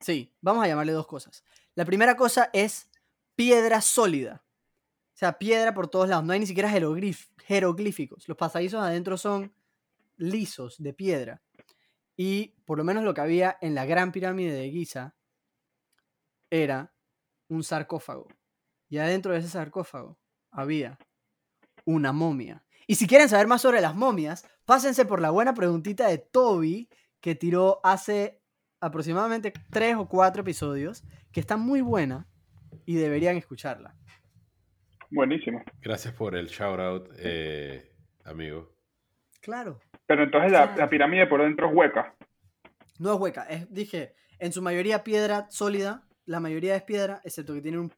sí, 0.00 0.36
vamos 0.42 0.62
a 0.62 0.68
llamarle 0.68 0.92
dos 0.92 1.06
cosas. 1.06 1.42
La 1.74 1.86
primera 1.86 2.14
cosa 2.14 2.50
es 2.52 2.90
piedra 3.36 3.80
sólida. 3.80 4.44
O 5.14 5.16
sea, 5.16 5.38
piedra 5.38 5.72
por 5.72 5.88
todos 5.88 6.10
lados. 6.10 6.26
No 6.26 6.34
hay 6.34 6.40
ni 6.40 6.46
siquiera 6.46 6.68
jeroglíficos. 6.68 8.28
Los 8.28 8.36
pasadizos 8.36 8.82
adentro 8.82 9.16
son 9.16 9.54
lisos 10.18 10.76
de 10.76 10.92
piedra. 10.92 11.40
Y 12.18 12.48
por 12.66 12.76
lo 12.76 12.84
menos 12.84 13.02
lo 13.02 13.14
que 13.14 13.22
había 13.22 13.56
en 13.62 13.74
la 13.74 13.86
gran 13.86 14.12
pirámide 14.12 14.52
de 14.52 14.70
Giza 14.70 15.16
era 16.50 16.92
un 17.48 17.64
sarcófago. 17.64 18.28
Y 18.90 18.98
adentro 18.98 19.32
de 19.32 19.38
ese 19.38 19.48
sarcófago 19.48 20.18
había 20.50 20.98
una 21.86 22.12
momia. 22.12 22.62
Y 22.90 22.94
si 22.94 23.06
quieren 23.06 23.28
saber 23.28 23.46
más 23.46 23.60
sobre 23.60 23.82
las 23.82 23.94
momias, 23.94 24.48
pásense 24.64 25.04
por 25.04 25.20
la 25.20 25.28
buena 25.28 25.52
preguntita 25.52 26.08
de 26.08 26.16
Toby 26.16 26.88
que 27.20 27.34
tiró 27.34 27.80
hace 27.84 28.40
aproximadamente 28.80 29.52
tres 29.70 29.94
o 29.96 30.08
cuatro 30.08 30.40
episodios, 30.40 31.04
que 31.30 31.40
está 31.40 31.58
muy 31.58 31.82
buena 31.82 32.26
y 32.86 32.94
deberían 32.94 33.36
escucharla. 33.36 33.94
Buenísimo. 35.10 35.62
Gracias 35.82 36.14
por 36.14 36.34
el 36.34 36.46
shout 36.46 36.80
out, 36.80 37.10
eh, 37.18 37.92
amigo. 38.24 38.74
Claro. 39.42 39.80
Pero 40.06 40.22
entonces 40.22 40.50
la, 40.50 40.88
pirámide 40.88 41.26
por 41.26 41.42
dentro 41.42 41.68
es 41.68 41.76
hueca. 41.76 42.16
No 42.98 43.12
es 43.12 43.20
hueca, 43.20 43.42
es, 43.44 43.70
dije, 43.70 44.14
en 44.38 44.50
su 44.50 44.62
mayoría 44.62 45.04
piedra 45.04 45.46
sólida, 45.50 46.08
la 46.24 46.40
mayoría 46.40 46.74
es 46.74 46.84
piedra, 46.84 47.20
excepto 47.22 47.52
que 47.52 47.60
tiene 47.60 47.78
un 47.80 47.92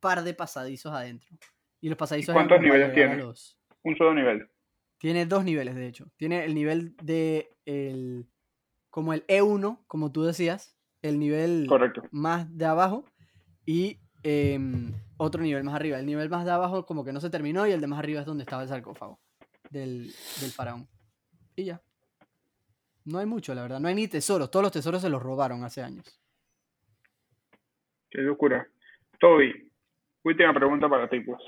par 0.00 0.22
de 0.22 0.32
pasadizos 0.32 0.94
adentro. 0.94 1.36
Y 1.82 1.90
los 1.90 1.98
pasadizos 1.98 2.34
eran 2.34 2.48
cuántos 2.48 2.64
niveles 2.64 2.94
tiene? 2.94 3.16
los- 3.18 3.59
Un 3.84 3.96
solo 3.96 4.14
nivel. 4.14 4.48
Tiene 4.98 5.26
dos 5.26 5.44
niveles, 5.44 5.74
de 5.74 5.86
hecho. 5.86 6.10
Tiene 6.16 6.44
el 6.44 6.54
nivel 6.54 6.94
de 7.02 7.50
el 7.64 8.26
como 8.90 9.12
el 9.14 9.26
E1, 9.26 9.84
como 9.86 10.12
tú 10.12 10.24
decías, 10.24 10.76
el 11.02 11.18
nivel 11.18 11.66
Correcto. 11.68 12.02
más 12.10 12.56
de 12.56 12.66
abajo 12.66 13.04
y 13.64 13.98
em, 14.24 14.92
otro 15.16 15.42
nivel 15.42 15.64
más 15.64 15.74
arriba. 15.74 15.98
El 15.98 16.06
nivel 16.06 16.28
más 16.28 16.44
de 16.44 16.50
abajo 16.50 16.84
como 16.84 17.04
que 17.04 17.12
no 17.12 17.20
se 17.20 17.30
terminó 17.30 17.66
y 17.66 17.72
el 17.72 17.80
de 17.80 17.86
más 17.86 17.98
arriba 18.00 18.20
es 18.20 18.26
donde 18.26 18.42
estaba 18.42 18.62
el 18.62 18.68
sarcófago 18.68 19.18
del, 19.70 20.12
del 20.40 20.50
faraón. 20.50 20.88
Y 21.56 21.64
ya. 21.64 21.80
No 23.04 23.18
hay 23.18 23.26
mucho, 23.26 23.54
la 23.54 23.62
verdad. 23.62 23.80
No 23.80 23.88
hay 23.88 23.94
ni 23.94 24.08
tesoros. 24.08 24.50
Todos 24.50 24.64
los 24.64 24.72
tesoros 24.72 25.00
se 25.00 25.08
los 25.08 25.22
robaron 25.22 25.64
hace 25.64 25.82
años. 25.82 26.20
Qué 28.10 28.20
locura. 28.20 28.66
Toby, 29.20 29.70
última 30.24 30.52
pregunta 30.52 30.88
para 30.88 31.08
ti, 31.08 31.20
pues. 31.20 31.40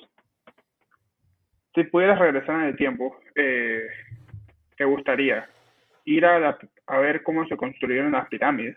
Si 1.74 1.84
pudieras 1.84 2.18
regresar 2.18 2.56
en 2.60 2.66
el 2.68 2.76
tiempo, 2.76 3.18
eh, 3.34 3.86
¿te 4.76 4.84
gustaría 4.84 5.48
ir 6.04 6.26
a, 6.26 6.38
la- 6.38 6.58
a 6.86 6.98
ver 6.98 7.22
cómo 7.22 7.46
se 7.46 7.56
construyeron 7.56 8.12
las 8.12 8.28
pirámides? 8.28 8.76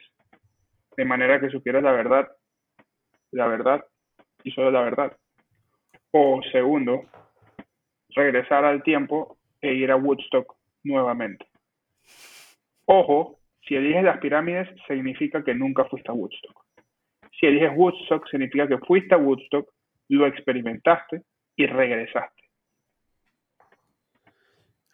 De 0.95 1.03
manera 1.05 1.39
que 1.39 1.49
supieras 1.49 1.83
la 1.83 1.91
verdad, 1.91 2.27
la 3.31 3.47
verdad 3.47 3.83
y 4.43 4.51
solo 4.51 4.71
la 4.71 4.81
verdad. 4.81 5.17
O 6.11 6.41
segundo, 6.51 7.03
regresar 8.15 8.63
al 8.63 8.81
tiempo 8.83 9.37
e 9.61 9.73
ir 9.73 9.91
a 9.91 9.97
Woodstock 9.97 10.55
nuevamente. 10.83 11.45
Ojo, 12.85 13.39
si 13.67 13.75
eliges 13.75 14.03
las 14.03 14.19
pirámides, 14.19 14.69
significa 14.87 15.43
que 15.43 15.53
nunca 15.53 15.83
fuiste 15.85 16.09
a 16.11 16.13
Woodstock. 16.13 16.63
Si 17.39 17.47
eliges 17.47 17.71
Woodstock, 17.75 18.25
significa 18.29 18.67
que 18.67 18.77
fuiste 18.77 19.15
a 19.15 19.17
Woodstock, 19.17 19.67
lo 20.09 20.27
experimentaste 20.27 21.23
y 21.57 21.65
regresaste. 21.65 22.34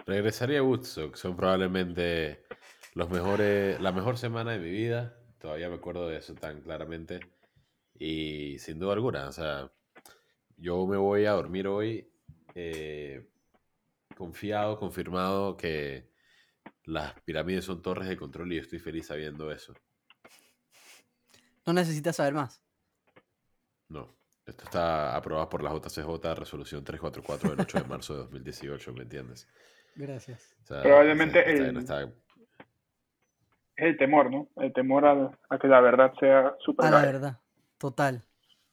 Regresaría 0.06 0.60
a 0.60 0.64
Woodstock. 0.64 1.16
Son 1.16 1.36
probablemente 1.36 2.44
los 2.94 3.10
mejores, 3.10 3.80
la 3.82 3.92
mejor 3.92 4.18
semana 4.18 4.52
de 4.52 4.60
mi 4.60 4.72
vida. 4.72 5.18
Todavía 5.40 5.70
me 5.70 5.76
acuerdo 5.76 6.08
de 6.08 6.18
eso 6.18 6.34
tan 6.36 6.62
claramente. 6.62 7.20
Y 7.98 8.58
sin 8.60 8.80
duda 8.80 8.94
alguna, 8.94 9.28
o 9.28 9.32
sea, 9.32 9.72
yo 10.58 10.88
me 10.88 10.98
voy 10.98 11.26
a 11.26 11.32
dormir 11.32 11.68
hoy 11.68 12.12
eh, 12.56 13.30
confiado, 14.16 14.80
confirmado 14.80 15.56
que 15.56 16.12
las 16.86 17.14
pirámides 17.22 17.66
son 17.66 17.82
torres 17.82 18.08
de 18.08 18.18
control 18.18 18.52
y 18.52 18.56
yo 18.56 18.62
estoy 18.62 18.80
feliz 18.80 19.08
sabiendo 19.08 19.52
eso. 19.52 19.74
No 21.66 21.74
necesitas 21.74 22.16
saber 22.16 22.34
más. 22.34 22.62
No. 23.88 24.18
Esto 24.46 24.64
está 24.64 25.16
aprobado 25.16 25.48
por 25.50 25.64
la 25.64 25.72
JCJ, 25.72 26.36
resolución 26.36 26.84
344 26.84 27.52
del 27.52 27.62
8 27.62 27.78
de 27.80 27.84
marzo 27.86 28.14
de 28.14 28.20
2018, 28.22 28.94
¿me 28.94 29.04
entiendes? 29.04 29.48
Gracias. 29.96 30.56
O 30.64 30.66
sea, 30.66 30.82
Probablemente 30.82 31.40
esta 31.40 31.52
el- 31.52 31.78
está- 31.78 32.10
temor, 33.98 34.32
¿no? 34.32 34.48
El 34.58 34.74
temor 34.74 35.06
a, 35.06 35.32
a 35.50 35.58
que 35.60 35.68
la 35.68 35.82
verdad 35.82 36.14
sea 36.20 36.56
super 36.60 36.86
A 36.86 36.92
la 36.92 37.02
verdad. 37.02 37.40
Total. 37.78 38.24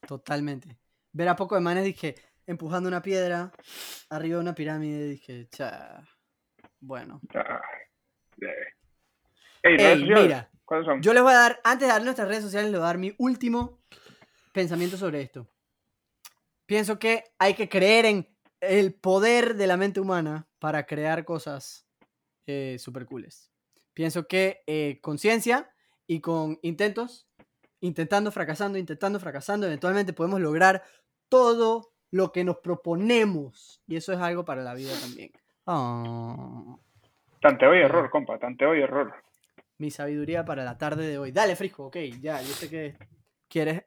Totalmente. 0.07 0.77
Ver 1.12 1.29
a 1.29 1.37
poco 1.37 1.55
de 1.55 1.61
manes, 1.61 1.85
dije, 1.85 2.14
empujando 2.47 2.89
una 2.89 3.03
piedra 3.03 3.53
arriba 4.11 4.37
de 4.37 4.43
una 4.43 4.55
pirámide, 4.55 5.09
dije, 5.09 5.49
cha. 5.51 6.03
Bueno. 6.81 7.21
Ah. 7.35 7.61
Ey, 9.62 9.77
redes 9.77 9.93
Ey, 9.95 10.01
sociales, 10.01 10.23
mira, 10.25 10.51
¿Cuáles 10.64 10.87
son? 10.87 11.03
yo 11.03 11.12
les 11.12 11.23
voy 11.23 11.33
a 11.33 11.37
dar, 11.39 11.61
antes 11.64 11.89
de 11.89 11.93
dar 11.93 12.03
nuestras 12.03 12.29
redes 12.29 12.45
sociales, 12.45 12.71
les 12.71 12.79
voy 12.79 12.85
a 12.85 12.89
dar 12.89 12.99
mi 12.99 13.14
último 13.19 13.81
pensamiento 14.53 14.97
sobre 14.97 15.23
esto. 15.23 15.49
Pienso 16.66 16.99
que 16.99 17.25
hay 17.39 17.55
que 17.55 17.69
creer 17.69 18.05
en 18.07 18.29
el 18.61 18.95
poder 18.95 19.55
de 19.57 19.66
la 19.66 19.77
mente 19.77 20.01
humana 20.01 20.47
para 20.59 20.86
crear 20.86 21.24
cosas 21.24 21.86
eh, 22.46 22.76
super 22.78 23.06
cooles. 23.06 23.50
Pienso 23.94 24.26
que 24.26 24.62
eh, 24.66 24.98
con 25.02 25.18
ciencia 25.18 25.70
y 26.06 26.20
con 26.20 26.59
intentos, 26.62 27.28
intentando, 27.80 28.30
fracasando, 28.32 28.78
intentando, 28.78 29.20
fracasando, 29.20 29.66
eventualmente 29.66 30.12
podemos 30.12 30.40
lograr 30.40 30.82
todo 31.28 31.92
lo 32.11 32.32
que 32.32 32.44
nos 32.44 32.59
proponemos. 32.59 33.82
Y 33.86 33.96
eso 33.96 34.12
es 34.12 34.18
algo 34.18 34.44
para 34.44 34.62
la 34.62 34.74
vida 34.74 34.92
también. 35.00 35.30
Ah, 35.66 36.76
Tanteo 37.40 37.74
y 37.74 37.78
error, 37.80 38.11
compa, 38.11 38.38
tanteo 38.38 38.74
y 38.74 38.80
error. 38.82 39.14
mi 39.78 39.90
sabiduría 39.92 40.44
para 40.44 40.64
la 40.64 40.76
tarde 40.78 41.06
de 41.06 41.18
hoy. 41.18 41.30
Dale, 41.30 41.54
Frisco, 41.54 41.86
ok, 41.86 41.96
ya, 42.20 42.40
yo 42.42 42.48
sé 42.48 42.68
que 42.68 42.96
quieres 43.48 43.84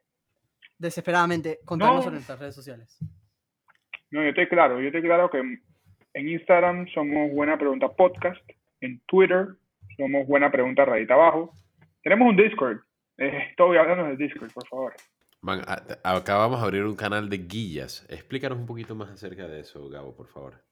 desesperadamente 0.78 1.60
contarnos 1.64 1.96
No. 1.98 2.02
sobre 2.02 2.14
nuestras 2.14 2.38
redes 2.38 2.54
sociales. 2.54 2.96
No, 4.10 4.22
yo 4.22 4.28
estoy 4.30 4.48
claro, 4.48 4.80
yo 4.80 4.86
estoy 4.86 5.02
claro 5.02 5.28
que 5.30 5.42
en 6.14 6.28
Instagram 6.28 6.86
somos 6.94 7.30
Buena 7.32 7.58
Pregunta 7.58 7.88
Podcast, 7.88 8.40
en 8.80 9.00
Twitter 9.06 9.48
somos 9.96 10.26
Buena 10.26 10.50
Pregunta 10.50 10.84
Radita 10.84 11.14
Abajo. 11.14 11.52
Tenemos 12.02 12.28
un 12.28 12.36
Discord. 12.36 12.78
Eh, 13.18 13.48
estoy 13.50 13.76
hablando 13.76 14.04
del 14.04 14.16
Discord, 14.16 14.52
por 14.52 14.66
favor. 14.66 14.94
Man, 15.40 15.60
a- 15.66 16.16
acabamos 16.16 16.60
de 16.60 16.64
abrir 16.66 16.84
un 16.84 16.96
canal 16.96 17.28
de 17.28 17.38
guillas. 17.38 18.06
Explícanos 18.08 18.58
un 18.58 18.66
poquito 18.66 18.94
más 18.94 19.10
acerca 19.10 19.46
de 19.48 19.60
eso, 19.60 19.88
Gabo, 19.88 20.14
por 20.14 20.28
favor. 20.28 20.62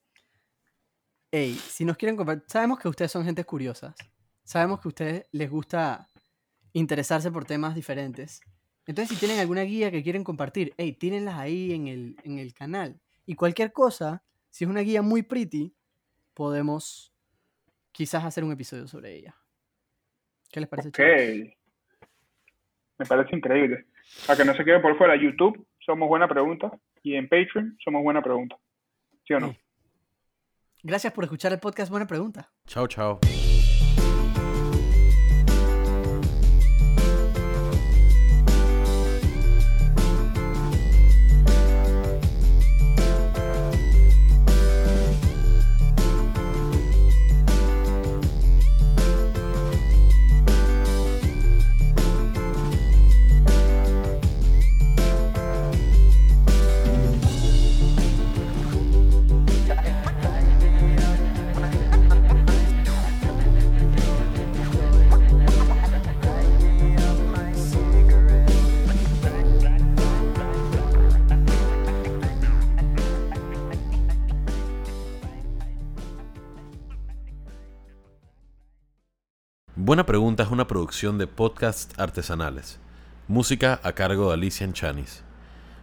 Ey, 1.32 1.55
si 1.55 1.84
nos 1.84 1.97
quieren 1.97 2.16
compartir, 2.16 2.45
sabemos 2.49 2.78
que 2.80 2.88
ustedes 2.88 3.11
son 3.12 3.24
gentes 3.24 3.47
curiosas. 3.47 3.95
Sabemos 4.45 4.80
que 4.80 4.88
a 4.88 4.91
ustedes 4.91 5.26
les 5.32 5.49
gusta 5.51 6.09
interesarse 6.72 7.30
por 7.30 7.45
temas 7.45 7.74
diferentes. 7.74 8.41
Entonces, 8.86 9.14
si 9.16 9.20
tienen 9.24 9.38
alguna 9.38 9.62
guía 9.62 9.91
que 9.93 10.03
quieren 10.03 10.24
compartir, 10.24 10.72
hey, 10.76 10.93
tírenlas 10.93 11.36
ahí 11.38 11.72
en 11.72 11.86
el, 11.86 12.16
en 12.24 12.38
el 12.38 12.53
canal. 12.55 13.01
Y 13.26 13.34
cualquier 13.36 13.72
cosa, 13.72 14.24
si 14.51 14.64
es 14.64 14.70
una 14.70 14.80
guía 14.80 15.03
muy 15.03 15.22
pretty, 15.22 15.74
podemos 16.34 17.12
quizás 17.92 18.24
hacer 18.24 18.44
un 18.44 18.53
episodio 18.53 18.86
sobre 18.86 19.14
ella. 19.14 19.36
¿Qué 20.51 20.61
les 20.61 20.68
parece? 20.68 20.88
Ok. 20.88 20.94
chicos? 20.96 21.57
Me 22.98 23.07
parece 23.07 23.36
increíble. 23.36 23.86
Para 24.26 24.36
que 24.36 24.44
no 24.44 24.55
se 24.55 24.64
quede 24.64 24.80
por 24.80 24.96
fuera, 24.98 25.16
YouTube 25.16 25.66
somos 25.78 26.09
Buena 26.09 26.28
Pregunta 26.28 26.70
y 27.03 27.14
en 27.14 27.28
Patreon 27.28 27.78
somos 27.82 28.03
Buena 28.03 28.22
Pregunta. 28.22 28.57
¿Sí 29.26 29.34
o 29.34 29.40
no? 29.40 29.55
Gracias 30.82 31.12
por 31.12 31.24
escuchar 31.24 31.53
el 31.53 31.61
podcast. 31.61 31.90
Buena 31.90 32.07
pregunta. 32.07 32.53
Chao, 32.66 32.86
chao. 32.86 33.20
De 80.91 81.28
podcasts 81.28 81.97
artesanales. 82.01 82.80
Música 83.28 83.80
a 83.84 83.93
cargo 83.93 84.26
de 84.26 84.34
Alicia 84.34 84.70
Chanis. 84.72 85.22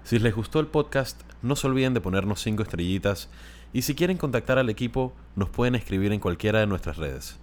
Si 0.03 0.19
les 0.19 0.35
gustó 0.35 0.59
el 0.59 0.67
podcast, 0.67 1.21
no 1.41 1.55
se 1.55 1.65
olviden 1.65 1.93
de 1.93 2.01
ponernos 2.01 2.41
5 2.41 2.61
estrellitas 2.61 3.29
y 3.71 3.83
si 3.83 3.95
quieren 3.95 4.17
contactar 4.17 4.57
al 4.57 4.69
equipo, 4.69 5.15
nos 5.37 5.49
pueden 5.49 5.75
escribir 5.75 6.11
en 6.11 6.19
cualquiera 6.19 6.59
de 6.59 6.67
nuestras 6.67 6.97
redes. 6.97 7.39